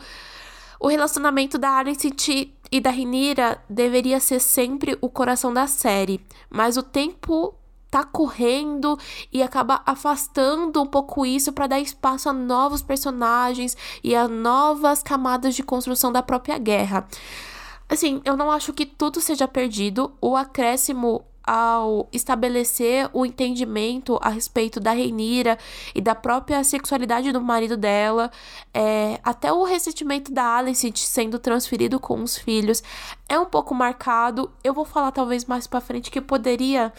O 0.80 0.88
relacionamento 0.88 1.60
da 1.60 1.78
Alicent 1.78 2.28
e 2.72 2.82
da 2.82 2.90
Rinira 2.90 3.64
deveria 3.70 4.20
ser 4.20 4.40
sempre 4.40 4.98
o 5.00 5.10
coração 5.10 5.54
da 5.54 5.68
série, 5.68 6.20
mas 6.50 6.76
o 6.76 6.82
tempo 6.82 7.54
tá 7.90 8.04
correndo 8.04 8.98
e 9.32 9.42
acaba 9.44 9.82
afastando 9.86 10.82
um 10.82 10.88
pouco 10.88 11.26
isso 11.26 11.54
para 11.54 11.68
dar 11.68 11.80
espaço 11.80 12.28
a 12.28 12.34
novos 12.34 12.82
personagens 12.82 13.78
e 14.04 14.16
a 14.16 14.28
novas 14.28 15.02
camadas 15.04 15.56
de 15.56 15.64
construção 15.64 16.12
da 16.12 16.24
própria 16.24 16.58
guerra. 16.58 17.08
Assim, 17.88 18.22
eu 18.26 18.36
não 18.36 18.52
acho 18.52 18.74
que 18.74 18.86
tudo 18.86 19.22
seja 19.22 19.48
perdido. 19.48 20.12
O 20.20 20.36
acréscimo 20.36 21.24
ao 21.48 22.10
estabelecer 22.12 23.10
o 23.14 23.26
entendimento 23.26 24.20
a 24.22 24.28
respeito 24.28 24.82
da 24.82 24.92
Reinira 24.92 25.58
e 25.96 26.02
da 26.02 26.14
própria 26.14 26.62
sexualidade 26.66 27.32
do 27.32 27.40
marido 27.40 27.78
dela, 27.78 28.30
é, 28.74 29.18
até 29.24 29.52
o 29.54 29.64
ressentimento 29.64 30.32
da 30.34 30.58
Alice 30.58 30.92
sendo 30.98 31.40
transferido 31.40 32.00
com 32.02 32.22
os 32.22 32.38
filhos, 32.38 32.84
é 33.30 33.40
um 33.40 33.46
pouco 33.46 33.74
marcado. 33.74 34.52
Eu 34.62 34.74
vou 34.74 34.84
falar 34.84 35.12
talvez 35.12 35.46
mais 35.46 35.66
para 35.66 35.80
frente 35.80 36.12
que 36.12 36.20
poderia 36.20 36.92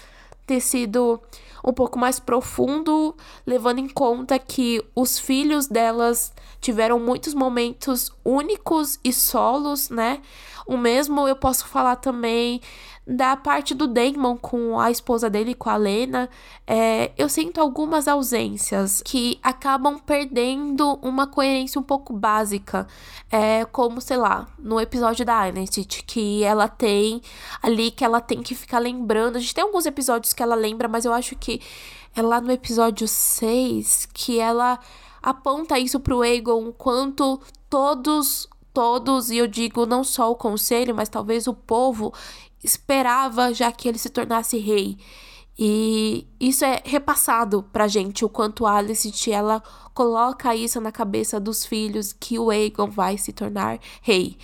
ter 0.47 0.61
sido 0.61 1.21
um 1.65 1.73
pouco 1.73 1.99
mais 1.99 2.19
profundo, 2.19 3.15
levando 3.47 3.79
em 3.79 3.89
conta 3.89 4.39
que 4.39 4.83
os 4.95 5.19
filhos 5.19 5.67
delas 5.67 6.33
tiveram 6.61 6.99
muitos 6.99 7.35
momentos 7.35 8.11
únicos 8.25 8.99
e 9.05 9.13
solos, 9.13 9.91
né? 9.91 10.23
O 10.69 10.77
mesmo 10.77 11.27
eu 11.27 11.35
posso 11.35 11.67
falar 11.67 11.97
também 11.97 12.61
da 13.07 13.35
parte 13.35 13.75
do 13.75 13.87
Damon 13.87 14.37
com 14.37 14.79
a 14.79 14.91
esposa 14.91 15.31
dele, 15.31 15.55
com 15.55 15.71
a 15.71 15.77
Lena, 15.77 16.29
é, 16.67 17.11
eu 17.17 17.27
sinto 17.27 17.59
algumas 17.59 18.07
ausências 18.07 19.01
que 19.03 19.41
acabam 19.43 19.99
perdendo 19.99 20.99
uma 21.01 21.27
coerência 21.27 21.81
um 21.81 21.83
pouco 21.83 22.13
básica. 22.13 22.87
É, 23.31 23.65
como, 23.65 23.99
sei 24.03 24.19
lá, 24.19 24.47
no 24.59 24.79
episódio 24.79 25.25
da 25.25 25.41
Anistit, 25.41 26.05
que 26.05 26.45
ela 26.45 26.69
tem 26.69 27.23
ali, 27.63 27.91
que 27.91 28.05
ela 28.05 28.21
tem 28.21 28.43
que 28.43 28.55
ficar 28.55 28.79
lembrando. 28.79 29.37
A 29.37 29.41
gente 29.41 29.55
tem 29.55 29.65
alguns 29.65 29.87
episódios 29.87 30.35
que 30.35 30.43
ela 30.43 30.55
lembra, 30.55 30.87
mas 30.87 31.07
eu 31.07 31.15
acho 31.15 31.35
que 31.35 31.63
é 32.15 32.21
lá 32.21 32.43
no 32.43 32.53
episódio 32.53 33.09
6 33.09 34.07
que 34.13 34.39
ela 34.39 34.79
aponta 35.23 35.79
isso 35.79 35.99
pro 35.99 36.21
Aegon, 36.21 36.73
quanto 36.73 37.41
todos 37.71 38.47
todos, 38.79 39.29
e 39.29 39.37
eu 39.37 39.49
digo 39.49 39.85
não 39.87 40.05
só 40.05 40.31
o 40.31 40.37
conselho, 40.37 40.95
mas 40.95 41.09
talvez 41.09 41.49
o 41.49 41.53
povo 41.53 42.15
esperava 42.63 43.53
já 43.53 43.73
que 43.73 43.89
ele 43.89 43.99
se 43.99 44.09
tornasse 44.09 44.57
rei. 44.57 44.97
E 45.59 46.29
isso 46.39 46.65
é 46.65 46.81
repassado 46.85 47.65
pra 47.73 47.89
gente, 47.89 48.25
o 48.25 48.29
quanto 48.29 48.67
Alicent, 48.67 49.27
ela 49.27 49.61
coloca 49.93 50.55
isso 50.55 50.81
na 50.81 50.93
cabeça 50.93 51.41
dos 51.41 51.67
filhos, 51.67 52.13
que 52.13 52.39
o 52.39 52.51
Aegon 52.51 52.89
vai 52.89 53.19
se 53.19 53.33
tornar 53.33 53.81
rei. 54.01 54.39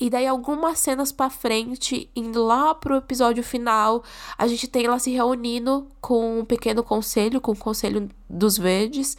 E 0.00 0.10
daí 0.10 0.26
algumas 0.26 0.80
cenas 0.80 1.12
para 1.12 1.30
frente, 1.30 2.10
indo 2.16 2.44
lá 2.44 2.74
pro 2.74 2.96
episódio 2.96 3.44
final, 3.44 4.02
a 4.36 4.48
gente 4.48 4.66
tem 4.66 4.86
ela 4.86 4.98
se 4.98 5.12
reunindo 5.12 5.86
com 6.00 6.40
um 6.40 6.44
pequeno 6.44 6.82
conselho, 6.82 7.40
com 7.40 7.52
o 7.52 7.56
conselho 7.56 8.08
dos 8.28 8.58
verdes, 8.58 9.16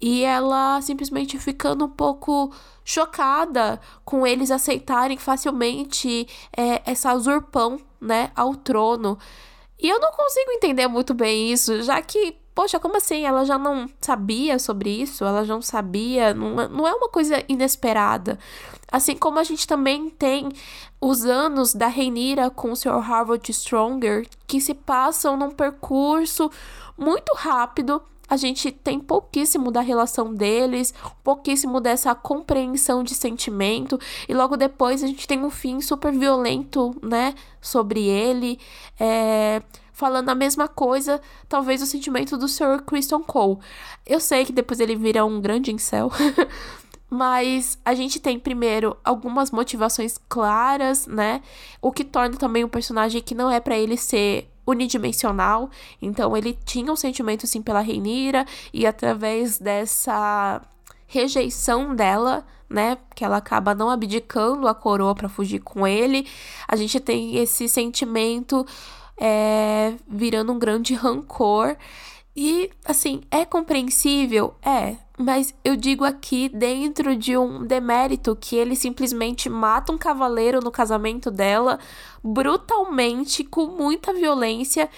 e 0.00 0.22
ela 0.22 0.80
simplesmente 0.80 1.36
ficando 1.40 1.86
um 1.86 1.88
pouco 1.88 2.52
chocada 2.86 3.80
com 4.04 4.24
eles 4.24 4.52
aceitarem 4.52 5.18
facilmente 5.18 6.28
é, 6.56 6.80
essa 6.88 7.12
usurpão, 7.12 7.80
né, 8.00 8.30
ao 8.36 8.54
trono. 8.54 9.18
E 9.76 9.88
eu 9.88 9.98
não 9.98 10.12
consigo 10.12 10.52
entender 10.52 10.86
muito 10.86 11.12
bem 11.12 11.52
isso, 11.52 11.82
já 11.82 12.00
que, 12.00 12.36
poxa, 12.54 12.78
como 12.78 12.96
assim? 12.96 13.26
Ela 13.26 13.44
já 13.44 13.58
não 13.58 13.90
sabia 14.00 14.58
sobre 14.60 14.88
isso? 14.88 15.24
Ela 15.24 15.44
já 15.44 15.52
não 15.52 15.60
sabia? 15.60 16.32
Não, 16.32 16.60
é, 16.60 16.68
não 16.68 16.86
é 16.86 16.94
uma 16.94 17.08
coisa 17.08 17.42
inesperada. 17.48 18.38
Assim 18.90 19.16
como 19.16 19.40
a 19.40 19.44
gente 19.44 19.66
também 19.66 20.08
tem 20.08 20.48
os 21.00 21.24
anos 21.24 21.74
da 21.74 21.88
Reinira 21.88 22.50
com 22.50 22.70
o 22.70 22.76
Sr. 22.76 23.00
Harvard 23.00 23.52
Stronger, 23.52 24.28
que 24.46 24.60
se 24.60 24.72
passam 24.72 25.36
num 25.36 25.50
percurso 25.50 26.48
muito 26.96 27.34
rápido 27.34 28.00
a 28.28 28.36
gente 28.36 28.70
tem 28.72 28.98
pouquíssimo 28.98 29.70
da 29.70 29.80
relação 29.80 30.34
deles, 30.34 30.92
pouquíssimo 31.22 31.80
dessa 31.80 32.14
compreensão 32.14 33.02
de 33.02 33.14
sentimento, 33.14 33.98
e 34.28 34.34
logo 34.34 34.56
depois 34.56 35.02
a 35.02 35.06
gente 35.06 35.26
tem 35.26 35.44
um 35.44 35.50
fim 35.50 35.80
super 35.80 36.12
violento, 36.12 36.94
né, 37.02 37.34
sobre 37.60 38.04
ele, 38.04 38.58
é, 38.98 39.62
falando 39.92 40.28
a 40.28 40.34
mesma 40.34 40.68
coisa, 40.68 41.20
talvez 41.48 41.80
o 41.82 41.86
sentimento 41.86 42.36
do 42.36 42.48
Sr. 42.48 42.82
Christian 42.84 43.22
Cole. 43.22 43.58
Eu 44.04 44.20
sei 44.20 44.44
que 44.44 44.52
depois 44.52 44.80
ele 44.80 44.96
vira 44.96 45.24
um 45.24 45.40
grande 45.40 45.72
incel, 45.72 46.10
mas 47.08 47.78
a 47.84 47.94
gente 47.94 48.18
tem 48.18 48.38
primeiro 48.38 48.96
algumas 49.04 49.52
motivações 49.52 50.18
claras, 50.28 51.06
né, 51.06 51.40
o 51.80 51.92
que 51.92 52.04
torna 52.04 52.36
também 52.36 52.64
um 52.64 52.68
personagem 52.68 53.22
que 53.22 53.34
não 53.34 53.50
é 53.50 53.60
para 53.60 53.78
ele 53.78 53.96
ser 53.96 54.50
unidimensional. 54.66 55.70
Então 56.02 56.36
ele 56.36 56.58
tinha 56.64 56.92
um 56.92 56.96
sentimento 56.96 57.46
sim 57.46 57.62
pela 57.62 57.80
Reinira 57.80 58.44
e 58.72 58.86
através 58.86 59.58
dessa 59.58 60.60
rejeição 61.06 61.94
dela, 61.94 62.44
né, 62.68 62.98
que 63.14 63.24
ela 63.24 63.36
acaba 63.36 63.74
não 63.74 63.88
abdicando 63.88 64.66
a 64.66 64.74
coroa 64.74 65.14
para 65.14 65.28
fugir 65.28 65.60
com 65.60 65.86
ele, 65.86 66.26
a 66.66 66.74
gente 66.74 66.98
tem 66.98 67.36
esse 67.36 67.68
sentimento 67.68 68.66
é, 69.16 69.94
virando 70.08 70.52
um 70.52 70.58
grande 70.58 70.94
rancor. 70.94 71.76
E, 72.36 72.70
assim, 72.84 73.22
é 73.30 73.46
compreensível? 73.46 74.54
É. 74.62 74.96
Mas 75.18 75.54
eu 75.64 75.74
digo 75.74 76.04
aqui 76.04 76.50
dentro 76.50 77.16
de 77.16 77.34
um 77.38 77.64
demérito 77.64 78.36
que 78.38 78.54
ele 78.54 78.76
simplesmente 78.76 79.48
mata 79.48 79.90
um 79.90 79.96
cavaleiro 79.96 80.60
no 80.60 80.70
casamento 80.70 81.30
dela, 81.30 81.78
brutalmente, 82.22 83.42
com 83.42 83.68
muita 83.68 84.12
violência. 84.12 84.90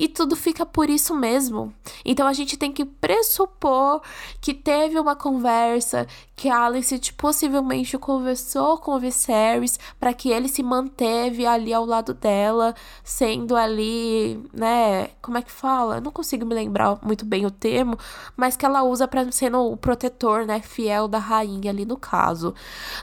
E 0.00 0.08
tudo 0.08 0.34
fica 0.34 0.64
por 0.64 0.88
isso 0.88 1.14
mesmo. 1.14 1.74
Então 2.02 2.26
a 2.26 2.32
gente 2.32 2.56
tem 2.56 2.72
que 2.72 2.86
pressupor 2.86 4.00
que 4.40 4.54
teve 4.54 4.98
uma 4.98 5.14
conversa, 5.14 6.06
que 6.34 6.48
a 6.48 6.64
Alice 6.64 6.98
possivelmente 7.12 7.98
conversou 7.98 8.78
com 8.78 8.92
o 8.92 8.98
Viserys 8.98 9.78
para 9.98 10.14
que 10.14 10.30
ele 10.30 10.48
se 10.48 10.62
manteve 10.62 11.44
ali 11.44 11.74
ao 11.74 11.84
lado 11.84 12.14
dela, 12.14 12.74
sendo 13.04 13.54
ali, 13.54 14.42
né, 14.54 15.08
como 15.20 15.36
é 15.36 15.42
que 15.42 15.52
fala? 15.52 16.00
Não 16.00 16.10
consigo 16.10 16.46
me 16.46 16.54
lembrar 16.54 16.98
muito 17.02 17.26
bem 17.26 17.44
o 17.44 17.50
termo, 17.50 17.98
mas 18.34 18.56
que 18.56 18.64
ela 18.64 18.82
usa 18.82 19.06
para 19.06 19.30
ser 19.30 19.54
o 19.54 19.76
protetor, 19.76 20.46
né, 20.46 20.60
fiel 20.60 21.06
da 21.08 21.18
rainha 21.18 21.70
ali 21.70 21.84
no 21.84 21.98
caso. 21.98 22.54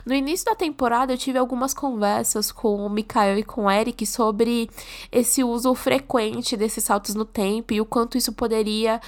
No 0.04 0.12
início 0.12 0.46
da 0.46 0.56
temporada 0.56 1.12
eu 1.12 1.18
tive 1.18 1.38
algumas 1.38 1.72
conversas 1.72 2.50
com 2.50 2.84
o 2.84 2.90
Mikael 2.90 3.38
e 3.38 3.44
com 3.44 3.66
o 3.66 3.70
Eric 3.70 4.04
sobre 4.04 4.68
esse 5.12 5.44
uso 5.44 5.72
frequente 5.76 6.56
desses 6.56 6.87
saltos 6.88 7.14
no 7.14 7.24
tempo 7.24 7.72
e 7.72 7.80
o 7.80 7.86
quanto 7.86 8.18
isso 8.18 8.32
poderia 8.32 9.00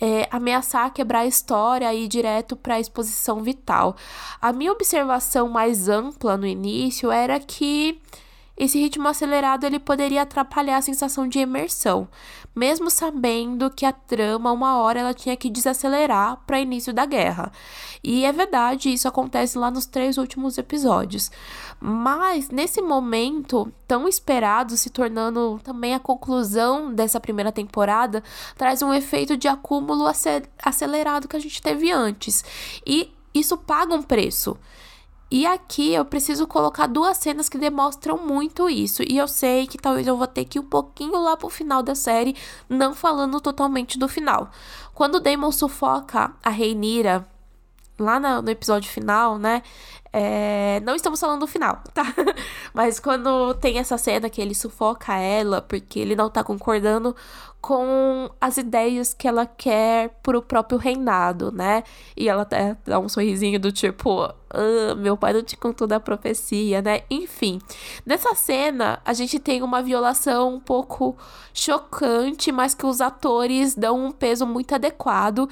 é, 0.00 0.26
ameaçar 0.30 0.92
quebrar 0.92 1.20
a 1.20 1.26
história 1.26 1.92
e 1.92 2.04
ir 2.04 2.08
direto 2.08 2.56
para 2.56 2.74
a 2.74 2.80
exposição 2.80 3.42
vital. 3.42 3.96
A 4.40 4.52
minha 4.52 4.72
observação 4.72 5.48
mais 5.48 5.88
ampla 5.88 6.36
no 6.36 6.46
início 6.46 7.10
era 7.10 7.38
que 7.38 8.00
esse 8.56 8.78
ritmo 8.78 9.06
acelerado 9.06 9.64
ele 9.64 9.78
poderia 9.78 10.22
atrapalhar 10.22 10.78
a 10.78 10.82
sensação 10.82 11.28
de 11.28 11.38
imersão, 11.38 12.08
mesmo 12.56 12.88
sabendo 12.88 13.70
que 13.70 13.84
a 13.84 13.92
trama 13.92 14.50
uma 14.50 14.78
hora 14.78 15.00
ela 15.00 15.12
tinha 15.12 15.36
que 15.36 15.50
desacelerar 15.50 16.38
para 16.46 16.58
início 16.58 16.90
da 16.90 17.04
guerra. 17.04 17.52
E 18.02 18.24
é 18.24 18.32
verdade, 18.32 18.90
isso 18.90 19.06
acontece 19.06 19.58
lá 19.58 19.70
nos 19.70 19.84
três 19.84 20.16
últimos 20.16 20.56
episódios. 20.56 21.30
Mas 21.78 22.48
nesse 22.48 22.80
momento 22.80 23.70
tão 23.86 24.08
esperado, 24.08 24.74
se 24.78 24.88
tornando 24.88 25.60
também 25.62 25.94
a 25.94 26.00
conclusão 26.00 26.94
dessa 26.94 27.20
primeira 27.20 27.52
temporada, 27.52 28.24
traz 28.56 28.80
um 28.80 28.94
efeito 28.94 29.36
de 29.36 29.46
acúmulo 29.46 30.06
acelerado 30.62 31.28
que 31.28 31.36
a 31.36 31.40
gente 31.40 31.60
teve 31.60 31.92
antes. 31.92 32.42
E 32.86 33.12
isso 33.34 33.58
paga 33.58 33.94
um 33.94 34.02
preço. 34.02 34.56
E 35.28 35.44
aqui 35.44 35.92
eu 35.92 36.04
preciso 36.04 36.46
colocar 36.46 36.86
duas 36.86 37.16
cenas 37.16 37.48
que 37.48 37.58
demonstram 37.58 38.16
muito 38.16 38.70
isso. 38.70 39.02
E 39.02 39.18
eu 39.18 39.26
sei 39.26 39.66
que 39.66 39.76
talvez 39.76 40.06
eu 40.06 40.16
vou 40.16 40.26
ter 40.26 40.44
que 40.44 40.58
ir 40.58 40.60
um 40.60 40.64
pouquinho 40.66 41.20
lá 41.20 41.36
pro 41.36 41.48
final 41.48 41.82
da 41.82 41.96
série, 41.96 42.36
não 42.68 42.94
falando 42.94 43.40
totalmente 43.40 43.98
do 43.98 44.08
final. 44.08 44.50
Quando 44.94 45.16
o 45.16 45.20
Damon 45.20 45.50
sufoca 45.50 46.32
a 46.42 46.50
Reinira 46.50 47.26
lá 47.98 48.20
no, 48.20 48.42
no 48.42 48.50
episódio 48.50 48.90
final, 48.90 49.38
né? 49.38 49.62
É, 50.12 50.80
não 50.82 50.94
estamos 50.94 51.20
falando 51.20 51.40
do 51.40 51.46
final, 51.46 51.82
tá? 51.92 52.04
Mas 52.72 52.98
quando 52.98 53.52
tem 53.54 53.78
essa 53.78 53.98
cena 53.98 54.30
que 54.30 54.40
ele 54.40 54.54
sufoca 54.54 55.14
ela 55.14 55.60
porque 55.60 55.98
ele 55.98 56.16
não 56.16 56.30
tá 56.30 56.42
concordando 56.42 57.14
com 57.60 58.30
as 58.40 58.56
ideias 58.56 59.12
que 59.12 59.26
ela 59.26 59.44
quer 59.44 60.08
pro 60.22 60.40
próprio 60.40 60.78
reinado, 60.78 61.50
né? 61.52 61.82
E 62.16 62.28
ela 62.28 62.42
até 62.42 62.76
dá 62.86 62.98
um 62.98 63.08
sorrisinho 63.08 63.58
do 63.58 63.72
tipo, 63.72 64.22
ah, 64.22 64.94
meu 64.96 65.16
pai 65.16 65.32
não 65.32 65.42
te 65.42 65.56
contou 65.56 65.86
da 65.86 65.98
profecia, 66.00 66.80
né? 66.80 67.02
Enfim, 67.10 67.58
nessa 68.06 68.34
cena 68.34 69.00
a 69.04 69.12
gente 69.12 69.38
tem 69.38 69.62
uma 69.62 69.82
violação 69.82 70.54
um 70.54 70.60
pouco 70.60 71.16
chocante, 71.52 72.52
mas 72.52 72.74
que 72.74 72.86
os 72.86 73.00
atores 73.00 73.74
dão 73.74 74.06
um 74.06 74.12
peso 74.12 74.46
muito 74.46 74.74
adequado 74.74 75.48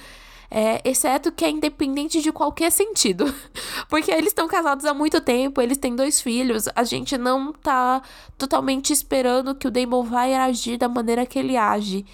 é, 0.56 0.80
exceto 0.84 1.32
que 1.32 1.44
é 1.44 1.50
independente 1.50 2.22
de 2.22 2.30
qualquer 2.30 2.70
sentido. 2.70 3.24
Porque 3.90 4.12
eles 4.12 4.28
estão 4.28 4.46
casados 4.46 4.84
há 4.84 4.94
muito 4.94 5.20
tempo, 5.20 5.60
eles 5.60 5.76
têm 5.76 5.96
dois 5.96 6.20
filhos, 6.20 6.68
a 6.76 6.84
gente 6.84 7.18
não 7.18 7.52
tá 7.52 8.00
totalmente 8.38 8.92
esperando 8.92 9.56
que 9.56 9.66
o 9.66 9.70
Damon 9.70 10.04
vai 10.04 10.32
agir 10.32 10.76
da 10.76 10.88
maneira 10.88 11.26
que 11.26 11.40
ele 11.40 11.56
age. 11.56 12.06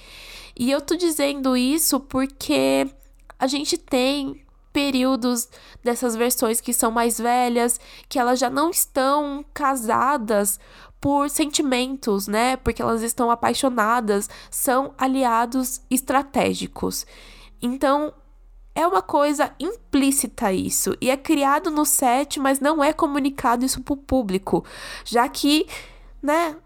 E 0.58 0.70
eu 0.70 0.80
tô 0.80 0.96
dizendo 0.96 1.54
isso 1.54 2.00
porque 2.00 2.88
a 3.38 3.46
gente 3.46 3.76
tem 3.76 4.42
períodos 4.72 5.46
dessas 5.84 6.16
versões 6.16 6.62
que 6.62 6.72
são 6.72 6.90
mais 6.90 7.18
velhas, 7.18 7.78
que 8.08 8.18
elas 8.18 8.38
já 8.38 8.48
não 8.48 8.70
estão 8.70 9.44
casadas 9.52 10.58
por 10.98 11.28
sentimentos, 11.28 12.26
né? 12.26 12.56
Porque 12.56 12.80
elas 12.80 13.02
estão 13.02 13.30
apaixonadas, 13.30 14.30
são 14.50 14.94
aliados 14.96 15.82
estratégicos. 15.90 17.04
Então, 17.60 18.14
é 18.74 18.86
uma 18.86 19.02
coisa 19.02 19.52
implícita 19.58 20.52
isso, 20.52 20.96
e 21.00 21.10
é 21.10 21.16
criado 21.16 21.70
no 21.70 21.84
set, 21.84 22.38
mas 22.38 22.60
não 22.60 22.82
é 22.82 22.92
comunicado 22.92 23.64
isso 23.64 23.82
pro 23.82 23.96
público, 23.96 24.64
já 25.04 25.28
que, 25.28 25.66
né, 26.22 26.56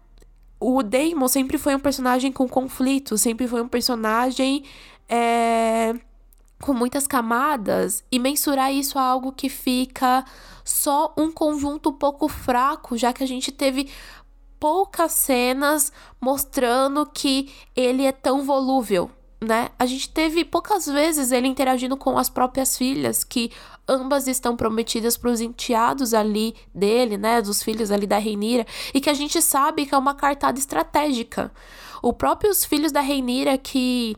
o 0.59 0.81
Damon 0.83 1.27
sempre 1.27 1.57
foi 1.57 1.75
um 1.75 1.79
personagem 1.79 2.31
com 2.31 2.47
conflito, 2.47 3.17
sempre 3.17 3.47
foi 3.47 3.61
um 3.61 3.67
personagem 3.67 4.63
é, 5.09 5.93
com 6.61 6.73
muitas 6.73 7.07
camadas, 7.07 8.03
e 8.11 8.19
mensurar 8.19 8.71
isso 8.71 8.97
a 8.97 9.03
algo 9.03 9.31
que 9.31 9.49
fica 9.49 10.23
só 10.63 11.13
um 11.17 11.31
conjunto 11.31 11.89
um 11.89 11.93
pouco 11.93 12.27
fraco, 12.27 12.97
já 12.97 13.11
que 13.11 13.23
a 13.23 13.27
gente 13.27 13.51
teve 13.51 13.89
poucas 14.59 15.11
cenas 15.11 15.91
mostrando 16.19 17.05
que 17.05 17.51
ele 17.75 18.05
é 18.05 18.11
tão 18.11 18.43
volúvel 18.43 19.11
né? 19.45 19.69
A 19.79 19.85
gente 19.85 20.09
teve 20.09 20.43
poucas 20.43 20.85
vezes 20.85 21.31
ele 21.31 21.47
interagindo 21.47 21.95
com 21.95 22.17
as 22.17 22.29
próprias 22.29 22.77
filhas, 22.77 23.23
que 23.23 23.51
ambas 23.87 24.27
estão 24.27 24.57
prometidas 24.57 25.15
para 25.15 25.31
os 25.31 25.39
enteados 25.39 26.13
ali 26.13 26.55
dele, 26.73 27.17
né? 27.17 27.41
Dos 27.41 27.63
filhos 27.63 27.91
ali 27.91 28.05
da 28.07 28.17
Reinira, 28.17 28.65
e 28.93 28.99
que 28.99 29.09
a 29.09 29.13
gente 29.13 29.41
sabe 29.41 29.85
que 29.85 29.95
é 29.95 29.97
uma 29.97 30.15
cartada 30.15 30.59
estratégica. 30.59 31.51
Os 32.01 32.13
próprios 32.13 32.65
filhos 32.65 32.91
da 32.91 33.01
Reinira 33.01 33.57
que 33.57 34.17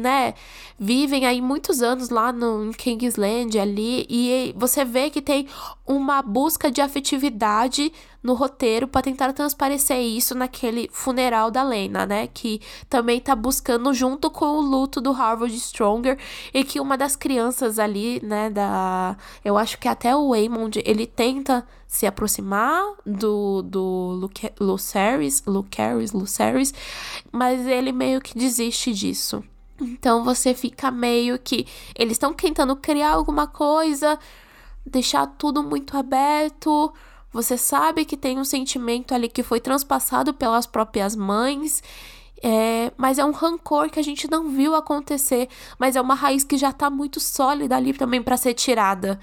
né, 0.00 0.34
vivem 0.78 1.26
aí 1.26 1.40
muitos 1.40 1.82
anos 1.82 2.10
lá 2.10 2.32
no 2.32 2.70
em 2.70 2.72
Kingsland 2.72 3.58
ali 3.58 4.06
e 4.08 4.54
você 4.56 4.84
vê 4.84 5.10
que 5.10 5.20
tem 5.20 5.46
uma 5.86 6.22
busca 6.22 6.70
de 6.70 6.80
afetividade 6.80 7.92
no 8.22 8.34
roteiro 8.34 8.86
para 8.86 9.02
tentar 9.02 9.32
transparecer 9.32 9.98
isso 10.00 10.34
naquele 10.34 10.88
funeral 10.92 11.50
da 11.50 11.62
Lena, 11.62 12.06
né, 12.06 12.26
que 12.26 12.60
também 12.88 13.20
tá 13.20 13.34
buscando 13.34 13.92
junto 13.94 14.30
com 14.30 14.46
o 14.46 14.60
luto 14.60 15.00
do 15.00 15.12
Harvard 15.12 15.54
Stronger 15.58 16.18
e 16.52 16.64
que 16.64 16.80
uma 16.80 16.96
das 16.96 17.16
crianças 17.16 17.78
ali, 17.78 18.20
né, 18.22 18.50
da 18.50 19.16
eu 19.44 19.56
acho 19.56 19.78
que 19.78 19.88
até 19.88 20.14
o 20.14 20.30
Waymond, 20.30 20.82
ele 20.84 21.06
tenta 21.06 21.66
se 21.90 22.06
aproximar 22.06 22.82
do, 23.04 23.62
do 23.62 24.30
Lucerys, 24.60 25.42
Lucerys, 25.44 26.12
Lucerys, 26.12 26.72
mas 27.32 27.66
ele 27.66 27.90
meio 27.90 28.20
que 28.20 28.38
desiste 28.38 28.92
disso. 28.92 29.42
Então 29.80 30.24
você 30.24 30.54
fica 30.54 30.90
meio 30.90 31.38
que 31.38 31.66
eles 31.94 32.12
estão 32.12 32.32
tentando 32.32 32.76
criar 32.76 33.12
alguma 33.12 33.46
coisa, 33.46 34.18
deixar 34.84 35.26
tudo 35.26 35.62
muito 35.62 35.96
aberto. 35.96 36.92
Você 37.32 37.56
sabe 37.56 38.04
que 38.04 38.16
tem 38.16 38.38
um 38.38 38.44
sentimento 38.44 39.14
ali 39.14 39.28
que 39.28 39.42
foi 39.42 39.60
transpassado 39.60 40.34
pelas 40.34 40.66
próprias 40.66 41.14
mães. 41.14 41.82
É, 42.42 42.90
mas 42.96 43.18
é 43.18 43.24
um 43.24 43.32
rancor 43.32 43.90
que 43.90 44.00
a 44.00 44.02
gente 44.02 44.30
não 44.30 44.48
viu 44.48 44.74
acontecer, 44.74 45.46
mas 45.78 45.94
é 45.94 46.00
uma 46.00 46.14
raiz 46.14 46.42
que 46.42 46.56
já 46.56 46.72
tá 46.72 46.88
muito 46.88 47.20
sólida 47.20 47.76
ali 47.76 47.92
também 47.92 48.22
para 48.22 48.36
ser 48.38 48.54
tirada. 48.54 49.20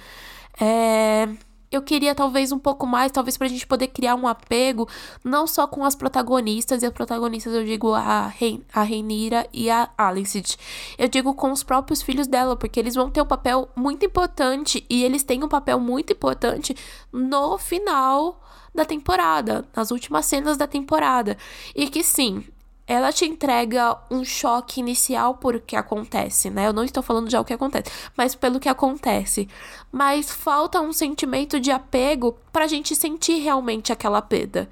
É, 0.60 1.28
eu 1.72 1.82
queria 1.82 2.16
talvez 2.16 2.52
um 2.52 2.60
pouco 2.60 2.86
mais, 2.86 3.12
talvez 3.12 3.38
pra 3.38 3.48
gente 3.48 3.68
poder 3.68 3.88
criar 3.88 4.16
um 4.16 4.28
apego, 4.28 4.88
não 5.24 5.46
só 5.46 5.68
com 5.68 5.84
as 5.84 5.96
protagonistas, 5.96 6.82
e 6.82 6.86
as 6.86 6.94
protagonistas 6.94 7.54
eu 7.54 7.64
digo 7.64 7.94
a, 7.94 8.28
Rein, 8.28 8.64
a 8.74 8.84
Reinira 8.84 9.48
e 9.52 9.70
a 9.70 9.90
Alicent. 9.98 10.56
Eu 10.98 11.08
digo 11.08 11.34
com 11.34 11.52
os 11.52 11.64
próprios 11.64 12.02
filhos 12.02 12.28
dela, 12.28 12.56
porque 12.56 12.80
eles 12.80 12.96
vão 12.96 13.10
ter 13.10 13.22
um 13.22 13.26
papel 13.26 13.70
muito 13.76 14.06
importante, 14.06 14.86
e 14.90 15.04
eles 15.04 15.24
têm 15.24 15.44
um 15.44 15.50
papel 15.50 15.80
muito 15.80 16.14
importante 16.14 16.76
no 17.12 17.58
final 17.58 18.42
da 18.74 18.86
temporada, 18.86 19.66
nas 19.76 19.92
últimas 19.92 20.26
cenas 20.26 20.56
da 20.56 20.68
temporada. 20.68 21.38
E 21.76 21.88
que 21.88 22.04
sim, 22.04 22.46
ela 22.88 23.12
te 23.12 23.26
entrega 23.26 23.98
um 24.10 24.24
choque 24.24 24.80
inicial 24.80 25.36
por 25.36 25.60
que 25.60 25.76
acontece, 25.76 26.50
né? 26.50 26.68
Eu 26.68 26.74
não 26.74 26.86
estou 26.86 27.04
falando 27.04 27.30
já 27.30 27.42
o 27.42 27.46
que 27.46 27.54
acontece, 27.54 27.92
mas 28.16 28.34
pelo 28.34 28.62
que 28.62 28.70
acontece. 28.70 29.50
Mas 29.92 30.32
falta 30.32 30.80
um 30.80 30.94
sentimento 30.94 31.60
de 31.60 31.70
apego 31.70 32.38
pra 32.52 32.66
gente 32.66 32.96
sentir 32.96 33.40
realmente 33.40 33.92
aquela 33.92 34.22
perda. 34.22 34.70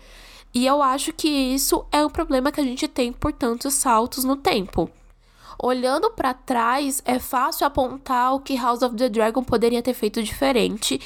E 0.53 0.65
eu 0.65 0.81
acho 0.81 1.11
que 1.11 1.27
isso 1.27 1.85
é 1.91 2.05
um 2.05 2.09
problema 2.09 2.53
que 2.53 2.61
a 2.61 2.63
gente 2.63 2.87
tem 2.87 3.11
por 3.11 3.33
tantos 3.33 3.73
saltos 3.73 4.23
no 4.23 4.37
tempo. 4.37 4.89
Olhando 5.57 6.11
para 6.11 6.33
trás, 6.33 7.01
é 7.05 7.17
fácil 7.17 7.65
apontar 7.65 8.33
o 8.33 8.39
que 8.39 8.55
House 8.55 8.81
of 8.81 8.95
the 8.95 9.09
Dragon 9.09 9.43
poderia 9.43 9.81
ter 9.81 9.93
feito 9.93 10.21
diferente, 10.21 10.99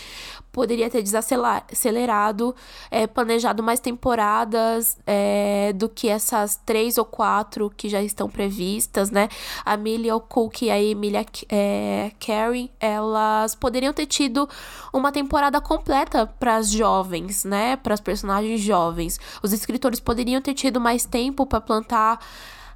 poderia 0.52 0.90
ter 0.90 1.02
desacelerado, 1.02 2.56
é, 2.90 3.08
planejado 3.08 3.62
mais 3.62 3.80
temporadas 3.80 4.98
é, 5.06 5.74
do 5.74 5.88
que 5.88 6.08
essas 6.10 6.60
três 6.66 6.98
ou 6.98 7.06
quatro 7.06 7.72
que 7.76 7.88
já 7.88 8.02
estão 8.02 8.30
previstas, 8.30 9.12
né? 9.12 9.30
A 9.66 9.74
Amelia 9.74 10.20
Cook 10.20 10.64
e 10.64 10.72
a 10.72 10.82
Emilia 10.82 11.26
é, 11.50 12.12
Carey, 12.20 12.72
elas 12.80 13.56
poderiam 13.56 13.94
ter 13.94 14.06
tido 14.06 14.50
uma 14.94 15.12
temporada 15.12 15.62
completa 15.62 16.26
para 16.40 16.56
as 16.56 16.70
jovens, 16.70 17.44
né? 17.44 17.76
Para 17.76 17.94
as 17.94 18.00
personagens 18.00 18.62
jovens. 18.62 19.20
Os 19.42 19.54
escritores 19.54 20.00
poderiam 20.00 20.42
ter 20.42 20.54
tido 20.54 20.80
mais 20.80 21.06
tempo 21.06 21.46
para 21.46 21.62
plantar 21.62 22.20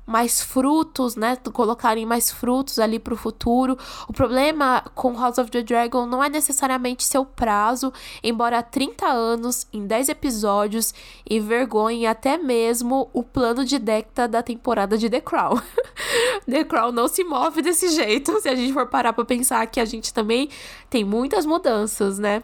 mais 0.06 0.42
frutos, 0.42 1.16
né? 1.16 1.38
Colocarem 1.54 2.06
mais 2.06 2.30
frutos 2.32 2.80
ali 2.80 3.00
pro 3.00 3.16
futuro. 3.16 3.78
O 4.08 4.14
problema 4.14 4.84
com 4.94 5.18
House 5.18 5.38
of 5.38 5.50
the 5.50 5.62
Dragon 5.62 6.06
não 6.06 6.24
é 6.24 6.30
necessariamente 6.30 7.04
seu 7.04 7.26
prazo, 7.26 7.92
embora 8.22 8.62
30 8.62 9.06
anos 9.06 9.66
em 9.72 9.86
10 9.88 10.10
episódios 10.10 10.94
envergonhe 11.30 12.06
até 12.06 12.38
mesmo 12.38 13.10
o 13.14 13.24
plano 13.24 13.64
de 13.64 13.80
Decta 13.80 14.28
da 14.28 14.44
temporada 14.44 14.98
de 14.98 15.10
The 15.10 15.22
Crown. 15.22 15.60
The 16.50 16.64
Crown 16.66 16.92
não 16.92 17.08
se 17.08 17.24
move 17.24 17.62
desse 17.62 17.90
jeito, 17.90 18.40
se 18.42 18.50
a 18.50 18.56
gente 18.56 18.74
for 18.74 18.88
parar 18.88 19.14
pra 19.14 19.24
pensar 19.24 19.66
que 19.68 19.80
a 19.80 19.86
gente 19.86 20.14
também 20.14 20.50
tem 20.90 21.04
muitas 21.04 21.46
mudanças, 21.46 22.20
né? 22.20 22.44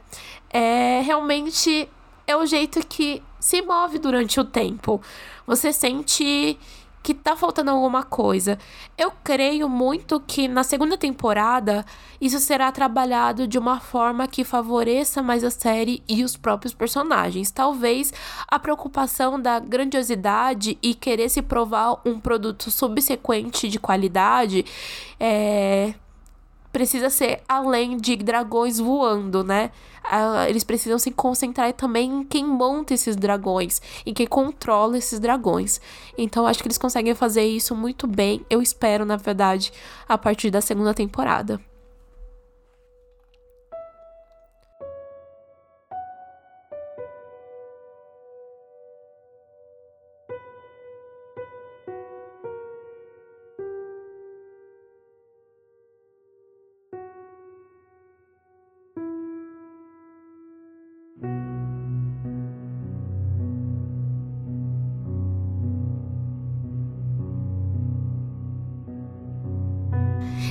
É 0.50 1.02
realmente 1.02 1.90
é 2.26 2.38
o 2.38 2.46
jeito 2.46 2.86
que 2.86 3.22
se 3.40 3.62
move 3.62 3.98
durante 3.98 4.40
o 4.40 4.46
tempo. 4.46 5.02
Você 5.48 5.74
sente 5.74 6.58
que 7.10 7.14
tá 7.16 7.36
faltando 7.36 7.72
alguma 7.72 8.04
coisa. 8.04 8.60
Eu 8.96 9.12
creio 9.24 9.68
muito 9.68 10.20
que 10.20 10.48
na 10.48 10.64
segunda 10.64 10.96
temporada 10.96 11.84
isso 12.22 12.38
será 12.38 12.72
trabalhado 12.72 13.48
de 13.48 13.58
uma 13.58 13.80
forma 13.80 14.28
que 14.28 14.44
favoreça 14.44 15.24
mais 15.24 15.44
a 15.44 15.50
série 15.50 16.04
e 16.08 16.24
os 16.24 16.38
próprios 16.38 16.72
personagens. 16.72 17.50
Talvez 17.50 18.14
a 18.48 18.60
preocupação 18.60 19.42
da 19.42 19.58
grandiosidade 19.58 20.78
e 20.84 20.94
querer 20.94 21.30
se 21.30 21.42
provar 21.42 22.00
um 22.06 22.20
produto 22.20 22.70
subsequente 22.70 23.68
de 23.68 23.80
qualidade 23.80 24.64
é 25.20 25.96
precisa 26.72 27.10
ser 27.10 27.42
além 27.48 27.98
de 27.98 28.16
dragões 28.16 28.80
voando, 28.80 29.44
né? 29.44 29.72
Uh, 30.04 30.48
eles 30.48 30.64
precisam 30.64 30.98
se 30.98 31.12
concentrar 31.12 31.72
também 31.74 32.12
em 32.12 32.24
quem 32.24 32.46
monta 32.46 32.94
esses 32.94 33.16
dragões, 33.16 33.82
em 34.06 34.14
quem 34.14 34.26
controla 34.26 34.98
esses 34.98 35.20
dragões. 35.20 35.80
Então 36.18 36.48
acho 36.48 36.62
que 36.62 36.68
eles 36.68 36.78
conseguem 36.78 37.14
fazer 37.14 37.44
isso 37.44 37.76
muito 37.76 38.08
bem. 38.08 38.46
Eu 38.50 38.62
espero, 38.62 39.06
na 39.06 39.18
verdade, 39.18 39.72
a 40.08 40.18
partir 40.18 40.50
da 40.50 40.62
segunda 40.62 40.94
temporada. 40.94 41.60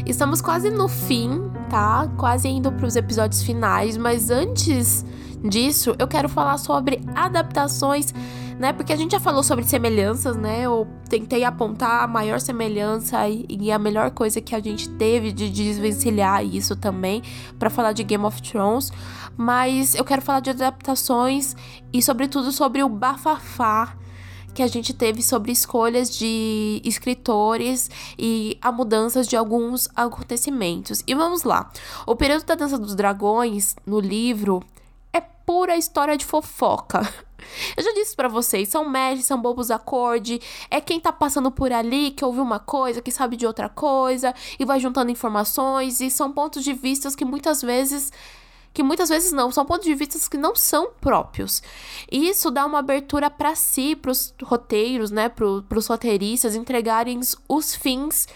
Estamos 0.06 0.40
quase 0.40 0.70
no 0.70 0.88
fim, 0.88 1.50
tá? 1.68 2.08
Quase 2.16 2.48
indo 2.48 2.72
para 2.72 2.86
os 2.86 2.96
episódios 2.96 3.42
finais, 3.42 3.96
mas 3.96 4.30
antes 4.30 5.04
disso, 5.42 5.94
eu 5.98 6.08
quero 6.08 6.28
falar 6.28 6.58
sobre 6.58 7.00
adaptações, 7.14 8.12
né? 8.58 8.72
Porque 8.72 8.92
a 8.92 8.96
gente 8.96 9.12
já 9.12 9.20
falou 9.20 9.42
sobre 9.42 9.64
semelhanças, 9.64 10.36
né? 10.36 10.62
Eu 10.62 10.86
tentei 11.08 11.44
apontar 11.44 12.02
a 12.02 12.06
maior 12.06 12.40
semelhança 12.40 13.18
e 13.28 13.70
a 13.70 13.78
melhor 13.78 14.10
coisa 14.10 14.40
que 14.40 14.54
a 14.54 14.60
gente 14.60 14.88
teve 14.88 15.32
de 15.32 15.48
desvencilhar 15.48 16.44
isso 16.44 16.74
também 16.74 17.22
para 17.58 17.70
falar 17.70 17.92
de 17.92 18.02
Game 18.02 18.24
of 18.24 18.42
Thrones, 18.42 18.92
mas 19.36 19.94
eu 19.94 20.04
quero 20.04 20.22
falar 20.22 20.40
de 20.40 20.50
adaptações 20.50 21.54
e 21.92 22.02
sobretudo 22.02 22.50
sobre 22.50 22.82
o 22.82 22.88
bafafá 22.88 23.94
que 24.58 24.62
a 24.64 24.66
gente 24.66 24.92
teve 24.92 25.22
sobre 25.22 25.52
escolhas 25.52 26.10
de 26.10 26.82
escritores 26.84 27.88
e 28.18 28.58
a 28.60 28.72
mudanças 28.72 29.28
de 29.28 29.36
alguns 29.36 29.88
acontecimentos. 29.94 31.00
E 31.06 31.14
vamos 31.14 31.44
lá. 31.44 31.70
O 32.04 32.16
período 32.16 32.44
da 32.44 32.56
Dança 32.56 32.76
dos 32.76 32.96
Dragões, 32.96 33.76
no 33.86 34.00
livro, 34.00 34.60
é 35.12 35.20
pura 35.20 35.76
história 35.76 36.16
de 36.16 36.24
fofoca. 36.24 37.08
Eu 37.78 37.84
já 37.84 37.92
disse 37.92 38.16
para 38.16 38.26
vocês, 38.26 38.68
são 38.68 38.88
mestres, 38.88 39.26
são 39.26 39.40
bobos 39.40 39.70
acorde, 39.70 40.40
é 40.68 40.80
quem 40.80 40.98
tá 40.98 41.12
passando 41.12 41.52
por 41.52 41.70
ali, 41.70 42.10
que 42.10 42.24
ouviu 42.24 42.42
uma 42.42 42.58
coisa, 42.58 43.00
que 43.00 43.12
sabe 43.12 43.36
de 43.36 43.46
outra 43.46 43.68
coisa, 43.68 44.34
e 44.58 44.64
vai 44.64 44.80
juntando 44.80 45.12
informações, 45.12 46.00
e 46.00 46.10
são 46.10 46.32
pontos 46.32 46.64
de 46.64 46.72
vista 46.72 47.08
que 47.16 47.24
muitas 47.24 47.62
vezes 47.62 48.10
que 48.72 48.82
muitas 48.82 49.08
vezes 49.08 49.32
não, 49.32 49.50
são 49.50 49.64
pontos 49.64 49.86
de 49.86 49.94
vista 49.94 50.18
que 50.30 50.36
não 50.36 50.54
são 50.54 50.90
próprios. 51.00 51.62
E 52.10 52.28
isso 52.28 52.50
dá 52.50 52.64
uma 52.64 52.78
abertura 52.78 53.30
para 53.30 53.54
si, 53.54 53.96
para 53.96 54.10
os 54.10 54.34
roteiros, 54.42 55.10
né, 55.10 55.28
para 55.28 55.46
os 55.46 55.86
roteiristas 55.86 56.54
entregarem 56.54 57.20
os 57.48 57.74
fins 57.74 58.26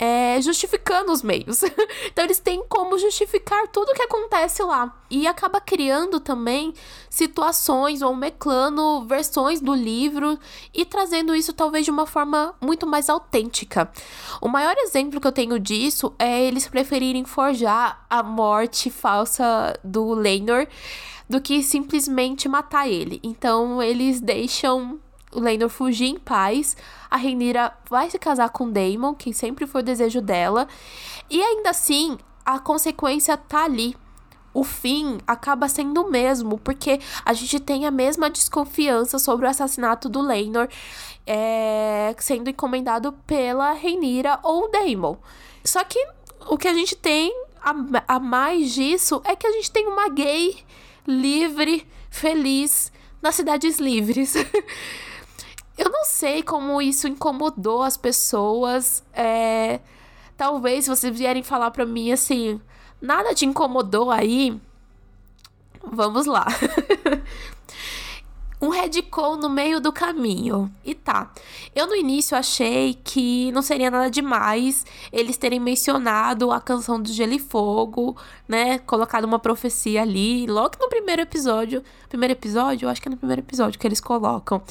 é, 0.00 0.40
justificando 0.40 1.12
os 1.12 1.22
meios. 1.22 1.62
então 2.10 2.24
eles 2.24 2.38
têm 2.38 2.64
como 2.66 2.98
justificar 2.98 3.68
tudo 3.68 3.90
o 3.90 3.94
que 3.94 4.02
acontece 4.02 4.62
lá. 4.62 4.96
E 5.10 5.26
acaba 5.26 5.60
criando 5.60 6.18
também 6.18 6.72
situações 7.10 8.00
ou 8.00 8.16
meclando 8.16 9.04
versões 9.04 9.60
do 9.60 9.74
livro 9.74 10.38
e 10.72 10.86
trazendo 10.86 11.34
isso 11.34 11.52
talvez 11.52 11.84
de 11.84 11.90
uma 11.90 12.06
forma 12.06 12.54
muito 12.62 12.86
mais 12.86 13.10
autêntica. 13.10 13.90
O 14.40 14.48
maior 14.48 14.74
exemplo 14.78 15.20
que 15.20 15.26
eu 15.26 15.32
tenho 15.32 15.58
disso 15.58 16.14
é 16.18 16.44
eles 16.44 16.66
preferirem 16.66 17.26
forjar 17.26 18.06
a 18.08 18.22
morte 18.22 18.88
falsa 18.88 19.78
do 19.84 20.14
Lenor 20.14 20.66
do 21.28 21.40
que 21.40 21.62
simplesmente 21.62 22.48
matar 22.48 22.88
ele. 22.88 23.20
Então 23.22 23.82
eles 23.82 24.20
deixam 24.20 24.98
o 25.32 25.40
Lendor 25.40 25.68
fugir 25.68 26.06
em 26.06 26.18
paz. 26.18 26.76
A 27.10 27.16
Rhaenyra 27.16 27.72
vai 27.88 28.10
se 28.10 28.18
casar 28.18 28.50
com 28.50 28.70
Daemon, 28.70 29.14
que 29.14 29.32
sempre 29.32 29.66
foi 29.66 29.80
o 29.80 29.84
desejo 29.84 30.20
dela. 30.20 30.66
E 31.28 31.40
ainda 31.42 31.70
assim, 31.70 32.18
a 32.44 32.58
consequência 32.58 33.36
tá 33.36 33.64
ali. 33.64 33.96
O 34.52 34.64
fim 34.64 35.18
acaba 35.26 35.68
sendo 35.68 36.02
o 36.02 36.10
mesmo, 36.10 36.58
porque 36.58 36.98
a 37.24 37.32
gente 37.32 37.60
tem 37.60 37.86
a 37.86 37.90
mesma 37.90 38.28
desconfiança 38.28 39.18
sobre 39.18 39.46
o 39.46 39.48
assassinato 39.48 40.08
do 40.08 40.20
Leinor 40.20 40.68
é, 41.24 42.14
sendo 42.18 42.50
encomendado 42.50 43.12
pela 43.26 43.72
Rhaenyra 43.72 44.40
ou 44.42 44.68
Daemon. 44.68 45.14
Só 45.64 45.84
que 45.84 46.04
o 46.48 46.58
que 46.58 46.66
a 46.66 46.74
gente 46.74 46.96
tem 46.96 47.32
a, 47.62 48.16
a 48.16 48.18
mais 48.18 48.72
disso 48.72 49.22
é 49.24 49.36
que 49.36 49.46
a 49.46 49.52
gente 49.52 49.70
tem 49.70 49.86
uma 49.86 50.08
gay 50.08 50.56
livre, 51.06 51.86
feliz, 52.10 52.90
nas 53.22 53.36
cidades 53.36 53.78
livres. 53.78 54.34
Eu 55.80 55.88
não 55.88 56.04
sei 56.04 56.42
como 56.42 56.82
isso 56.82 57.08
incomodou 57.08 57.82
as 57.82 57.96
pessoas. 57.96 59.02
É... 59.14 59.80
Talvez 60.36 60.86
vocês 60.86 61.16
vierem 61.16 61.42
falar 61.42 61.70
pra 61.70 61.86
mim 61.86 62.12
assim, 62.12 62.60
nada 63.00 63.34
te 63.34 63.46
incomodou 63.46 64.10
aí. 64.10 64.60
Vamos 65.82 66.26
lá. 66.26 66.46
um 68.60 68.68
retcon 68.68 69.36
no 69.36 69.48
meio 69.48 69.80
do 69.80 69.90
caminho. 69.90 70.70
E 70.84 70.94
tá. 70.94 71.30
Eu 71.74 71.86
no 71.86 71.96
início 71.96 72.36
achei 72.36 72.94
que 73.02 73.50
não 73.52 73.62
seria 73.62 73.90
nada 73.90 74.10
demais 74.10 74.84
eles 75.10 75.36
terem 75.36 75.58
mencionado 75.58 76.50
a 76.50 76.60
canção 76.60 77.00
do 77.00 77.10
Gelo 77.10 77.32
e 77.32 77.38
Fogo, 77.38 78.16
né? 78.46 78.78
Colocado 78.80 79.24
uma 79.24 79.38
profecia 79.38 80.02
ali, 80.02 80.46
logo 80.46 80.76
no 80.78 80.88
primeiro 80.88 81.22
episódio. 81.22 81.82
Primeiro 82.08 82.32
episódio? 82.32 82.86
Eu 82.86 82.90
acho 82.90 83.00
que 83.00 83.08
é 83.08 83.10
no 83.10 83.16
primeiro 83.16 83.40
episódio 83.40 83.78
que 83.78 83.86
eles 83.86 84.00
colocam. 84.00 84.62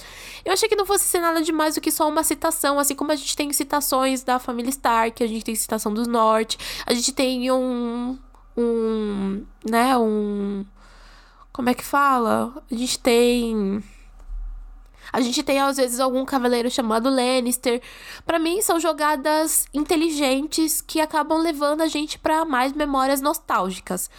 Eu 0.45 0.53
achei 0.53 0.69
que 0.69 0.75
não 0.75 0.85
fosse 0.85 1.05
ser 1.05 1.19
nada 1.19 1.41
demais 1.41 1.75
do 1.75 1.81
que 1.81 1.91
só 1.91 2.07
uma 2.07 2.23
citação, 2.23 2.77
assim 2.77 2.93
como 2.93 3.11
a 3.11 3.15
gente 3.15 3.35
tem 3.35 3.51
citações 3.51 4.23
da 4.23 4.37
família 4.37 4.69
Stark, 4.69 5.23
a 5.23 5.27
gente 5.27 5.43
tem 5.43 5.55
citação 5.55 5.91
do 5.91 6.07
Norte, 6.07 6.57
a 6.85 6.93
gente 6.93 7.11
tem 7.11 7.51
um. 7.51 8.19
Um. 8.55 9.45
Né? 9.65 9.97
Um 9.97 10.65
como 11.51 11.69
é 11.69 11.73
que 11.73 11.83
fala? 11.83 12.63
A 12.71 12.75
gente 12.75 12.99
tem. 12.99 13.83
A 15.11 15.21
gente 15.21 15.41
tem 15.41 15.59
às 15.59 15.77
vezes 15.77 15.99
algum 15.99 16.23
cavaleiro 16.23 16.69
chamado 16.69 17.09
Lannister. 17.09 17.81
Para 18.25 18.37
mim 18.37 18.61
são 18.61 18.79
jogadas 18.79 19.65
inteligentes 19.73 20.81
que 20.81 21.01
acabam 21.01 21.41
levando 21.41 21.81
a 21.81 21.87
gente 21.87 22.19
para 22.19 22.45
mais 22.45 22.73
memórias 22.73 23.19
nostálgicas. 23.19 24.09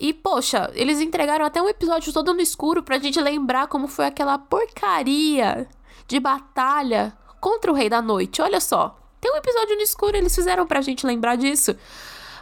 E 0.00 0.12
poxa, 0.12 0.70
eles 0.74 1.00
entregaram 1.00 1.44
até 1.44 1.60
um 1.62 1.68
episódio 1.68 2.12
todo 2.12 2.34
no 2.34 2.40
escuro 2.40 2.82
pra 2.82 2.98
gente 2.98 3.20
lembrar 3.20 3.68
como 3.68 3.86
foi 3.86 4.06
aquela 4.06 4.38
porcaria 4.38 5.68
de 6.08 6.18
batalha 6.18 7.16
contra 7.40 7.70
o 7.70 7.74
Rei 7.74 7.88
da 7.88 8.02
Noite. 8.02 8.42
Olha 8.42 8.60
só, 8.60 8.98
tem 9.20 9.30
um 9.32 9.36
episódio 9.36 9.76
no 9.76 9.82
escuro, 9.82 10.16
eles 10.16 10.34
fizeram 10.34 10.66
pra 10.66 10.80
gente 10.80 11.06
lembrar 11.06 11.36
disso. 11.36 11.76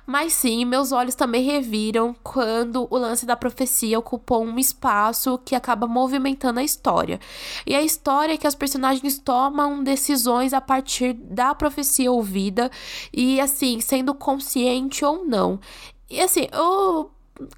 Mas 0.06 0.32
sim, 0.32 0.64
meus 0.64 0.92
olhos 0.92 1.14
também 1.14 1.44
reviram 1.44 2.14
quando 2.22 2.86
o 2.90 2.96
lance 2.96 3.24
da 3.24 3.36
profecia 3.36 3.98
ocupou 3.98 4.44
um 4.44 4.58
espaço 4.58 5.38
que 5.44 5.54
acaba 5.54 5.86
movimentando 5.86 6.60
a 6.60 6.64
história. 6.64 7.20
E 7.66 7.74
a 7.74 7.82
história 7.82 8.34
é 8.34 8.36
que 8.36 8.46
as 8.46 8.54
personagens 8.54 9.18
tomam 9.18 9.82
decisões 9.82 10.52
a 10.52 10.60
partir 10.60 11.12
da 11.12 11.54
profecia 11.54 12.10
ouvida 12.10 12.70
e 13.12 13.40
assim, 13.40 13.80
sendo 13.80 14.14
consciente 14.14 15.04
ou 15.04 15.24
não. 15.24 15.60
E 16.08 16.20
assim, 16.20 16.48
eu 16.52 17.10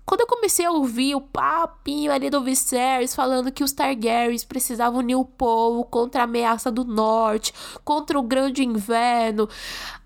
quando 0.04 0.20
eu 0.20 0.26
comecei 0.26 0.64
a 0.64 0.70
ouvir 0.70 1.14
o 1.14 1.20
papinho 1.20 2.12
ali 2.12 2.30
do 2.30 2.42
Viserys 2.42 3.14
falando 3.14 3.52
que 3.52 3.64
os 3.64 3.72
Targaryens 3.72 4.44
precisavam 4.44 5.00
unir 5.00 5.16
o 5.16 5.24
povo 5.24 5.84
contra 5.84 6.22
a 6.22 6.24
ameaça 6.24 6.70
do 6.70 6.84
norte, 6.84 7.52
contra 7.84 8.18
o 8.18 8.22
grande 8.22 8.64
inverno, 8.64 9.48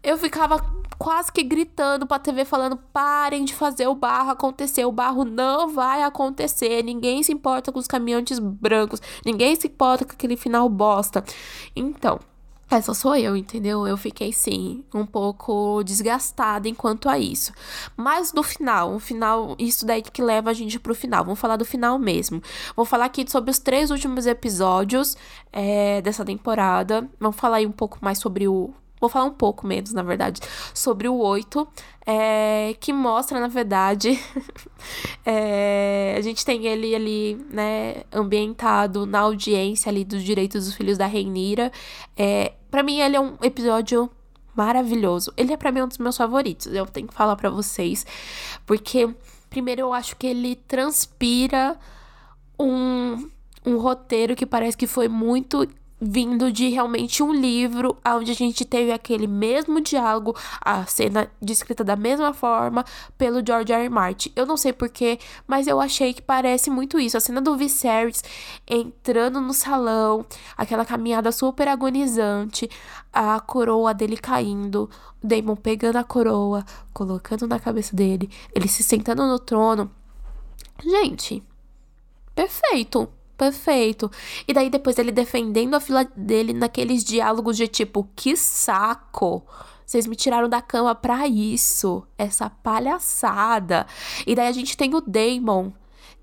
eu 0.03 0.16
ficava 0.16 0.64
quase 0.99 1.33
que 1.33 1.43
gritando 1.43 2.07
pra 2.07 2.18
TV 2.18 2.45
falando: 2.45 2.77
parem 2.93 3.45
de 3.45 3.55
fazer 3.55 3.87
o 3.87 3.95
barro 3.95 4.31
acontecer. 4.31 4.85
O 4.85 4.93
barro 4.93 5.24
não 5.24 5.68
vai 5.68 6.03
acontecer. 6.03 6.83
Ninguém 6.83 7.22
se 7.22 7.33
importa 7.33 7.72
com 7.72 7.79
os 7.79 7.87
caminhantes 7.87 8.39
brancos. 8.39 9.01
Ninguém 9.24 9.57
se 9.57 9.66
importa 9.66 10.05
com 10.05 10.12
aquele 10.12 10.37
final 10.37 10.68
bosta. 10.68 11.24
Então. 11.74 12.18
Essa 12.69 12.93
sou 12.95 13.14
eu, 13.14 13.37
entendeu? 13.37 13.87
Eu 13.87 13.97
fiquei 13.97 14.33
sim 14.33 14.85
um 14.93 15.07
pouco 15.07 15.85
desgastada 15.85 16.69
enquanto 16.69 17.09
a 17.09 17.17
isso. 17.17 17.53
Mas 17.97 18.33
no 18.33 18.43
final, 18.43 18.95
o 18.95 18.99
final, 18.99 19.55
isso 19.57 19.87
daí 19.87 20.03
que 20.03 20.21
leva 20.21 20.51
a 20.51 20.53
gente 20.53 20.79
pro 20.81 20.95
final. 20.95 21.25
Vamos 21.25 21.39
falar 21.39 21.57
do 21.57 21.64
final 21.64 21.97
mesmo. 21.97 22.43
Vou 22.75 22.85
falar 22.85 23.05
aqui 23.05 23.25
sobre 23.31 23.53
os 23.53 23.61
três 23.61 23.93
últimos 23.93 24.27
episódios 24.27 25.17
é, 25.53 26.03
dessa 26.03 26.25
temporada. 26.25 27.09
Vamos 27.21 27.37
falar 27.37 27.59
aí 27.59 27.67
um 27.67 27.73
pouco 27.73 27.99
mais 28.01 28.19
sobre 28.19 28.49
o 28.49 28.75
Vou 28.99 29.11
falar 29.11 29.27
um 29.27 29.35
pouco 29.35 29.67
menos, 29.67 29.93
na 29.93 30.03
verdade, 30.03 30.41
sobre 30.73 31.07
o 31.07 31.19
8, 31.19 31.69
é, 32.07 32.76
que 32.78 32.92
mostra, 32.92 33.40
na 33.40 33.48
verdade, 33.48 34.18
é, 35.26 36.14
a 36.16 36.20
gente 36.20 36.44
tem 36.44 36.64
ele 36.64 36.94
ali, 36.94 37.34
né, 37.50 38.04
ambientado 38.12 39.04
na 39.04 39.18
audiência 39.20 39.90
ali 39.90 40.04
dos 40.04 40.22
direitos 40.22 40.66
dos 40.66 40.74
filhos 40.74 40.96
da 40.96 41.07
Reinira. 41.07 41.72
É, 42.16 42.52
para 42.70 42.84
mim, 42.84 43.00
ele 43.00 43.16
é 43.16 43.20
um 43.20 43.36
episódio 43.42 44.09
maravilhoso. 44.54 45.32
Ele 45.36 45.52
é 45.52 45.57
para 45.57 45.72
mim 45.72 45.82
um 45.82 45.88
dos 45.88 45.98
meus 45.98 46.16
favoritos, 46.16 46.68
eu 46.68 46.86
tenho 46.86 47.09
que 47.09 47.14
falar 47.14 47.34
para 47.34 47.50
vocês, 47.50 48.07
porque, 48.64 49.12
primeiro, 49.50 49.80
eu 49.80 49.92
acho 49.92 50.16
que 50.16 50.28
ele 50.28 50.54
transpira 50.54 51.76
um, 52.59 53.28
um 53.66 53.78
roteiro 53.78 54.36
que 54.36 54.46
parece 54.46 54.76
que 54.76 54.86
foi 54.86 55.09
muito 55.09 55.66
vindo 56.01 56.53
de 56.53 56.68
realmente 56.68 57.22
um 57.22 57.32
livro 57.32 57.97
onde 58.07 58.30
a 58.30 58.34
gente 58.34 58.64
teve 58.64 58.92
aquele 58.92 59.26
mesmo 59.26 59.80
diálogo, 59.80 60.36
a 60.61 60.84
cena 60.86 61.30
descrita 61.40 61.82
da 61.82 61.97
mesma 61.97 62.34
forma 62.34 62.84
pelo 63.16 63.44
George 63.44 63.72
R. 63.72 63.82
R. 63.84 63.88
Martin. 63.88 64.30
Eu 64.36 64.44
não 64.47 64.57
sei 64.57 64.72
porquê, 64.72 65.18
mas 65.47 65.66
eu 65.66 65.80
achei 65.80 66.12
que 66.12 66.20
parece 66.20 66.70
muito 66.70 67.01
isso. 67.01 67.16
A 67.16 67.20
cena 67.20 67.40
do 67.40 67.57
Viserys 67.57 68.22
entrando 68.66 69.40
no 69.40 69.55
salão, 69.55 70.24
aquela 70.57 70.84
caminhada 70.84 71.32
super 71.32 71.68
agonizante, 71.68 72.68
a 73.12 73.40
coroa 73.40 73.94
dele 73.94 74.16
caindo, 74.16 74.90
o 75.22 75.26
Daemon 75.26 75.57
pegando 75.57 75.97
a 75.97 76.05
coroa, 76.05 76.64
colocando 76.92 77.47
na 77.47 77.59
cabeça 77.59 77.97
dele, 77.97 78.30
ele 78.55 78.68
se 78.68 78.82
sentando 78.82 79.26
no 79.26 79.38
trono. 79.38 79.90
Gente, 80.84 81.42
perfeito 82.34 83.09
perfeito. 83.37 84.11
E 84.47 84.53
daí 84.53 84.70
depois 84.70 84.99
ele 84.99 85.12
defendendo 85.12 85.74
a 85.74 85.80
fila 85.80 86.05
dele 86.16 86.53
naqueles 86.53 87.05
diálogos 87.05 87.57
de 87.57 87.68
tipo, 87.68 88.09
que 88.14 88.37
saco. 88.37 89.45
Vocês 89.84 90.07
me 90.07 90.16
tiraram 90.16 90.49
da 90.49 90.61
cama 90.61 90.95
pra 90.95 91.28
isso. 91.28 92.03
Essa 92.18 92.51
palhaçada. 92.51 93.87
E 94.26 94.34
daí 94.34 94.49
a 94.49 94.53
gente 94.53 94.76
tem 94.76 94.95
o 94.95 95.01
Damon. 95.01 95.70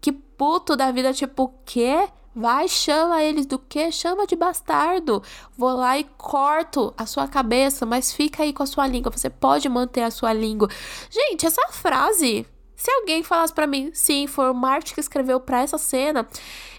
Que 0.01 0.11
puto 0.11 0.76
da 0.76 0.91
vida, 0.91 1.14
tipo, 1.14 1.53
quê? 1.64 2.09
Vai, 2.36 2.68
chama 2.68 3.24
eles 3.24 3.45
do 3.45 3.59
que? 3.59 3.91
Chama 3.91 4.26
de 4.26 4.36
bastardo. 4.36 5.22
Vou 5.55 5.76
lá 5.76 5.97
e 5.99 6.03
corto 6.18 6.93
a 6.97 7.05
sua 7.05 7.28
cabeça, 7.28 7.86
mas 7.86 8.11
fica 8.11 8.43
aí 8.43 8.51
com 8.51 8.64
a 8.64 8.66
sua 8.66 8.88
língua. 8.88 9.11
Você 9.11 9.30
pode 9.30 9.70
manter 9.70 10.01
a 10.01 10.11
sua 10.11 10.34
língua. 10.34 10.68
Gente, 11.09 11.45
essa 11.45 11.61
frase 11.70 12.45
se 12.84 12.91
alguém 12.91 13.23
falasse 13.23 13.53
para 13.53 13.65
mim, 13.65 13.91
sim, 13.93 14.27
foi 14.27 14.51
o 14.51 14.53
Marty 14.53 14.93
que 14.93 14.99
escreveu 14.99 15.39
para 15.39 15.61
essa 15.61 15.77
cena, 15.77 16.27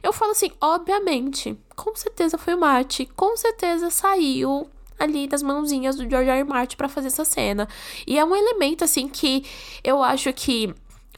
eu 0.03 0.13
falo 0.13 0.33
assim, 0.33 0.51
obviamente, 0.61 1.59
com 1.75 1.97
certeza 1.97 2.37
foi 2.37 2.53
o 2.53 2.61
Marty, 2.61 3.07
com 3.17 3.35
certeza 3.39 3.89
saiu 3.89 4.69
ali 4.99 5.27
das 5.27 5.43
mãozinhas 5.43 5.97
do 5.97 6.07
George 6.07 6.29
R. 6.29 6.41
R. 6.41 6.45
Martin 6.45 6.77
para 6.77 6.91
fazer 6.91 7.07
essa 7.07 7.25
cena. 7.25 7.67
E 8.07 8.19
é 8.19 8.25
um 8.25 8.37
elemento 8.37 8.85
assim 8.85 9.09
que 9.09 9.47
eu 9.83 10.03
acho 10.03 10.31
que 10.35 10.75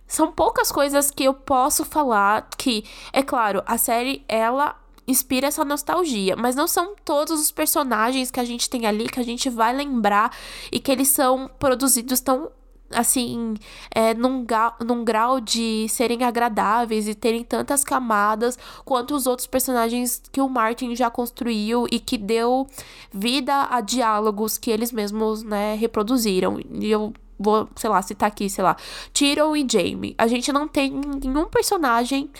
são 0.07 0.31
poucas 0.31 0.71
coisas 0.71 1.11
que 1.11 1.25
eu 1.25 1.35
posso 1.35 1.85
falar 1.85 2.49
que, 2.57 2.85
é 3.13 3.25
claro, 3.25 3.65
a 3.67 3.77
série 3.77 4.25
ela 4.29 4.81
inspira 5.05 5.49
essa 5.49 5.65
nostalgia, 5.65 6.37
mas 6.37 6.55
não 6.55 6.69
são 6.69 6.95
todos 7.05 7.41
os 7.41 7.51
personagens 7.51 8.31
que 8.31 8.39
a 8.39 8.45
gente 8.45 8.71
tem 8.71 8.87
ali 8.87 9.09
que 9.09 9.19
a 9.19 9.25
gente 9.25 9.51
vai 9.51 9.75
lembrar 9.75 10.31
e 10.71 10.79
que 10.79 10.93
eles 10.93 11.09
são 11.09 11.51
produzidos 11.59 12.21
tão 12.21 12.53
assim, 12.91 13.55
é, 13.91 14.15
num, 14.15 14.45
grau, 14.45 14.75
num 14.85 15.05
grau 15.05 15.41
de 15.41 15.87
serem 15.89 16.25
agradáveis 16.25 17.09
e 17.09 17.15
terem 17.15 17.43
tantas 17.43 17.85
camadas 17.85 18.59
quanto 18.85 19.15
os 19.15 19.27
outros 19.27 19.47
personagens 19.47 20.23
que 20.31 20.41
o 20.41 20.49
Martin 20.49 20.95
já 20.95 21.11
construiu 21.11 21.87
e 21.91 21.99
que 21.99 22.17
deu 22.17 22.67
vida 23.13 23.67
a 23.71 23.81
diálogos 23.81 24.59
que 24.59 24.71
eles 24.71 24.93
mesmos, 24.93 25.43
né, 25.43 25.75
reproduziram. 25.75 26.61
E 26.61 26.91
eu 26.91 27.13
vou, 27.39 27.69
sei 27.77 27.91
lá, 27.91 28.01
citar 28.03 28.29
aqui, 28.29 28.49
sei 28.49 28.65
lá, 28.65 28.77
Tyrion 29.13 29.55
e 29.57 29.67
Jaime. 29.71 30.15
A 30.19 30.27
gente 30.27 30.53
não 30.53 30.67
tem 30.69 30.91
nenhum 30.91 31.47
personagem 31.47 32.31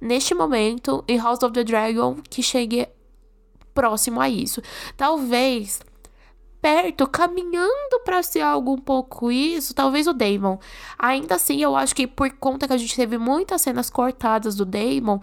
neste 0.00 0.34
momento 0.34 1.04
em 1.08 1.18
House 1.18 1.42
of 1.42 1.52
the 1.52 1.64
Dragon 1.64 2.16
que 2.28 2.42
chegue 2.42 2.86
próximo 3.74 4.20
a 4.20 4.28
isso. 4.28 4.62
Talvez 4.96 5.80
perto, 6.60 7.06
caminhando 7.06 8.00
para 8.04 8.22
ser 8.22 8.40
algo 8.40 8.72
um 8.72 8.78
pouco 8.78 9.30
isso, 9.30 9.74
talvez 9.74 10.06
o 10.06 10.12
Damon. 10.12 10.58
Ainda 10.98 11.36
assim, 11.36 11.62
eu 11.62 11.76
acho 11.76 11.94
que 11.94 12.06
por 12.06 12.30
conta 12.32 12.66
que 12.66 12.72
a 12.72 12.76
gente 12.76 12.94
teve 12.94 13.18
muitas 13.18 13.62
cenas 13.62 13.88
cortadas 13.90 14.54
do 14.54 14.64
Damon, 14.64 15.20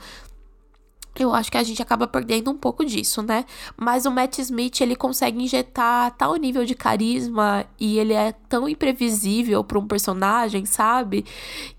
eu 1.18 1.34
acho 1.34 1.50
que 1.50 1.58
a 1.58 1.64
gente 1.64 1.82
acaba 1.82 2.08
perdendo 2.08 2.52
um 2.52 2.58
pouco 2.58 2.84
disso, 2.84 3.22
né? 3.22 3.46
Mas 3.78 4.06
o 4.06 4.12
Matt 4.12 4.40
Smith, 4.40 4.82
ele 4.82 4.96
consegue 4.96 5.42
injetar 5.42 6.12
tal 6.18 6.36
nível 6.36 6.66
de 6.66 6.76
carisma 6.76 7.66
e 7.80 7.98
ele 7.98 8.14
é 8.14 8.34
tão 8.50 8.68
imprevisível 8.68 9.64
para 9.64 9.80
um 9.80 9.88
personagem, 9.88 10.66
sabe? 10.66 11.26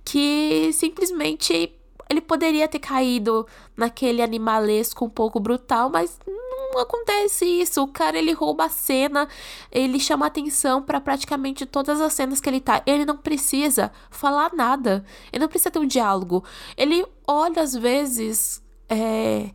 Que 0.03 0.71
simplesmente 0.73 1.76
ele 2.09 2.21
poderia 2.21 2.69
ter 2.69 2.79
caído 2.79 3.47
naquele 3.77 4.23
animalesco 4.23 5.05
um 5.05 5.11
pouco 5.11 5.41
brutal, 5.41 5.91
mas 5.91 6.19
não 6.27 6.81
acontece 6.81 7.45
isso. 7.45 7.83
O 7.83 7.89
cara 7.89 8.19
ele 8.19 8.33
rouba 8.33 8.67
a 8.67 8.69
cena, 8.69 9.29
ele 9.73 9.99
chama 9.99 10.27
atenção 10.27 10.83
para 10.83 11.01
praticamente 11.01 11.67
todas 11.67 12.01
as 12.01 12.13
cenas 12.13 12.41
que 12.41 12.49
ele 12.49 12.61
tá. 12.61 12.83
Ele 12.87 13.05
não 13.05 13.17
precisa 13.17 13.91
falar 14.11 14.53
nada. 14.55 15.05
Ele 15.33 15.43
não 15.43 15.49
precisa 15.49 15.71
ter 15.71 15.79
um 15.79 15.87
diálogo. 15.87 16.45
Ele 16.77 17.05
olha 17.27 17.63
às 17.63 17.75
vezes 17.75 18.63
é, 18.89 19.51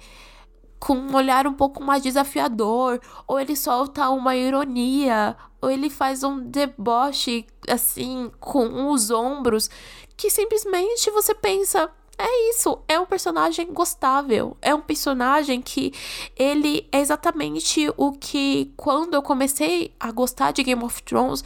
com 0.79 0.95
um 0.95 1.15
olhar 1.15 1.47
um 1.47 1.53
pouco 1.53 1.81
mais 1.81 2.03
desafiador, 2.03 2.99
ou 3.27 3.39
ele 3.39 3.55
solta 3.55 4.09
uma 4.09 4.35
ironia, 4.35 5.37
ou 5.61 5.69
ele 5.69 5.89
faz 5.89 6.23
um 6.23 6.39
deboche 6.39 7.45
assim 7.67 8.31
com 8.39 8.89
os 8.91 9.11
ombros 9.11 9.69
que 10.17 10.29
simplesmente 10.29 11.09
você 11.09 11.33
pensa 11.33 11.89
é 12.23 12.49
isso, 12.49 12.79
é 12.87 12.99
um 12.99 13.05
personagem 13.05 13.73
gostável, 13.73 14.55
é 14.61 14.73
um 14.73 14.81
personagem 14.81 15.61
que 15.61 15.93
ele 16.35 16.87
é 16.91 16.99
exatamente 16.99 17.91
o 17.97 18.11
que 18.11 18.71
quando 18.77 19.13
eu 19.13 19.21
comecei 19.21 19.93
a 19.99 20.11
gostar 20.11 20.51
de 20.51 20.63
Game 20.63 20.83
of 20.83 21.01
Thrones, 21.03 21.43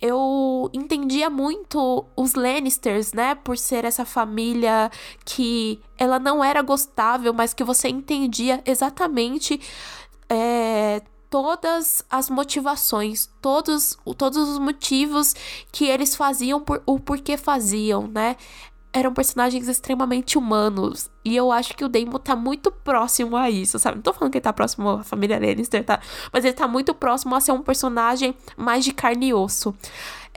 eu 0.00 0.70
entendia 0.72 1.30
muito 1.30 2.04
os 2.16 2.34
Lannisters, 2.34 3.12
né, 3.12 3.34
por 3.34 3.56
ser 3.56 3.84
essa 3.84 4.04
família 4.04 4.90
que 5.24 5.80
ela 5.98 6.18
não 6.18 6.42
era 6.42 6.62
gostável, 6.62 7.32
mas 7.32 7.54
que 7.54 7.64
você 7.64 7.88
entendia 7.88 8.62
exatamente 8.64 9.60
é, 10.28 11.02
todas 11.30 12.04
as 12.10 12.28
motivações, 12.28 13.30
todos, 13.40 13.96
todos 14.18 14.48
os 14.48 14.58
motivos 14.58 15.34
que 15.70 15.84
eles 15.84 16.16
faziam, 16.16 16.60
por, 16.60 16.82
o 16.84 16.98
porquê 16.98 17.36
faziam, 17.36 18.08
né? 18.08 18.36
Eram 18.92 19.12
personagens 19.14 19.68
extremamente 19.68 20.36
humanos. 20.36 21.10
E 21.24 21.36
eu 21.36 21.52
acho 21.52 21.76
que 21.76 21.84
o 21.84 21.88
Damon 21.88 22.18
tá 22.18 22.34
muito 22.34 22.70
próximo 22.70 23.36
a 23.36 23.48
isso, 23.48 23.78
sabe? 23.78 23.96
Não 23.96 24.02
tô 24.02 24.12
falando 24.12 24.32
que 24.32 24.38
ele 24.38 24.42
tá 24.42 24.52
próximo 24.52 24.88
à 24.88 25.04
família 25.04 25.38
Lannister, 25.38 25.84
tá? 25.84 26.00
Mas 26.32 26.44
ele 26.44 26.54
tá 26.54 26.66
muito 26.66 26.94
próximo 26.94 27.34
a 27.34 27.40
ser 27.40 27.52
um 27.52 27.62
personagem 27.62 28.34
mais 28.56 28.84
de 28.84 28.92
carne 28.92 29.28
e 29.28 29.34
osso. 29.34 29.74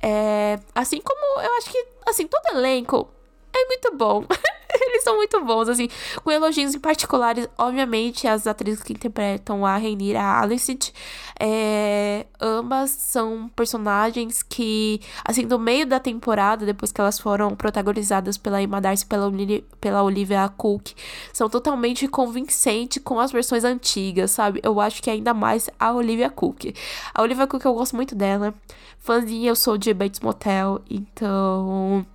É, 0.01 0.59
assim 0.75 1.01
como 1.01 1.41
eu 1.41 1.57
acho 1.57 1.71
que, 1.71 1.85
assim, 2.05 2.27
todo 2.27 2.57
elenco 2.57 3.09
é 3.53 3.65
muito 3.65 3.95
bom. 3.95 4.25
Eles 4.81 5.03
são 5.03 5.15
muito 5.15 5.43
bons, 5.43 5.69
assim, 5.69 5.87
com 6.23 6.31
elogios 6.31 6.73
em 6.73 6.79
particulares, 6.79 7.47
obviamente, 7.57 8.27
as 8.27 8.47
atrizes 8.47 8.81
que 8.81 8.93
interpretam 8.93 9.65
a 9.65 9.77
Rainira 9.77 10.21
Alicent, 10.21 10.91
é, 11.39 12.25
ambas 12.39 12.91
são 12.91 13.49
personagens 13.55 14.41
que, 14.41 14.99
assim, 15.25 15.43
no 15.43 15.59
meio 15.59 15.85
da 15.85 15.99
temporada, 15.99 16.65
depois 16.65 16.91
que 16.91 17.01
elas 17.01 17.19
foram 17.19 17.55
protagonizadas 17.55 18.37
pela 18.37 18.61
Emma 18.61 18.79
Darcy 18.79 19.03
e 19.03 19.07
pela, 19.07 19.31
pela 19.79 20.03
Olivia 20.03 20.47
Cook, 20.49 20.91
são 21.31 21.49
totalmente 21.49 22.07
convincentes 22.07 23.01
com 23.03 23.19
as 23.19 23.31
versões 23.31 23.63
antigas, 23.63 24.31
sabe? 24.31 24.59
Eu 24.63 24.79
acho 24.79 25.01
que 25.01 25.09
ainda 25.09 25.33
mais 25.33 25.69
a 25.79 25.91
Olivia 25.91 26.29
Cook. 26.29 26.73
A 27.13 27.21
Olivia 27.21 27.47
Cook, 27.47 27.63
eu 27.65 27.73
gosto 27.73 27.95
muito 27.95 28.15
dela. 28.15 28.53
Fãzinha, 28.99 29.49
eu 29.49 29.55
sou 29.55 29.77
de 29.77 29.93
Bates 29.93 30.21
Motel, 30.21 30.81
então 30.89 32.05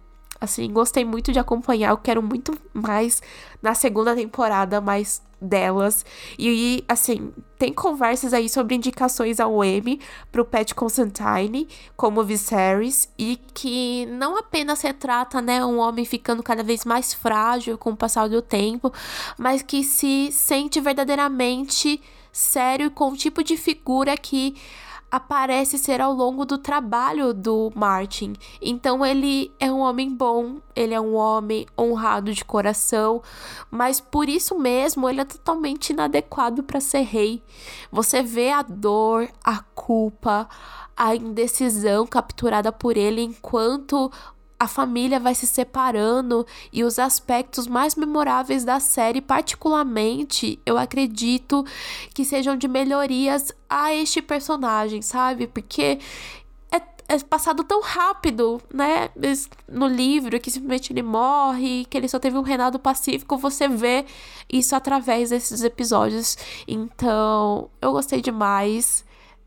Assim, 0.41 0.73
gostei 0.73 1.05
muito 1.05 1.33
de 1.33 1.39
acompanhar. 1.39 1.91
Eu 1.91 1.99
quero 1.99 2.23
muito 2.23 2.57
mais 2.73 3.21
na 3.61 3.75
segunda 3.75 4.15
temporada, 4.15 4.81
mais 4.81 5.21
delas. 5.41 6.05
E, 6.39 6.85
assim, 6.89 7.33
tem 7.59 7.73
conversas 7.73 8.33
aí 8.33 8.49
sobre 8.49 8.75
indicações 8.75 9.41
ao 9.41 9.65
Emmy 9.65 10.01
pro 10.31 10.45
Pat 10.45 10.73
Constantine 10.75 11.69
como 11.97 12.25
Viserys 12.25 13.09
e 13.19 13.39
que 13.55 14.07
não 14.07 14.37
apenas 14.37 14.81
retrata, 14.81 15.41
né, 15.41 15.65
um 15.65 15.79
homem 15.79 16.05
ficando 16.05 16.43
cada 16.43 16.63
vez 16.63 16.85
mais 16.85 17.15
frágil 17.15 17.79
com 17.79 17.91
o 17.91 17.97
passar 17.97 18.29
do 18.29 18.43
tempo, 18.43 18.93
mas 19.37 19.63
que 19.63 19.83
se 19.83 20.31
sente 20.33 20.81
verdadeiramente 20.81 22.01
sério 22.33 22.91
com 22.91 23.11
o 23.11 23.17
tipo 23.17 23.43
de 23.43 23.57
figura 23.57 24.17
que 24.17 24.55
aparece 25.11 25.79
ser 25.79 26.01
ao 26.01 26.13
longo 26.13 26.45
do 26.45 26.59
trabalho 26.59 27.33
do 27.33 27.73
Martin. 27.75 28.35
Então 28.61 29.05
ele 29.05 29.53
é 29.59 29.73
um 29.73 29.79
homem 29.79 30.15
bom, 30.15 30.57
ele 30.77 30.95
é 30.95 31.01
um 31.01 31.15
homem 31.15 31.67
honrado 31.79 32.33
de 32.33 32.45
coração, 32.45 33.23
mas 33.71 34.01
por 34.01 34.29
isso 34.29 34.59
mesmo 34.59 35.09
ele 35.09 35.21
é 35.21 35.25
totalmente 35.25 35.91
inadequado 35.91 36.63
para 36.63 36.81
ser 36.81 37.03
rei. 37.03 37.43
Você 37.91 38.23
vê 38.23 38.51
a 38.51 38.63
dor, 38.63 39.29
a 39.43 39.61
culpa, 39.75 40.49
a 40.97 41.15
indecisão 41.15 42.07
capturada 42.07 42.73
por 42.73 42.97
ele 42.97 43.23
enquanto 43.23 44.11
a 44.59 44.67
família 44.67 45.21
vai 45.21 45.35
se 45.35 45.47
separando 45.47 46.45
e 46.73 46.83
os 46.83 46.99
aspectos 46.99 47.67
mais 47.69 47.95
memoráveis 47.95 48.65
da 48.65 48.81
série, 48.81 49.21
particularmente, 49.21 50.59
eu 50.67 50.77
acredito 50.77 51.65
que 52.13 52.25
sejam 52.25 52.57
de 52.57 52.67
melhorias 52.67 53.53
a 53.69 53.95
este 53.95 54.21
personagem, 54.21 55.01
sabe? 55.01 55.47
Porque 55.47 56.01
é, 56.73 56.83
é 57.09 57.19
passado 57.21 57.63
tão 57.63 57.81
rápido, 57.81 58.61
né? 58.75 59.11
No 59.69 59.87
livro, 59.87 60.41
que 60.41 60.51
simplesmente 60.51 60.93
ele 60.93 61.03
morre, 61.03 61.85
que 61.85 61.97
ele 61.97 62.09
só 62.09 62.19
teve 62.19 62.37
um 62.37 62.43
reinado 62.43 62.81
pacífico, 62.81 63.39
você 63.39 63.69
vê 63.69 64.07
isso 64.53 64.75
através 64.75 65.31
desses 65.31 65.63
episódios. 65.63 66.37
Então, 66.67 67.71
eu 67.81 67.93
gostei 67.93 68.21
demais. 68.21 69.05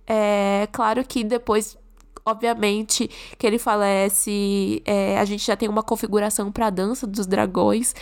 É 0.07 0.69
claro 0.71 1.03
que 1.05 1.23
depois 1.23 1.77
obviamente, 2.25 3.09
que 3.37 3.45
ele 3.47 3.57
falece, 3.57 4.81
é, 4.85 5.17
a 5.17 5.25
gente 5.25 5.45
já 5.45 5.55
tem 5.55 5.69
uma 5.69 5.83
configuração 5.83 6.51
pra 6.51 6.69
dança 6.69 7.07
dos 7.07 7.25
dragões. 7.25 7.93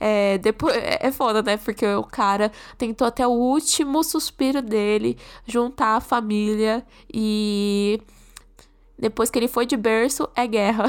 É, 0.00 0.38
depois, 0.38 0.76
é, 0.76 1.06
é 1.08 1.12
foda, 1.12 1.42
né? 1.42 1.56
Porque 1.56 1.86
o 1.86 2.04
cara 2.04 2.50
tentou 2.76 3.06
até 3.06 3.26
o 3.26 3.30
último 3.30 4.02
suspiro 4.02 4.62
dele 4.62 5.16
juntar 5.46 5.96
a 5.96 6.00
família 6.00 6.84
e 7.12 8.00
depois 8.98 9.30
que 9.30 9.38
ele 9.38 9.48
foi 9.48 9.64
de 9.64 9.76
berço, 9.76 10.28
é 10.34 10.46
guerra. 10.46 10.86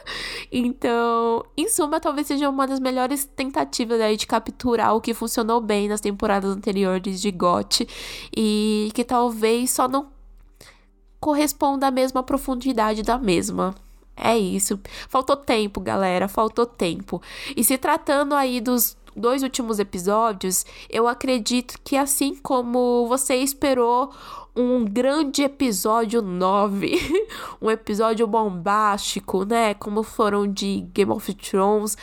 então, 0.52 1.44
em 1.56 1.68
suma, 1.68 1.98
talvez 1.98 2.26
seja 2.26 2.50
uma 2.50 2.66
das 2.66 2.78
melhores 2.78 3.24
tentativas 3.24 3.98
aí 4.00 4.16
de 4.16 4.26
capturar 4.26 4.94
o 4.94 5.00
que 5.00 5.14
funcionou 5.14 5.60
bem 5.60 5.88
nas 5.88 6.00
temporadas 6.00 6.54
anteriores 6.54 7.20
de 7.20 7.30
GOT 7.30 7.88
e 8.36 8.90
que 8.94 9.02
talvez 9.02 9.70
só 9.70 9.88
não 9.88 10.15
corresponda 11.20 11.86
à 11.86 11.90
mesma 11.90 12.22
profundidade 12.22 13.02
da 13.02 13.18
mesma. 13.18 13.74
É 14.16 14.36
isso. 14.36 14.80
Faltou 15.08 15.36
tempo, 15.36 15.80
galera, 15.80 16.26
faltou 16.26 16.64
tempo. 16.64 17.20
E 17.56 17.62
se 17.62 17.76
tratando 17.76 18.34
aí 18.34 18.60
dos 18.60 18.96
dois 19.14 19.42
últimos 19.42 19.78
episódios, 19.78 20.64
eu 20.90 21.06
acredito 21.08 21.78
que 21.82 21.96
assim 21.96 22.34
como 22.34 23.06
você 23.08 23.36
esperou 23.36 24.12
um 24.54 24.84
grande 24.84 25.42
episódio 25.42 26.22
9, 26.22 27.28
um 27.60 27.70
episódio 27.70 28.26
bombástico, 28.26 29.44
né, 29.44 29.74
como 29.74 30.02
foram 30.02 30.50
de 30.50 30.80
Game 30.94 31.12
of 31.12 31.34
Thrones, 31.34 31.96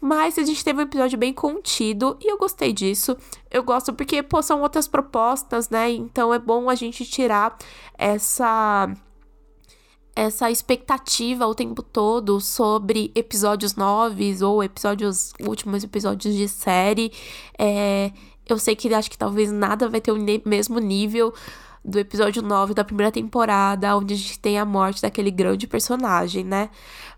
mas 0.00 0.38
a 0.38 0.42
gente 0.42 0.62
teve 0.62 0.78
um 0.78 0.82
episódio 0.82 1.18
bem 1.18 1.32
contido 1.32 2.16
e 2.20 2.30
eu 2.30 2.38
gostei 2.38 2.72
disso. 2.72 3.16
Eu 3.50 3.62
gosto 3.62 3.92
porque, 3.92 4.22
pô, 4.22 4.42
são 4.42 4.60
outras 4.62 4.86
propostas, 4.86 5.70
né? 5.70 5.90
Então 5.90 6.32
é 6.32 6.38
bom 6.38 6.68
a 6.68 6.74
gente 6.74 7.04
tirar 7.04 7.56
essa 7.98 8.88
essa 10.14 10.50
expectativa 10.50 11.46
o 11.46 11.54
tempo 11.54 11.82
todo 11.82 12.40
sobre 12.40 13.12
episódios 13.14 13.76
novos 13.76 14.40
ou 14.40 14.64
episódios 14.64 15.34
últimos 15.40 15.84
episódios 15.84 16.34
de 16.34 16.48
série. 16.48 17.12
É, 17.58 18.10
eu 18.48 18.58
sei 18.58 18.74
que 18.74 18.92
acho 18.94 19.10
que 19.10 19.18
talvez 19.18 19.52
nada 19.52 19.88
vai 19.90 20.00
ter 20.00 20.12
o 20.12 20.18
mesmo 20.46 20.78
nível 20.78 21.34
do 21.86 22.00
episódio 22.00 22.42
9 22.42 22.74
da 22.74 22.82
primeira 22.84 23.12
temporada, 23.12 23.96
onde 23.96 24.14
a 24.14 24.16
gente 24.16 24.38
tem 24.40 24.58
a 24.58 24.64
morte 24.64 25.00
daquele 25.00 25.30
grande 25.30 25.68
personagem, 25.68 26.44
né? 26.44 26.68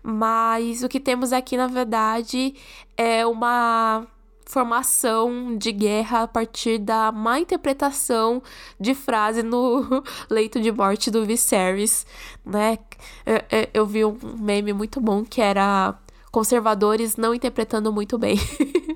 Mas 0.03 0.83
o 0.83 0.87
que 0.87 0.99
temos 0.99 1.33
aqui, 1.33 1.57
na 1.57 1.67
verdade, 1.67 2.53
é 2.95 3.25
uma 3.25 4.05
formação 4.45 5.57
de 5.57 5.71
guerra 5.71 6.23
a 6.23 6.27
partir 6.27 6.77
da 6.77 7.11
má 7.11 7.39
interpretação 7.39 8.41
de 8.79 8.95
frase 8.95 9.43
no 9.43 10.03
leito 10.29 10.59
de 10.59 10.71
morte 10.71 11.09
do 11.09 11.25
Viserys, 11.25 12.05
né? 12.45 12.77
Eu, 13.25 13.67
eu 13.73 13.85
vi 13.85 14.05
um 14.05 14.17
meme 14.39 14.73
muito 14.73 15.01
bom 15.01 15.23
que 15.23 15.41
era 15.41 15.95
conservadores 16.31 17.15
não 17.15 17.33
interpretando 17.33 17.91
muito 17.91 18.17
bem. 18.17 18.37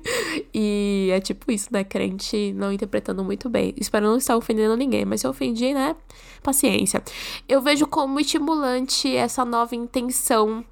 e 0.54 1.08
é 1.12 1.20
tipo 1.20 1.50
isso, 1.50 1.68
né? 1.70 1.84
Crente 1.84 2.52
não 2.52 2.72
interpretando 2.72 3.24
muito 3.24 3.48
bem. 3.48 3.74
Espero 3.76 4.06
não 4.06 4.16
estar 4.16 4.36
ofendendo 4.36 4.76
ninguém, 4.76 5.04
mas 5.04 5.20
se 5.20 5.26
eu 5.26 5.30
ofendi, 5.30 5.74
né? 5.74 5.96
Paciência. 6.42 7.02
Eu 7.48 7.60
vejo 7.60 7.86
como 7.86 8.20
estimulante 8.20 9.14
essa 9.14 9.44
nova 9.44 9.74
intenção 9.74 10.64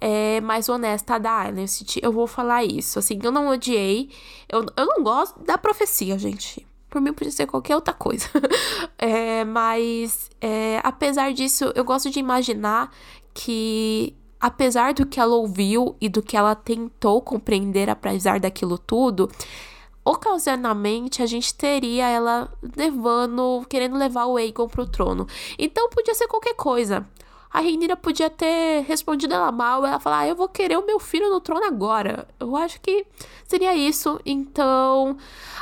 é, 0.00 0.40
mais 0.40 0.68
honesta 0.68 1.18
da 1.18 1.44
Dynasty. 1.50 2.00
Eu 2.02 2.12
vou 2.12 2.26
falar 2.26 2.64
isso. 2.64 2.98
Assim, 2.98 3.18
eu 3.22 3.32
não 3.32 3.48
odiei. 3.48 4.10
Eu, 4.48 4.64
eu 4.76 4.86
não 4.86 5.02
gosto 5.02 5.40
da 5.44 5.58
profecia, 5.58 6.18
gente. 6.18 6.66
Por 6.88 7.02
mim, 7.02 7.12
podia 7.12 7.32
ser 7.32 7.46
qualquer 7.46 7.74
outra 7.74 7.92
coisa. 7.92 8.28
é, 8.96 9.44
mas, 9.44 10.30
é, 10.40 10.80
apesar 10.82 11.32
disso, 11.32 11.70
eu 11.74 11.84
gosto 11.84 12.10
de 12.10 12.18
imaginar 12.18 12.90
que 13.34 14.16
apesar 14.40 14.94
do 14.94 15.06
que 15.06 15.20
ela 15.20 15.34
ouviu 15.34 15.96
e 16.00 16.08
do 16.08 16.22
que 16.22 16.36
ela 16.36 16.54
tentou 16.54 17.20
compreender 17.20 17.90
apesar 17.90 18.40
daquilo 18.40 18.78
tudo, 18.78 19.30
ocasionalmente 20.04 21.22
a 21.22 21.26
gente 21.26 21.54
teria 21.54 22.08
ela 22.08 22.50
levando, 22.76 23.64
querendo 23.68 23.96
levar 23.96 24.26
o 24.26 24.36
Aegon 24.36 24.68
pro 24.68 24.86
trono. 24.86 25.26
Então 25.58 25.90
podia 25.90 26.14
ser 26.14 26.26
qualquer 26.28 26.54
coisa. 26.54 27.06
A 27.50 27.60
Rhaenyra 27.60 27.96
podia 27.96 28.28
ter 28.28 28.84
respondido 28.86 29.32
ela 29.34 29.50
mal, 29.50 29.84
ela 29.84 29.98
falar, 29.98 30.20
ah, 30.20 30.28
eu 30.28 30.36
vou 30.36 30.48
querer 30.48 30.76
o 30.76 30.84
meu 30.84 31.00
filho 31.00 31.30
no 31.30 31.40
trono 31.40 31.64
agora. 31.64 32.28
Eu 32.38 32.54
acho 32.56 32.80
que 32.80 33.06
seria 33.46 33.74
isso. 33.74 34.20
Então, 34.24 35.16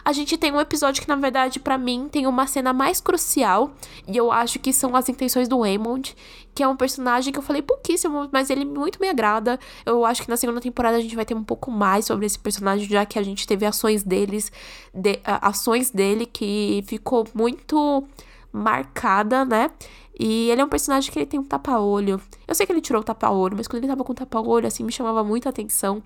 a 0.04 0.12
gente 0.12 0.36
tem 0.36 0.52
um 0.52 0.60
episódio 0.60 1.00
que, 1.00 1.08
na 1.08 1.14
verdade, 1.14 1.60
para 1.60 1.78
mim, 1.78 2.08
tem 2.10 2.26
uma 2.26 2.46
cena 2.46 2.72
mais 2.72 3.00
crucial. 3.00 3.70
E 4.06 4.16
eu 4.16 4.32
acho 4.32 4.58
que 4.58 4.72
são 4.72 4.96
as 4.96 5.08
intenções 5.08 5.46
do 5.48 5.62
Aemond, 5.62 6.16
que 6.54 6.62
é 6.62 6.68
um 6.68 6.76
personagem 6.76 7.32
que 7.32 7.38
eu 7.38 7.42
falei 7.42 7.62
pouquíssimo, 7.62 8.28
mas 8.32 8.50
ele 8.50 8.64
muito 8.64 9.00
me 9.00 9.08
agrada. 9.08 9.58
Eu 9.84 10.04
acho 10.04 10.22
que 10.22 10.28
na 10.28 10.36
segunda 10.36 10.60
temporada 10.60 10.96
a 10.96 11.00
gente 11.00 11.14
vai 11.14 11.24
ter 11.24 11.34
um 11.34 11.44
pouco 11.44 11.70
mais 11.70 12.06
sobre 12.06 12.26
esse 12.26 12.38
personagem, 12.38 12.88
já 12.88 13.06
que 13.06 13.18
a 13.18 13.22
gente 13.22 13.46
teve 13.46 13.64
ações 13.64 14.02
deles, 14.02 14.50
de, 14.92 15.20
ações 15.24 15.90
dele 15.90 16.26
que 16.26 16.82
ficou 16.86 17.26
muito 17.32 18.04
marcada, 18.52 19.44
né? 19.44 19.70
E 20.18 20.50
ele 20.50 20.60
é 20.60 20.64
um 20.64 20.68
personagem 20.68 21.12
que 21.12 21.18
ele 21.18 21.26
tem 21.26 21.38
um 21.38 21.44
tapa-olho. 21.44 22.20
Eu 22.48 22.54
sei 22.54 22.66
que 22.66 22.72
ele 22.72 22.80
tirou 22.80 23.02
o 23.02 23.04
tapa-olho, 23.04 23.54
mas 23.56 23.68
quando 23.68 23.82
ele 23.82 23.88
tava 23.88 24.02
com 24.02 24.12
o 24.12 24.16
tapa-olho, 24.16 24.66
assim, 24.66 24.82
me 24.82 24.92
chamava 24.92 25.22
muita 25.22 25.50
atenção. 25.50 26.02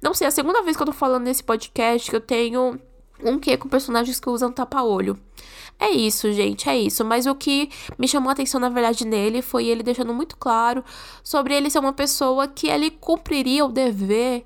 Não 0.00 0.14
sei, 0.14 0.24
é 0.24 0.28
a 0.28 0.30
segunda 0.30 0.62
vez 0.62 0.76
que 0.76 0.82
eu 0.82 0.86
tô 0.86 0.92
falando 0.92 1.24
nesse 1.24 1.44
podcast 1.44 2.10
que 2.10 2.16
eu 2.16 2.20
tenho 2.20 2.80
um 3.22 3.38
que 3.38 3.56
com 3.56 3.68
personagens 3.68 4.18
que 4.18 4.28
usam 4.28 4.50
tapa-olho. 4.50 5.18
É 5.78 5.90
isso, 5.90 6.32
gente, 6.32 6.68
é 6.68 6.76
isso. 6.76 7.04
Mas 7.04 7.26
o 7.26 7.34
que 7.34 7.70
me 7.98 8.08
chamou 8.08 8.30
a 8.30 8.32
atenção, 8.32 8.60
na 8.60 8.68
verdade, 8.68 9.06
nele 9.06 9.42
foi 9.42 9.66
ele 9.66 9.82
deixando 9.82 10.14
muito 10.14 10.36
claro 10.36 10.84
sobre 11.22 11.54
ele 11.54 11.70
ser 11.70 11.78
uma 11.78 11.92
pessoa 11.92 12.48
que 12.48 12.68
ele 12.68 12.90
cumpriria 12.90 13.64
o 13.64 13.68
dever 13.68 14.44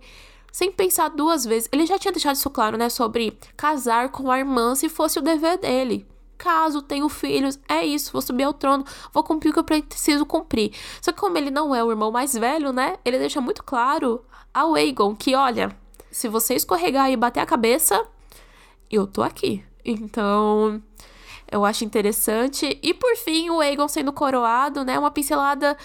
sem 0.51 0.73
pensar 0.73 1.09
duas 1.11 1.45
vezes. 1.45 1.69
Ele 1.71 1.87
já 1.87 1.99
tinha 1.99 2.13
deixado 2.13 2.37
isso 2.37 2.51
claro, 2.51 2.77
né? 2.77 2.89
Sobre 2.89 3.39
casar 3.57 4.11
com 4.11 4.31
a 4.31 4.39
irmã 4.39 4.75
se 4.75 4.89
fosse 4.89 5.19
o 5.19 5.23
dever 5.23 5.59
dele 5.59 6.07
caso 6.37 6.83
tenho 6.83 7.09
filhos, 7.09 7.59
é 7.69 7.85
isso, 7.85 8.13
vou 8.13 8.23
subir 8.23 8.45
ao 8.45 8.53
trono, 8.53 8.85
vou 9.13 9.23
cumprir 9.23 9.51
o 9.51 9.53
que 9.53 9.59
eu 9.59 9.65
preciso 9.65 10.25
cumprir. 10.27 10.73
Só 11.01 11.13
que 11.13 11.21
como 11.21 11.37
ele 11.37 11.51
não 11.51 11.75
é 11.75 11.83
o 11.83 11.91
irmão 11.91 12.11
mais 12.11 12.35
velho, 12.35 12.73
né? 12.73 12.97
Ele 13.05 13.19
deixa 13.19 13.41
muito 13.41 13.63
claro 13.63 14.25
ao 14.53 14.75
Aegon 14.75 15.15
que, 15.15 15.35
olha, 15.35 15.77
se 16.11 16.29
você 16.29 16.55
escorregar 16.55 17.11
e 17.11 17.17
bater 17.17 17.41
a 17.41 17.47
cabeça, 17.47 18.07
eu 18.91 19.07
tô 19.07 19.23
aqui. 19.23 19.63
Então, 19.85 20.83
eu 21.51 21.65
acho 21.65 21.85
interessante. 21.85 22.79
E 22.83 22.95
por 22.95 23.17
fim, 23.17 23.51
o 23.51 23.61
Aegon 23.61 23.89
sendo 23.89 24.13
coroado, 24.13 24.85
né? 24.85 24.99
Uma 24.99 25.11
pincelada 25.11 25.77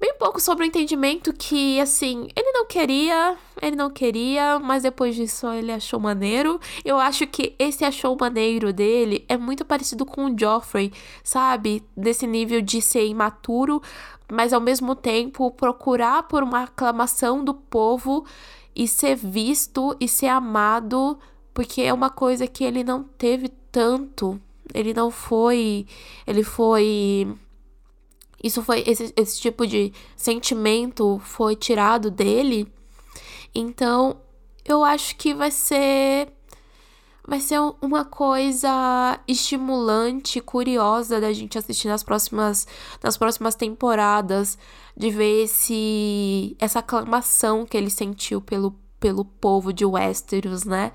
bem 0.00 0.14
pouco 0.18 0.40
sobre 0.40 0.64
o 0.64 0.66
entendimento 0.66 1.32
que, 1.32 1.78
assim, 1.78 2.26
ele 2.34 2.50
não 2.52 2.64
queria, 2.64 3.36
ele 3.60 3.76
não 3.76 3.90
queria, 3.90 4.58
mas 4.58 4.82
depois 4.82 5.14
disso 5.14 5.46
ele 5.48 5.70
achou 5.70 6.00
maneiro. 6.00 6.58
Eu 6.82 6.98
acho 6.98 7.26
que 7.26 7.54
esse 7.58 7.84
achou 7.84 8.16
maneiro 8.18 8.72
dele 8.72 9.24
é 9.28 9.36
muito 9.36 9.64
parecido 9.64 10.06
com 10.06 10.24
o 10.24 10.34
Joffrey, 10.38 10.90
sabe? 11.22 11.84
Desse 11.94 12.26
nível 12.26 12.62
de 12.62 12.80
ser 12.80 13.06
imaturo, 13.06 13.82
mas 14.32 14.54
ao 14.54 14.60
mesmo 14.60 14.94
tempo 14.96 15.50
procurar 15.50 16.22
por 16.22 16.42
uma 16.42 16.62
aclamação 16.62 17.44
do 17.44 17.52
povo 17.52 18.24
e 18.74 18.88
ser 18.88 19.16
visto 19.16 19.94
e 20.00 20.08
ser 20.08 20.28
amado, 20.28 21.18
porque 21.52 21.82
é 21.82 21.92
uma 21.92 22.08
coisa 22.08 22.46
que 22.46 22.64
ele 22.64 22.82
não 22.82 23.02
teve 23.02 23.50
tanto. 23.70 24.40
Ele 24.72 24.94
não 24.94 25.10
foi. 25.10 25.84
Ele 26.26 26.44
foi 26.44 27.36
isso 28.42 28.62
foi 28.62 28.82
esse, 28.86 29.12
esse 29.16 29.40
tipo 29.40 29.66
de 29.66 29.92
sentimento 30.16 31.20
foi 31.24 31.54
tirado 31.54 32.10
dele. 32.10 32.66
Então, 33.54 34.16
eu 34.64 34.84
acho 34.84 35.16
que 35.16 35.34
vai 35.34 35.50
ser 35.50 36.28
vai 37.26 37.38
ser 37.38 37.60
uma 37.80 38.04
coisa 38.04 39.20
estimulante, 39.28 40.40
curiosa 40.40 41.20
da 41.20 41.32
gente 41.32 41.58
assistir 41.58 41.86
nas 41.88 42.02
próximas 42.02 42.66
nas 43.02 43.16
próximas 43.16 43.54
temporadas, 43.54 44.58
de 44.96 45.10
ver 45.10 45.44
esse 45.44 46.56
essa 46.58 46.78
aclamação 46.80 47.66
que 47.66 47.76
ele 47.76 47.90
sentiu 47.90 48.40
pelo 48.40 48.74
pelo 48.98 49.24
povo 49.24 49.72
de 49.72 49.84
Westeros, 49.84 50.64
né? 50.64 50.92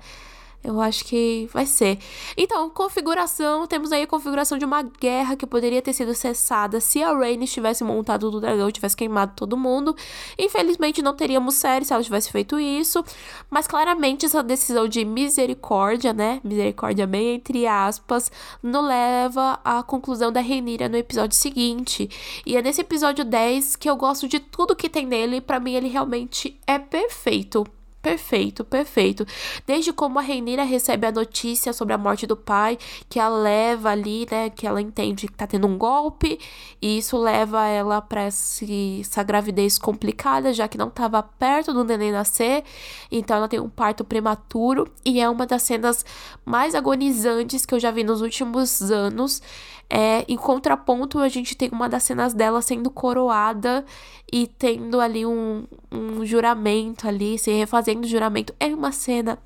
Eu 0.66 0.80
acho 0.80 1.04
que 1.04 1.48
vai 1.52 1.64
ser. 1.64 1.96
Então, 2.36 2.68
configuração, 2.68 3.68
temos 3.68 3.92
aí 3.92 4.02
a 4.02 4.06
configuração 4.06 4.58
de 4.58 4.64
uma 4.64 4.82
guerra 4.82 5.36
que 5.36 5.46
poderia 5.46 5.80
ter 5.80 5.92
sido 5.92 6.12
cessada 6.12 6.80
se 6.80 7.00
a 7.04 7.16
Rhaenys 7.16 7.52
tivesse 7.52 7.84
montado 7.84 8.32
do 8.32 8.40
dragão, 8.40 8.72
tivesse 8.72 8.96
queimado 8.96 9.32
todo 9.36 9.56
mundo. 9.56 9.94
Infelizmente 10.36 11.00
não 11.00 11.14
teríamos 11.14 11.54
série 11.54 11.84
se 11.84 11.92
ela 11.92 12.02
tivesse 12.02 12.32
feito 12.32 12.58
isso, 12.58 13.04
mas 13.48 13.68
claramente 13.68 14.26
essa 14.26 14.42
decisão 14.42 14.88
de 14.88 15.04
misericórdia, 15.04 16.12
né? 16.12 16.40
Misericórdia 16.42 17.06
bem 17.06 17.36
entre 17.36 17.64
aspas, 17.64 18.28
nos 18.60 18.84
leva 18.84 19.60
à 19.64 19.84
conclusão 19.84 20.32
da 20.32 20.40
Rhaenyra 20.40 20.88
no 20.88 20.96
episódio 20.96 21.36
seguinte. 21.36 22.10
E 22.44 22.56
é 22.56 22.62
nesse 22.62 22.80
episódio 22.80 23.24
10 23.24 23.76
que 23.76 23.88
eu 23.88 23.94
gosto 23.94 24.26
de 24.26 24.40
tudo 24.40 24.74
que 24.74 24.88
tem 24.88 25.06
nele, 25.06 25.40
para 25.40 25.60
mim 25.60 25.74
ele 25.74 25.88
realmente 25.88 26.58
é 26.66 26.76
perfeito 26.76 27.64
perfeito, 28.06 28.64
perfeito. 28.64 29.26
Desde 29.66 29.92
como 29.92 30.20
a 30.20 30.22
Reinira 30.22 30.62
recebe 30.62 31.08
a 31.08 31.10
notícia 31.10 31.72
sobre 31.72 31.92
a 31.92 31.98
morte 31.98 32.24
do 32.24 32.36
pai, 32.36 32.78
que 33.08 33.18
a 33.18 33.28
leva 33.28 33.90
ali, 33.90 34.28
né, 34.30 34.48
que 34.48 34.64
ela 34.64 34.80
entende 34.80 35.26
que 35.26 35.34
tá 35.34 35.44
tendo 35.44 35.66
um 35.66 35.76
golpe, 35.76 36.38
e 36.80 36.98
isso 36.98 37.18
leva 37.18 37.66
ela 37.66 38.00
para 38.00 38.22
essa 38.22 39.24
gravidez 39.24 39.76
complicada, 39.76 40.52
já 40.52 40.68
que 40.68 40.78
não 40.78 40.88
tava 40.88 41.20
perto 41.20 41.72
do 41.72 41.82
neném 41.82 42.12
nascer, 42.12 42.62
então 43.10 43.38
ela 43.38 43.48
tem 43.48 43.58
um 43.58 43.68
parto 43.68 44.04
prematuro, 44.04 44.86
e 45.04 45.20
é 45.20 45.28
uma 45.28 45.44
das 45.44 45.64
cenas 45.64 46.04
mais 46.44 46.76
agonizantes 46.76 47.66
que 47.66 47.74
eu 47.74 47.80
já 47.80 47.90
vi 47.90 48.04
nos 48.04 48.20
últimos 48.20 48.82
anos. 48.82 49.42
É, 49.88 50.24
em 50.28 50.36
contraponto, 50.36 51.18
a 51.20 51.28
gente 51.28 51.56
tem 51.56 51.70
uma 51.70 51.88
das 51.88 52.02
cenas 52.02 52.34
dela 52.34 52.60
sendo 52.60 52.90
coroada 52.90 53.84
e 54.32 54.46
tendo 54.46 55.00
ali 55.00 55.24
um, 55.24 55.64
um 55.92 56.24
juramento 56.24 57.06
ali, 57.06 57.38
se 57.38 57.52
refazendo 57.52 58.04
o 58.04 58.08
juramento. 58.08 58.54
É 58.58 58.66
uma 58.66 58.90
cena. 58.90 59.38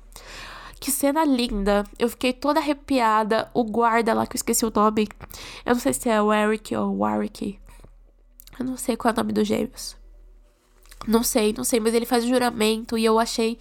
Que 0.79 0.89
cena 0.89 1.23
linda. 1.23 1.83
Eu 1.99 2.09
fiquei 2.09 2.33
toda 2.33 2.59
arrepiada. 2.59 3.51
O 3.53 3.63
guarda 3.63 4.15
lá, 4.15 4.25
que 4.25 4.35
eu 4.35 4.39
esqueci 4.39 4.65
o 4.65 4.73
nome. 4.75 5.07
Eu 5.63 5.73
não 5.73 5.79
sei 5.79 5.93
se 5.93 6.09
é 6.09 6.19
o 6.19 6.33
Eric 6.33 6.75
ou 6.75 6.87
o 6.89 6.97
Warwick. 6.99 7.59
Eu 8.59 8.65
não 8.65 8.75
sei 8.77 8.97
qual 8.97 9.11
é 9.11 9.13
o 9.13 9.17
nome 9.17 9.31
dos 9.31 9.47
gêmeos. 9.47 9.95
Não 11.07 11.23
sei, 11.23 11.53
não 11.55 11.63
sei, 11.63 11.79
mas 11.79 11.93
ele 11.93 12.05
faz 12.05 12.23
o 12.23 12.27
juramento 12.27 12.97
e 12.97 13.05
eu 13.05 13.19
achei 13.19 13.59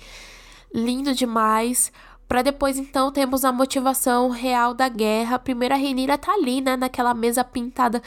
lindo 0.74 1.14
demais. 1.14 1.92
Para 2.30 2.42
depois, 2.42 2.78
então, 2.78 3.10
temos 3.10 3.44
a 3.44 3.50
motivação 3.50 4.28
real 4.28 4.72
da 4.72 4.88
guerra. 4.88 5.34
A 5.34 5.38
primeira 5.40 5.74
Renira 5.74 6.16
tá 6.16 6.32
ali, 6.32 6.60
né? 6.60 6.76
Naquela 6.76 7.12
mesa 7.12 7.42
pintada, 7.42 8.00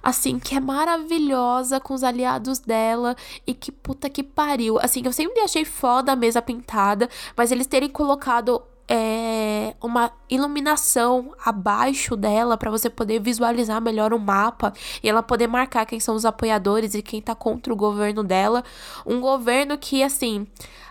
assim, 0.00 0.38
que 0.38 0.54
é 0.54 0.60
maravilhosa 0.60 1.80
com 1.80 1.92
os 1.92 2.04
aliados 2.04 2.60
dela. 2.60 3.16
E 3.44 3.52
que 3.52 3.72
puta 3.72 4.08
que 4.08 4.22
pariu. 4.22 4.78
Assim, 4.78 5.02
eu 5.04 5.12
sempre 5.12 5.40
achei 5.40 5.64
foda 5.64 6.12
a 6.12 6.16
mesa 6.16 6.40
pintada, 6.40 7.08
mas 7.36 7.50
eles 7.50 7.66
terem 7.66 7.88
colocado 7.88 8.62
é, 8.86 9.74
uma 9.82 10.12
iluminação 10.30 11.34
abaixo 11.44 12.16
dela 12.16 12.56
para 12.56 12.70
você 12.70 12.90
poder 12.90 13.20
visualizar 13.20 13.80
melhor 13.80 14.12
o 14.12 14.20
mapa 14.20 14.72
e 15.02 15.08
ela 15.08 15.22
poder 15.22 15.46
marcar 15.46 15.86
quem 15.86 15.98
são 15.98 16.14
os 16.14 16.24
apoiadores 16.24 16.94
e 16.94 17.02
quem 17.02 17.20
tá 17.20 17.34
contra 17.34 17.72
o 17.72 17.76
governo 17.76 18.22
dela. 18.22 18.62
Um 19.04 19.20
governo 19.20 19.76
que, 19.78 20.02
assim, 20.02 20.46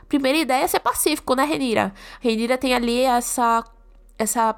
primeira 0.07 0.37
ideia 0.37 0.63
é 0.63 0.67
ser 0.67 0.79
pacífico, 0.79 1.35
né, 1.35 1.43
Renira? 1.43 1.93
Renira 2.19 2.57
tem 2.57 2.73
ali 2.73 3.01
essa 3.01 3.63
essa 4.17 4.55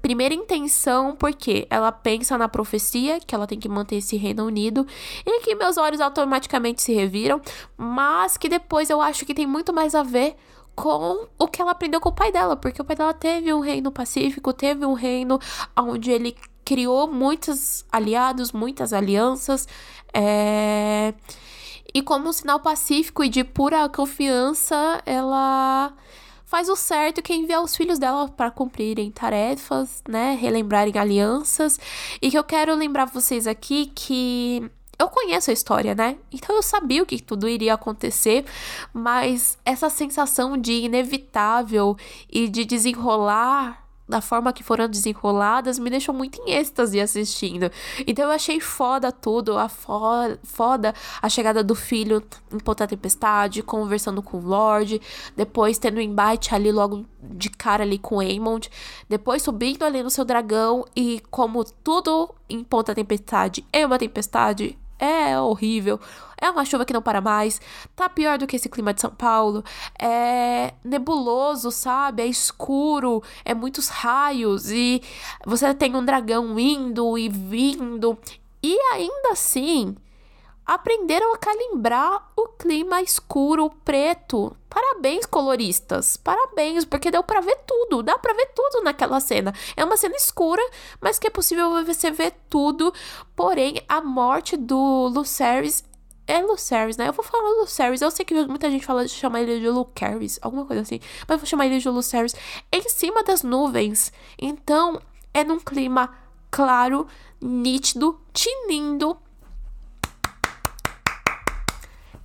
primeira 0.00 0.34
intenção, 0.34 1.14
porque 1.14 1.66
ela 1.68 1.92
pensa 1.92 2.38
na 2.38 2.48
profecia, 2.48 3.20
que 3.20 3.34
ela 3.34 3.46
tem 3.46 3.58
que 3.58 3.68
manter 3.68 3.96
esse 3.96 4.16
reino 4.16 4.46
unido, 4.46 4.86
e 5.26 5.40
que 5.40 5.54
meus 5.54 5.76
olhos 5.76 6.00
automaticamente 6.00 6.82
se 6.82 6.92
reviram, 6.94 7.40
mas 7.76 8.36
que 8.36 8.48
depois 8.48 8.88
eu 8.88 9.00
acho 9.00 9.26
que 9.26 9.34
tem 9.34 9.46
muito 9.46 9.72
mais 9.72 9.94
a 9.94 10.02
ver 10.02 10.36
com 10.74 11.26
o 11.38 11.46
que 11.46 11.60
ela 11.60 11.72
aprendeu 11.72 12.00
com 12.00 12.08
o 12.08 12.14
pai 12.14 12.32
dela, 12.32 12.56
porque 12.56 12.80
o 12.80 12.84
pai 12.84 12.96
dela 12.96 13.12
teve 13.12 13.52
um 13.52 13.60
reino 13.60 13.92
pacífico, 13.92 14.52
teve 14.52 14.86
um 14.86 14.94
reino 14.94 15.38
onde 15.76 16.10
ele 16.10 16.34
criou 16.64 17.06
muitos 17.06 17.84
aliados, 17.92 18.52
muitas 18.52 18.92
alianças, 18.92 19.68
é... 20.14 21.12
e 21.94 22.02
como 22.02 22.28
um 22.28 22.32
sinal 22.32 22.60
pacífico 22.60 23.24
e 23.24 23.28
de 23.28 23.44
pura 23.44 23.88
confiança, 23.88 25.02
ela 25.04 25.92
faz 26.44 26.68
o 26.68 26.74
certo 26.74 27.22
que 27.22 27.32
enviar 27.32 27.62
os 27.62 27.76
filhos 27.76 27.98
dela 27.98 28.28
para 28.28 28.50
cumprirem 28.50 29.10
tarefas, 29.10 30.02
né, 30.08 30.36
relembrarem 30.40 30.98
alianças, 30.98 31.78
e 32.20 32.30
que 32.30 32.36
eu 32.36 32.42
quero 32.42 32.74
lembrar 32.74 33.04
vocês 33.04 33.46
aqui 33.46 33.86
que 33.94 34.68
eu 34.98 35.08
conheço 35.08 35.50
a 35.50 35.54
história, 35.54 35.94
né? 35.94 36.18
Então 36.30 36.54
eu 36.54 36.62
sabia 36.62 37.02
o 37.02 37.06
que 37.06 37.22
tudo 37.22 37.48
iria 37.48 37.74
acontecer, 37.74 38.44
mas 38.92 39.56
essa 39.64 39.88
sensação 39.88 40.58
de 40.58 40.72
inevitável 40.72 41.96
e 42.28 42.48
de 42.48 42.64
desenrolar 42.64 43.79
da 44.10 44.20
forma 44.20 44.52
que 44.52 44.62
foram 44.62 44.88
desenroladas 44.88 45.78
me 45.78 45.88
deixou 45.88 46.14
muito 46.14 46.40
em 46.42 46.52
êxtase 46.52 47.00
assistindo. 47.00 47.70
Então 48.06 48.26
eu 48.26 48.30
achei 48.32 48.60
foda 48.60 49.12
tudo, 49.12 49.56
a 49.56 49.68
fo 49.68 50.00
foda 50.42 50.92
a 51.22 51.28
chegada 51.28 51.62
do 51.62 51.74
filho 51.74 52.22
em 52.52 52.58
Ponta 52.58 52.86
Tempestade, 52.86 53.62
conversando 53.62 54.20
com 54.20 54.38
o 54.38 54.46
Lorde, 54.46 55.00
depois 55.36 55.78
tendo 55.78 55.98
um 55.98 56.00
embate 56.00 56.54
ali 56.54 56.72
logo 56.72 57.06
de 57.22 57.48
cara 57.48 57.84
ali 57.84 57.98
com 57.98 58.18
Aemond, 58.20 58.68
depois 59.08 59.42
subindo 59.42 59.84
ali 59.84 60.02
no 60.02 60.10
seu 60.10 60.24
dragão 60.24 60.84
e 60.96 61.22
como 61.30 61.64
tudo 61.64 62.34
em 62.48 62.64
Ponta 62.64 62.94
Tempestade 62.94 63.64
é 63.72 63.86
uma 63.86 63.98
tempestade, 63.98 64.76
é 65.00 65.40
horrível. 65.40 65.98
É 66.40 66.50
uma 66.50 66.64
chuva 66.64 66.84
que 66.84 66.92
não 66.92 67.02
para 67.02 67.20
mais. 67.20 67.60
Tá 67.94 68.08
pior 68.08 68.38
do 68.38 68.46
que 68.46 68.56
esse 68.56 68.68
clima 68.68 68.94
de 68.94 69.00
São 69.00 69.10
Paulo. 69.10 69.64
É 69.98 70.74
nebuloso, 70.84 71.70
sabe? 71.70 72.22
É 72.22 72.26
escuro, 72.26 73.22
é 73.44 73.54
muitos 73.54 73.88
raios 73.88 74.70
e 74.70 75.02
você 75.44 75.74
tem 75.74 75.94
um 75.96 76.04
dragão 76.04 76.58
indo 76.58 77.18
e 77.18 77.28
vindo. 77.28 78.18
E 78.62 78.78
ainda 78.92 79.30
assim, 79.32 79.96
aprenderam 80.64 81.34
a 81.34 81.38
calibrar 81.38 82.30
o 82.36 82.48
clima 82.48 83.02
escuro, 83.02 83.70
preto. 83.84 84.56
Parabéns, 84.68 85.26
coloristas. 85.26 86.16
Parabéns, 86.16 86.84
porque 86.84 87.10
deu 87.10 87.22
para 87.24 87.40
ver 87.40 87.58
tudo. 87.66 88.02
Dá 88.02 88.16
para 88.16 88.34
ver 88.34 88.52
tudo 88.54 88.82
naquela 88.82 89.18
cena. 89.18 89.52
É 89.76 89.84
uma 89.84 89.96
cena 89.96 90.14
escura, 90.14 90.62
mas 91.00 91.18
que 91.18 91.26
é 91.26 91.30
possível 91.30 91.84
você 91.84 92.10
ver 92.10 92.32
tudo. 92.48 92.92
Porém, 93.34 93.82
a 93.88 94.00
morte 94.00 94.56
do 94.56 95.08
Lucerys 95.08 95.84
é 96.26 96.40
Lucerys, 96.40 96.96
né? 96.96 97.08
Eu 97.08 97.12
vou 97.12 97.24
falar 97.24 97.48
Lucerys. 97.60 98.00
Eu 98.00 98.10
sei 98.10 98.24
que 98.24 98.34
muita 98.46 98.70
gente 98.70 98.86
fala 98.86 99.04
de 99.04 99.10
chamar 99.10 99.42
ele 99.42 99.58
de 99.58 99.68
Lucerys, 99.68 100.38
alguma 100.40 100.64
coisa 100.64 100.82
assim. 100.82 101.00
Mas 101.26 101.30
eu 101.30 101.38
vou 101.38 101.46
chamar 101.46 101.66
ele 101.66 101.80
de 101.80 101.88
Lucerys. 101.88 102.36
Em 102.72 102.88
cima 102.88 103.24
das 103.24 103.42
nuvens. 103.42 104.12
Então, 104.38 105.00
é 105.34 105.42
num 105.42 105.58
clima 105.58 106.14
claro, 106.48 107.08
nítido, 107.40 108.20
tinindo 108.32 109.16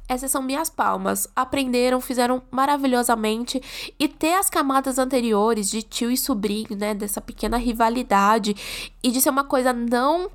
essas 0.08 0.32
são 0.32 0.41
minhas 0.41 0.70
palmas. 0.70 1.28
Aprenderam, 1.36 1.99
fizeram 1.99 2.41
maravilhosamente 2.51 3.62
e 3.99 4.08
ter 4.08 4.34
as 4.36 4.49
camadas 4.49 4.97
anteriores 4.97 5.70
de 5.70 5.82
tio 5.82 6.12
e 6.12 6.18
sobrinho, 6.18 6.76
né, 6.78 6.93
dessa 6.93 7.20
pequena 7.20 7.58
rivalidade 7.58 8.56
e 9.03 9.12
de 9.12 9.20
ser 9.20 9.30
uma 9.30 9.43
coisa 9.43 9.74
não 9.74 10.30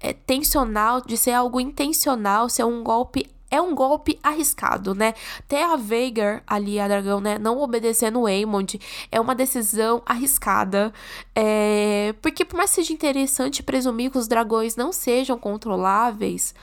é, 0.00 0.12
tensional, 0.12 1.00
de 1.00 1.16
ser 1.16 1.32
algo 1.32 1.60
intencional, 1.60 2.48
ser 2.48 2.64
um 2.64 2.82
golpe 2.82 3.28
é 3.48 3.60
um 3.60 3.76
golpe 3.76 4.18
arriscado, 4.24 4.92
né? 4.92 5.14
Ter 5.46 5.62
a 5.62 5.76
Veigar 5.76 6.42
ali, 6.46 6.80
a 6.80 6.88
dragão, 6.88 7.20
né? 7.20 7.38
Não 7.38 7.60
obedecendo 7.60 8.20
o 8.20 8.26
Aemond 8.26 8.78
é 9.10 9.20
uma 9.20 9.36
decisão 9.36 10.02
arriscada. 10.04 10.92
É... 11.32 12.12
Porque 12.20 12.44
por 12.44 12.56
mais 12.56 12.70
que 12.70 12.76
seja 12.76 12.92
interessante 12.92 13.62
presumir 13.62 14.10
que 14.10 14.18
os 14.18 14.26
dragões 14.26 14.74
não 14.74 14.92
sejam 14.92 15.38
controláveis, 15.38 16.54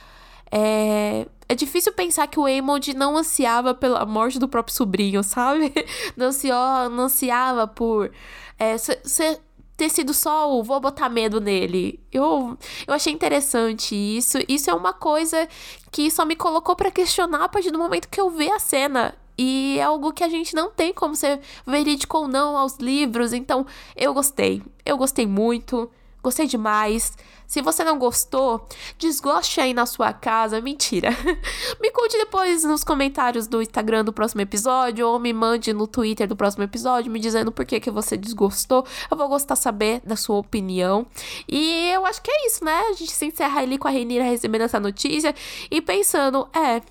é, 0.55 1.26
é 1.47 1.55
difícil 1.55 1.93
pensar 1.93 2.27
que 2.27 2.39
o 2.39 2.47
Eamon 2.47 2.79
não 2.95 3.17
ansiava 3.17 3.73
pela 3.73 4.05
morte 4.05 4.39
do 4.39 4.47
próprio 4.47 4.75
sobrinho, 4.75 5.21
sabe? 5.23 5.73
Não, 6.15 6.27
ansiou, 6.27 6.89
não 6.89 7.05
ansiava 7.05 7.67
por 7.67 8.11
é, 8.57 8.77
ser 8.77 9.39
ter 9.75 9.89
sido 9.89 10.13
só 10.13 10.51
o 10.53 10.63
vou 10.63 10.79
botar 10.79 11.09
medo 11.09 11.41
nele. 11.41 11.99
Eu, 12.11 12.57
eu 12.87 12.93
achei 12.93 13.11
interessante 13.11 13.95
isso. 13.95 14.37
Isso 14.47 14.69
é 14.69 14.73
uma 14.73 14.93
coisa 14.93 15.47
que 15.91 16.09
só 16.11 16.25
me 16.25 16.35
colocou 16.35 16.75
para 16.75 16.91
questionar 16.91 17.43
a 17.43 17.49
partir 17.49 17.71
do 17.71 17.79
momento 17.79 18.07
que 18.07 18.21
eu 18.21 18.29
vi 18.29 18.51
a 18.51 18.59
cena. 18.59 19.15
E 19.37 19.77
é 19.79 19.83
algo 19.83 20.13
que 20.13 20.23
a 20.23 20.29
gente 20.29 20.53
não 20.53 20.69
tem 20.69 20.93
como 20.93 21.15
ser 21.15 21.39
verídico 21.65 22.17
ou 22.19 22.27
não 22.27 22.55
aos 22.55 22.77
livros. 22.77 23.33
Então, 23.33 23.65
eu 23.95 24.13
gostei. 24.13 24.61
Eu 24.85 24.95
gostei 24.95 25.25
muito. 25.25 25.89
Gostei 26.23 26.47
demais. 26.47 27.11
Se 27.45 27.61
você 27.61 27.83
não 27.83 27.99
gostou, 27.99 28.65
desgoste 28.97 29.59
aí 29.59 29.73
na 29.73 29.85
sua 29.85 30.13
casa. 30.13 30.61
Mentira. 30.61 31.09
me 31.81 31.91
conte 31.91 32.17
depois 32.17 32.63
nos 32.63 32.81
comentários 32.81 33.45
do 33.45 33.61
Instagram 33.61 34.05
do 34.05 34.13
próximo 34.13 34.39
episódio 34.39 35.05
ou 35.05 35.19
me 35.19 35.33
mande 35.33 35.73
no 35.73 35.85
Twitter 35.85 36.25
do 36.25 36.35
próximo 36.35 36.63
episódio 36.63 37.11
me 37.11 37.19
dizendo 37.19 37.51
por 37.51 37.65
que, 37.65 37.79
que 37.79 37.91
você 37.91 38.15
desgostou. 38.15 38.85
Eu 39.11 39.17
vou 39.17 39.27
gostar 39.27 39.57
saber 39.57 40.01
da 40.05 40.15
sua 40.15 40.37
opinião. 40.37 41.05
E 41.47 41.89
eu 41.93 42.05
acho 42.05 42.21
que 42.21 42.31
é 42.31 42.47
isso, 42.47 42.63
né? 42.63 42.79
A 42.89 42.93
gente 42.93 43.11
se 43.11 43.25
encerra 43.25 43.59
ali 43.59 43.77
com 43.77 43.89
a 43.89 43.91
Renira 43.91 44.23
recebendo 44.23 44.61
essa 44.61 44.79
notícia 44.79 45.35
e 45.69 45.81
pensando, 45.81 46.47
é, 46.55 46.81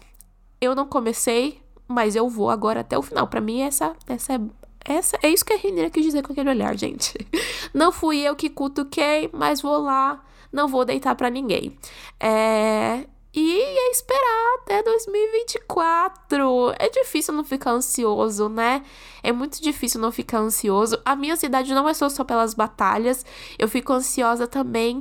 eu 0.60 0.74
não 0.74 0.86
comecei, 0.86 1.58
mas 1.88 2.14
eu 2.14 2.28
vou 2.28 2.50
agora 2.50 2.80
até 2.80 2.98
o 2.98 3.02
final. 3.02 3.26
Para 3.26 3.40
mim 3.40 3.62
essa 3.62 3.96
essa 4.06 4.34
é 4.34 4.40
essa, 4.84 5.18
é 5.22 5.28
isso 5.28 5.44
que 5.44 5.52
a 5.52 5.56
Renira 5.56 5.90
quis 5.90 6.04
dizer 6.04 6.22
com 6.22 6.32
aquele 6.32 6.50
olhar, 6.50 6.76
gente. 6.76 7.14
Não 7.72 7.92
fui 7.92 8.20
eu 8.20 8.34
que 8.36 8.50
cutuquei, 8.50 9.30
mas 9.32 9.60
vou 9.62 9.78
lá, 9.78 10.22
não 10.52 10.68
vou 10.68 10.84
deitar 10.84 11.14
para 11.14 11.30
ninguém. 11.30 11.76
É, 12.20 13.06
e 13.34 13.60
é 13.60 13.90
esperar 13.90 14.58
até 14.58 14.82
2024. 14.82 16.74
É 16.78 16.90
difícil 16.90 17.32
não 17.32 17.42
ficar 17.42 17.70
ansioso, 17.70 18.50
né? 18.50 18.82
É 19.22 19.32
muito 19.32 19.62
difícil 19.62 19.98
não 19.98 20.12
ficar 20.12 20.38
ansioso. 20.38 21.00
A 21.02 21.16
minha 21.16 21.32
ansiedade 21.32 21.72
não 21.72 21.88
é 21.88 21.94
só, 21.94 22.10
só 22.10 22.24
pelas 22.24 22.52
batalhas. 22.52 23.24
Eu 23.58 23.68
fico 23.68 23.90
ansiosa 23.94 24.46
também 24.46 25.00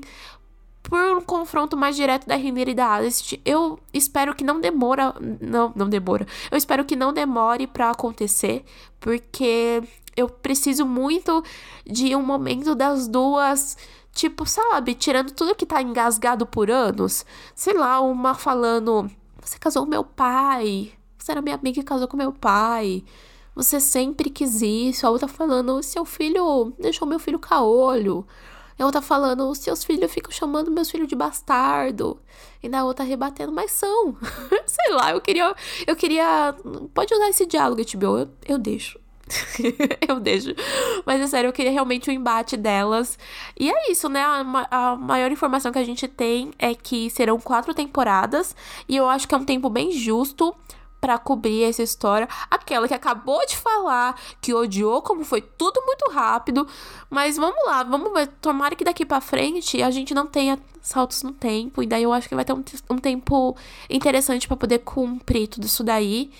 por 0.83 0.99
um 1.17 1.21
confronto 1.21 1.77
mais 1.77 1.95
direto 1.95 2.27
da 2.27 2.35
Renira 2.35 2.71
e 2.71 2.75
da 2.75 2.93
Alice. 2.93 3.39
Eu 3.45 3.79
espero 3.93 4.35
que 4.35 4.43
não 4.43 4.59
demora, 4.59 5.13
não, 5.39 5.71
não 5.75 5.89
demora. 5.89 6.25
Eu 6.49 6.57
espero 6.57 6.85
que 6.85 6.95
não 6.95 7.13
demore 7.13 7.67
para 7.67 7.91
acontecer, 7.91 8.63
porque 8.99 9.81
eu 10.15 10.27
preciso 10.27 10.85
muito 10.85 11.43
de 11.85 12.15
um 12.15 12.21
momento 12.21 12.75
das 12.75 13.07
duas, 13.07 13.77
tipo, 14.13 14.45
sabe, 14.45 14.93
tirando 14.93 15.31
tudo 15.31 15.55
que 15.55 15.65
tá 15.65 15.81
engasgado 15.81 16.45
por 16.45 16.69
anos. 16.69 17.25
Sei 17.55 17.73
lá, 17.73 18.01
uma 18.01 18.33
falando: 18.33 19.09
"Você 19.41 19.57
casou 19.57 19.83
com 19.83 19.89
meu 19.89 20.03
pai. 20.03 20.91
Você 21.17 21.31
era 21.31 21.41
minha 21.41 21.55
amiga 21.55 21.79
e 21.79 21.83
casou 21.83 22.07
com 22.07 22.17
meu 22.17 22.33
pai." 22.33 23.03
Você 23.53 23.81
sempre 23.81 24.29
quis 24.29 24.61
isso. 24.61 25.05
A 25.05 25.09
outra 25.09 25.27
falando: 25.27 25.83
seu 25.83 26.05
filho 26.05 26.73
deixou 26.79 27.07
meu 27.07 27.19
filho 27.19 27.39
caolho. 27.39 28.25
E 28.77 28.83
a 28.83 28.85
outra 28.85 29.01
falando, 29.01 29.49
os 29.49 29.59
seus 29.59 29.83
filhos 29.83 30.11
ficam 30.11 30.31
chamando 30.31 30.71
meus 30.71 30.89
filhos 30.89 31.07
de 31.07 31.15
bastardo. 31.15 32.19
E 32.61 32.69
na 32.69 32.83
outra 32.83 33.05
rebatendo, 33.05 33.51
mas 33.51 33.71
são. 33.71 34.15
Sei 34.65 34.93
lá, 34.93 35.11
eu 35.11 35.21
queria. 35.21 35.55
Eu 35.85 35.95
queria. 35.95 36.55
Pode 36.93 37.13
usar 37.13 37.29
esse 37.29 37.45
diálogo, 37.45 37.81
HBO, 37.81 38.17
eu, 38.19 38.29
eu 38.47 38.57
deixo. 38.57 38.99
eu 40.07 40.19
deixo. 40.19 40.53
Mas 41.05 41.21
é 41.21 41.27
sério, 41.27 41.47
eu 41.47 41.53
queria 41.53 41.71
realmente 41.71 42.09
o 42.09 42.13
um 42.13 42.15
embate 42.15 42.57
delas. 42.57 43.17
E 43.59 43.69
é 43.69 43.91
isso, 43.91 44.09
né? 44.09 44.21
A, 44.23 44.67
a, 44.71 44.95
maior 44.95 45.31
informação 45.31 45.71
que 45.71 45.79
a 45.79 45.83
gente 45.83 46.07
tem 46.07 46.51
é 46.59 46.73
que 46.73 47.09
serão 47.09 47.39
quatro 47.39 47.73
temporadas. 47.73 48.55
E 48.87 48.95
eu 48.95 49.07
acho 49.07 49.27
que 49.27 49.35
é 49.35 49.37
um 49.37 49.45
tempo 49.45 49.69
bem 49.69 49.91
justo 49.91 50.55
para 51.01 51.17
cobrir 51.17 51.63
essa 51.63 51.81
história. 51.81 52.29
Aquela 52.49 52.87
que 52.87 52.93
acabou 52.93 53.43
de 53.47 53.57
falar, 53.57 54.15
que 54.39 54.53
odiou, 54.53 55.01
como 55.01 55.25
foi 55.25 55.41
tudo 55.41 55.81
muito 55.85 56.09
rápido. 56.11 56.67
Mas 57.09 57.35
vamos 57.35 57.65
lá, 57.65 57.83
vamos 57.83 58.13
ver. 58.13 58.27
Tomara 58.39 58.75
que 58.75 58.85
daqui 58.85 59.03
para 59.03 59.19
frente 59.19 59.81
a 59.81 59.89
gente 59.89 60.13
não 60.13 60.27
tenha 60.27 60.59
saltos 60.79 61.23
no 61.23 61.33
tempo. 61.33 61.81
E 61.81 61.87
daí 61.87 62.03
eu 62.03 62.13
acho 62.13 62.29
que 62.29 62.35
vai 62.35 62.45
ter 62.45 62.53
um, 62.53 62.63
um 62.91 62.97
tempo 62.99 63.57
interessante 63.89 64.47
para 64.47 64.55
poder 64.55 64.79
cumprir 64.79 65.47
tudo 65.47 65.65
isso 65.65 65.83
daí. 65.83 66.31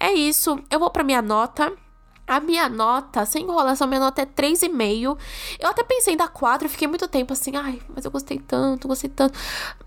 É 0.00 0.12
isso. 0.12 0.58
Eu 0.70 0.80
vou 0.80 0.90
para 0.90 1.04
minha 1.04 1.20
nota. 1.20 1.72
A 2.26 2.40
minha 2.40 2.68
nota, 2.68 3.24
sem 3.24 3.44
enrolação, 3.44 3.86
minha 3.86 4.00
nota 4.00 4.22
é 4.22 4.26
3,5. 4.26 5.16
Eu 5.60 5.68
até 5.68 5.84
pensei 5.84 6.14
em 6.14 6.16
dar 6.16 6.28
4, 6.28 6.68
fiquei 6.68 6.88
muito 6.88 7.06
tempo 7.06 7.32
assim, 7.32 7.54
ai, 7.54 7.80
mas 7.94 8.04
eu 8.04 8.10
gostei 8.10 8.38
tanto, 8.38 8.88
gostei 8.88 9.08
tanto. 9.08 9.38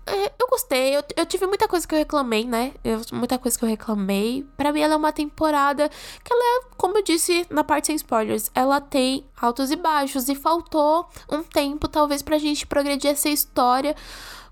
É, 0.06 0.32
eu 0.38 0.48
gostei, 0.48 0.96
eu, 0.96 1.04
eu 1.16 1.26
tive 1.26 1.46
muita 1.46 1.68
coisa 1.68 1.86
que 1.86 1.94
eu 1.94 1.98
reclamei, 1.98 2.44
né? 2.46 2.72
Eu, 2.82 3.02
muita 3.12 3.38
coisa 3.38 3.58
que 3.58 3.64
eu 3.64 3.68
reclamei. 3.68 4.46
Para 4.56 4.72
mim, 4.72 4.80
ela 4.80 4.94
é 4.94 4.96
uma 4.96 5.12
temporada 5.12 5.90
que 6.24 6.32
ela 6.32 6.42
é, 6.42 6.62
como 6.78 6.96
eu 6.96 7.02
disse 7.02 7.46
na 7.50 7.62
parte 7.62 7.88
sem 7.88 7.96
spoilers, 7.96 8.50
ela 8.54 8.80
tem 8.80 9.26
altos 9.38 9.70
e 9.70 9.76
baixos. 9.76 10.28
E 10.30 10.34
faltou 10.34 11.08
um 11.30 11.42
tempo, 11.42 11.88
talvez, 11.88 12.22
pra 12.22 12.38
gente 12.38 12.66
progredir 12.66 13.10
essa 13.10 13.28
história 13.28 13.94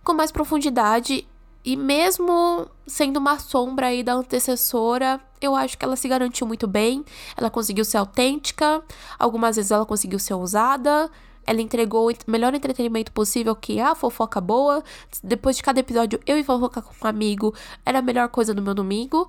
com 0.04 0.12
mais 0.12 0.30
profundidade. 0.30 1.26
E 1.64 1.76
mesmo 1.76 2.68
sendo 2.86 3.18
uma 3.18 3.38
sombra 3.38 3.88
aí 3.88 4.02
da 4.02 4.14
antecessora, 4.14 5.20
eu 5.40 5.54
acho 5.54 5.76
que 5.76 5.84
ela 5.84 5.96
se 5.96 6.08
garantiu 6.08 6.46
muito 6.46 6.66
bem. 6.66 7.04
Ela 7.36 7.50
conseguiu 7.50 7.84
ser 7.84 7.98
autêntica, 7.98 8.82
algumas 9.18 9.56
vezes 9.56 9.70
ela 9.70 9.84
conseguiu 9.84 10.18
ser 10.18 10.34
ousada. 10.34 11.10
Ela 11.46 11.62
entregou 11.62 12.10
o 12.10 12.30
melhor 12.30 12.52
entretenimento 12.52 13.10
possível, 13.10 13.56
que 13.56 13.78
é 13.78 13.82
a 13.82 13.94
fofoca 13.94 14.38
boa. 14.38 14.84
Depois 15.24 15.56
de 15.56 15.62
cada 15.62 15.80
episódio, 15.80 16.20
eu 16.26 16.36
e 16.38 16.44
fofocar 16.44 16.84
com 16.84 16.92
um 17.02 17.08
amigo 17.08 17.54
era 17.86 18.00
a 18.00 18.02
melhor 18.02 18.28
coisa 18.28 18.52
do 18.52 18.60
meu 18.60 18.74
domingo. 18.74 19.26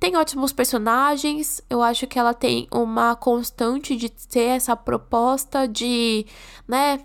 Tem 0.00 0.16
ótimos 0.16 0.50
personagens. 0.50 1.60
Eu 1.68 1.82
acho 1.82 2.06
que 2.06 2.18
ela 2.18 2.32
tem 2.32 2.66
uma 2.72 3.14
constante 3.14 3.96
de 3.96 4.08
ter 4.08 4.56
essa 4.56 4.74
proposta 4.74 5.68
de, 5.68 6.24
né? 6.66 7.00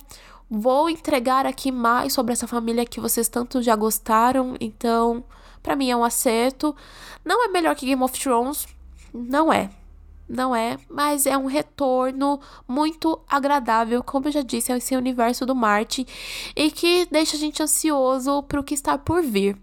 Vou 0.56 0.88
entregar 0.88 1.48
aqui 1.48 1.72
mais 1.72 2.14
sobre 2.14 2.32
essa 2.32 2.46
família 2.46 2.86
que 2.86 3.00
vocês 3.00 3.28
tanto 3.28 3.60
já 3.60 3.76
gostaram, 3.76 4.56
então, 4.60 5.24
para 5.64 5.76
mim 5.76 5.90
é 5.90 5.96
um 5.96 6.04
acerto. 6.04 6.76
Não 7.26 7.44
é 7.44 7.48
melhor 7.48 7.76
que 7.76 7.88
Game 7.88 8.04
of 8.04 8.20
Thrones, 8.20 8.68
não 9.12 9.52
é. 9.52 9.72
Não 10.30 10.56
é, 10.56 10.78
mas 10.88 11.26
é 11.26 11.36
um 11.36 11.48
retorno 11.48 12.40
muito 12.68 13.20
agradável, 13.28 14.04
como 14.04 14.28
eu 14.28 14.32
já 14.32 14.42
disse, 14.44 14.72
a 14.72 14.78
esse 14.78 14.96
universo 14.96 15.44
do 15.44 15.56
Marte 15.56 16.06
e 16.56 16.70
que 16.70 17.08
deixa 17.08 17.36
a 17.36 17.40
gente 17.40 17.64
ansioso 17.64 18.44
para 18.44 18.60
o 18.60 18.64
que 18.64 18.76
está 18.76 18.96
por 18.96 19.24
vir. 19.24 19.58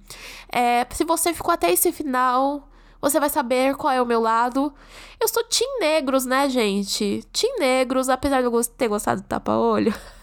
É, 0.50 0.84
se 0.90 1.04
você 1.04 1.32
ficou 1.32 1.54
até 1.54 1.70
esse 1.70 1.92
final, 1.92 2.68
você 3.00 3.20
vai 3.20 3.30
saber 3.30 3.76
qual 3.76 3.92
é 3.92 4.02
o 4.02 4.06
meu 4.06 4.20
lado. 4.20 4.72
Eu 5.20 5.28
sou 5.28 5.44
Team 5.44 5.78
Negros, 5.78 6.26
né, 6.26 6.48
gente? 6.48 7.24
Team 7.32 7.58
Negros, 7.60 8.08
apesar 8.08 8.40
de 8.40 8.46
eu 8.46 8.64
ter 8.64 8.88
gostado 8.88 9.22
do 9.22 9.28
tapa-olho. 9.28 9.94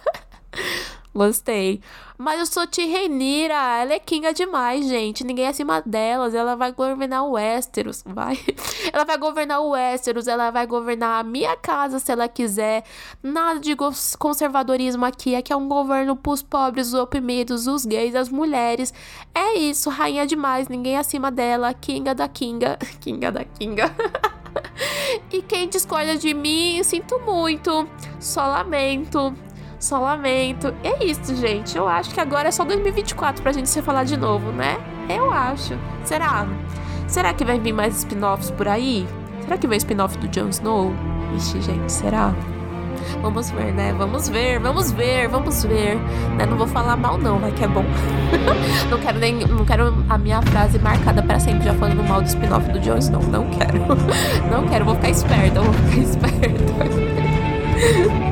Gostei. 1.18 1.82
Mas 2.16 2.40
eu 2.40 2.46
sou 2.46 2.68
Tirrenira. 2.68 3.56
Ela 3.82 3.94
é 3.94 4.00
kinga 4.00 4.32
demais, 4.32 4.88
gente. 4.88 5.24
Ninguém 5.24 5.46
é 5.46 5.48
acima 5.48 5.82
delas. 5.82 6.36
Ela 6.36 6.56
vai 6.56 6.72
governar 6.72 7.24
o 7.24 7.32
Westeros. 7.32 8.04
Vai. 8.06 8.38
Ela 8.94 9.04
vai 9.04 9.18
governar 9.18 9.60
o 9.62 9.72
Westeros. 9.72 10.28
Ela 10.28 10.52
vai 10.52 10.68
governar 10.68 11.20
a 11.20 11.24
minha 11.24 11.56
casa 11.58 11.98
se 11.98 12.12
ela 12.12 12.28
quiser. 12.28 12.84
Nada 13.24 13.60
de 13.60 13.76
conservadorismo 14.20 15.06
aqui. 15.06 15.36
Aqui 15.36 15.52
é 15.52 15.56
um 15.56 15.68
governo 15.68 16.16
pros 16.16 16.44
pobres, 16.44 16.90
os 16.90 16.94
oprimidos, 16.94 17.66
os 17.66 17.84
gays, 17.84 18.14
as 18.14 18.30
mulheres. 18.30 18.94
É 19.34 19.56
isso. 19.58 19.90
Rainha 19.90 20.28
demais. 20.28 20.68
Ninguém 20.68 20.98
é 20.98 21.00
acima 21.00 21.32
dela. 21.32 21.74
Kinga 21.74 22.14
da 22.14 22.28
Kinga. 22.28 22.78
Kinga 23.02 23.32
da 23.32 23.44
Kinga. 23.44 23.92
e 25.34 25.42
quem 25.42 25.68
discorda 25.68 26.16
de 26.16 26.32
mim, 26.36 26.84
sinto 26.84 27.20
muito. 27.22 27.90
Só 28.20 28.46
lamento 28.48 29.34
só 29.80 30.00
lamento. 30.00 30.74
É 30.84 31.04
isso, 31.04 31.36
gente. 31.36 31.78
Eu 31.78 31.88
acho 31.88 32.14
que 32.14 32.20
agora 32.20 32.50
é 32.50 32.52
só 32.52 32.64
2024 32.64 33.42
pra 33.42 33.52
gente 33.52 33.70
se 33.70 33.82
falar 33.82 34.04
de 34.04 34.18
novo, 34.18 34.52
né? 34.52 34.78
Eu 35.10 35.32
acho. 35.32 35.78
Será? 36.04 36.48
Será 37.08 37.34
que 37.34 37.46
vai 37.46 37.60
vir 37.60 37.74
mais 37.74 37.98
spin-offs 37.98 38.52
por 38.52 38.68
aí? 38.68 39.08
Será 39.42 39.58
que 39.58 39.68
vem 39.68 39.78
spin-off 39.78 40.18
do 40.18 40.28
Jon 40.28 40.50
Snow? 40.50 40.94
Ixi, 41.36 41.62
gente, 41.62 41.92
será? 41.92 42.34
Vamos 43.22 43.50
ver, 43.52 43.74
né? 43.74 43.94
Vamos 43.98 44.28
ver, 44.28 44.60
vamos 44.60 44.92
ver, 44.92 45.30
vamos 45.30 45.64
ver. 45.64 45.96
Né? 46.36 46.46
Não 46.46 46.58
vou 46.58 46.68
falar 46.68 46.98
mal, 46.98 47.18
não, 47.18 47.40
vai 47.40 47.52
que 47.52 47.64
é 47.64 47.68
bom. 47.68 47.86
não 48.90 49.00
quero 49.00 49.20
nem. 49.20 49.36
Não 49.36 49.64
quero 49.64 49.94
a 50.10 50.18
minha 50.18 50.42
frase 50.42 50.80
marcada 50.80 51.24
para 51.24 51.40
sempre 51.40 51.64
já 51.64 51.74
falando 51.76 52.04
mal 52.04 52.22
do 52.22 52.28
spin-off 52.28 52.70
do 52.72 52.80
Jon 52.80 52.98
Snow. 52.98 53.24
Não 53.24 53.50
quero. 53.52 53.80
não 54.52 54.68
quero, 54.68 54.86
vou 54.86 54.96
ficar 54.96 55.10
esperta, 55.10 55.62
vou 55.62 55.74
ficar 55.74 56.02
esperta. 56.02 56.58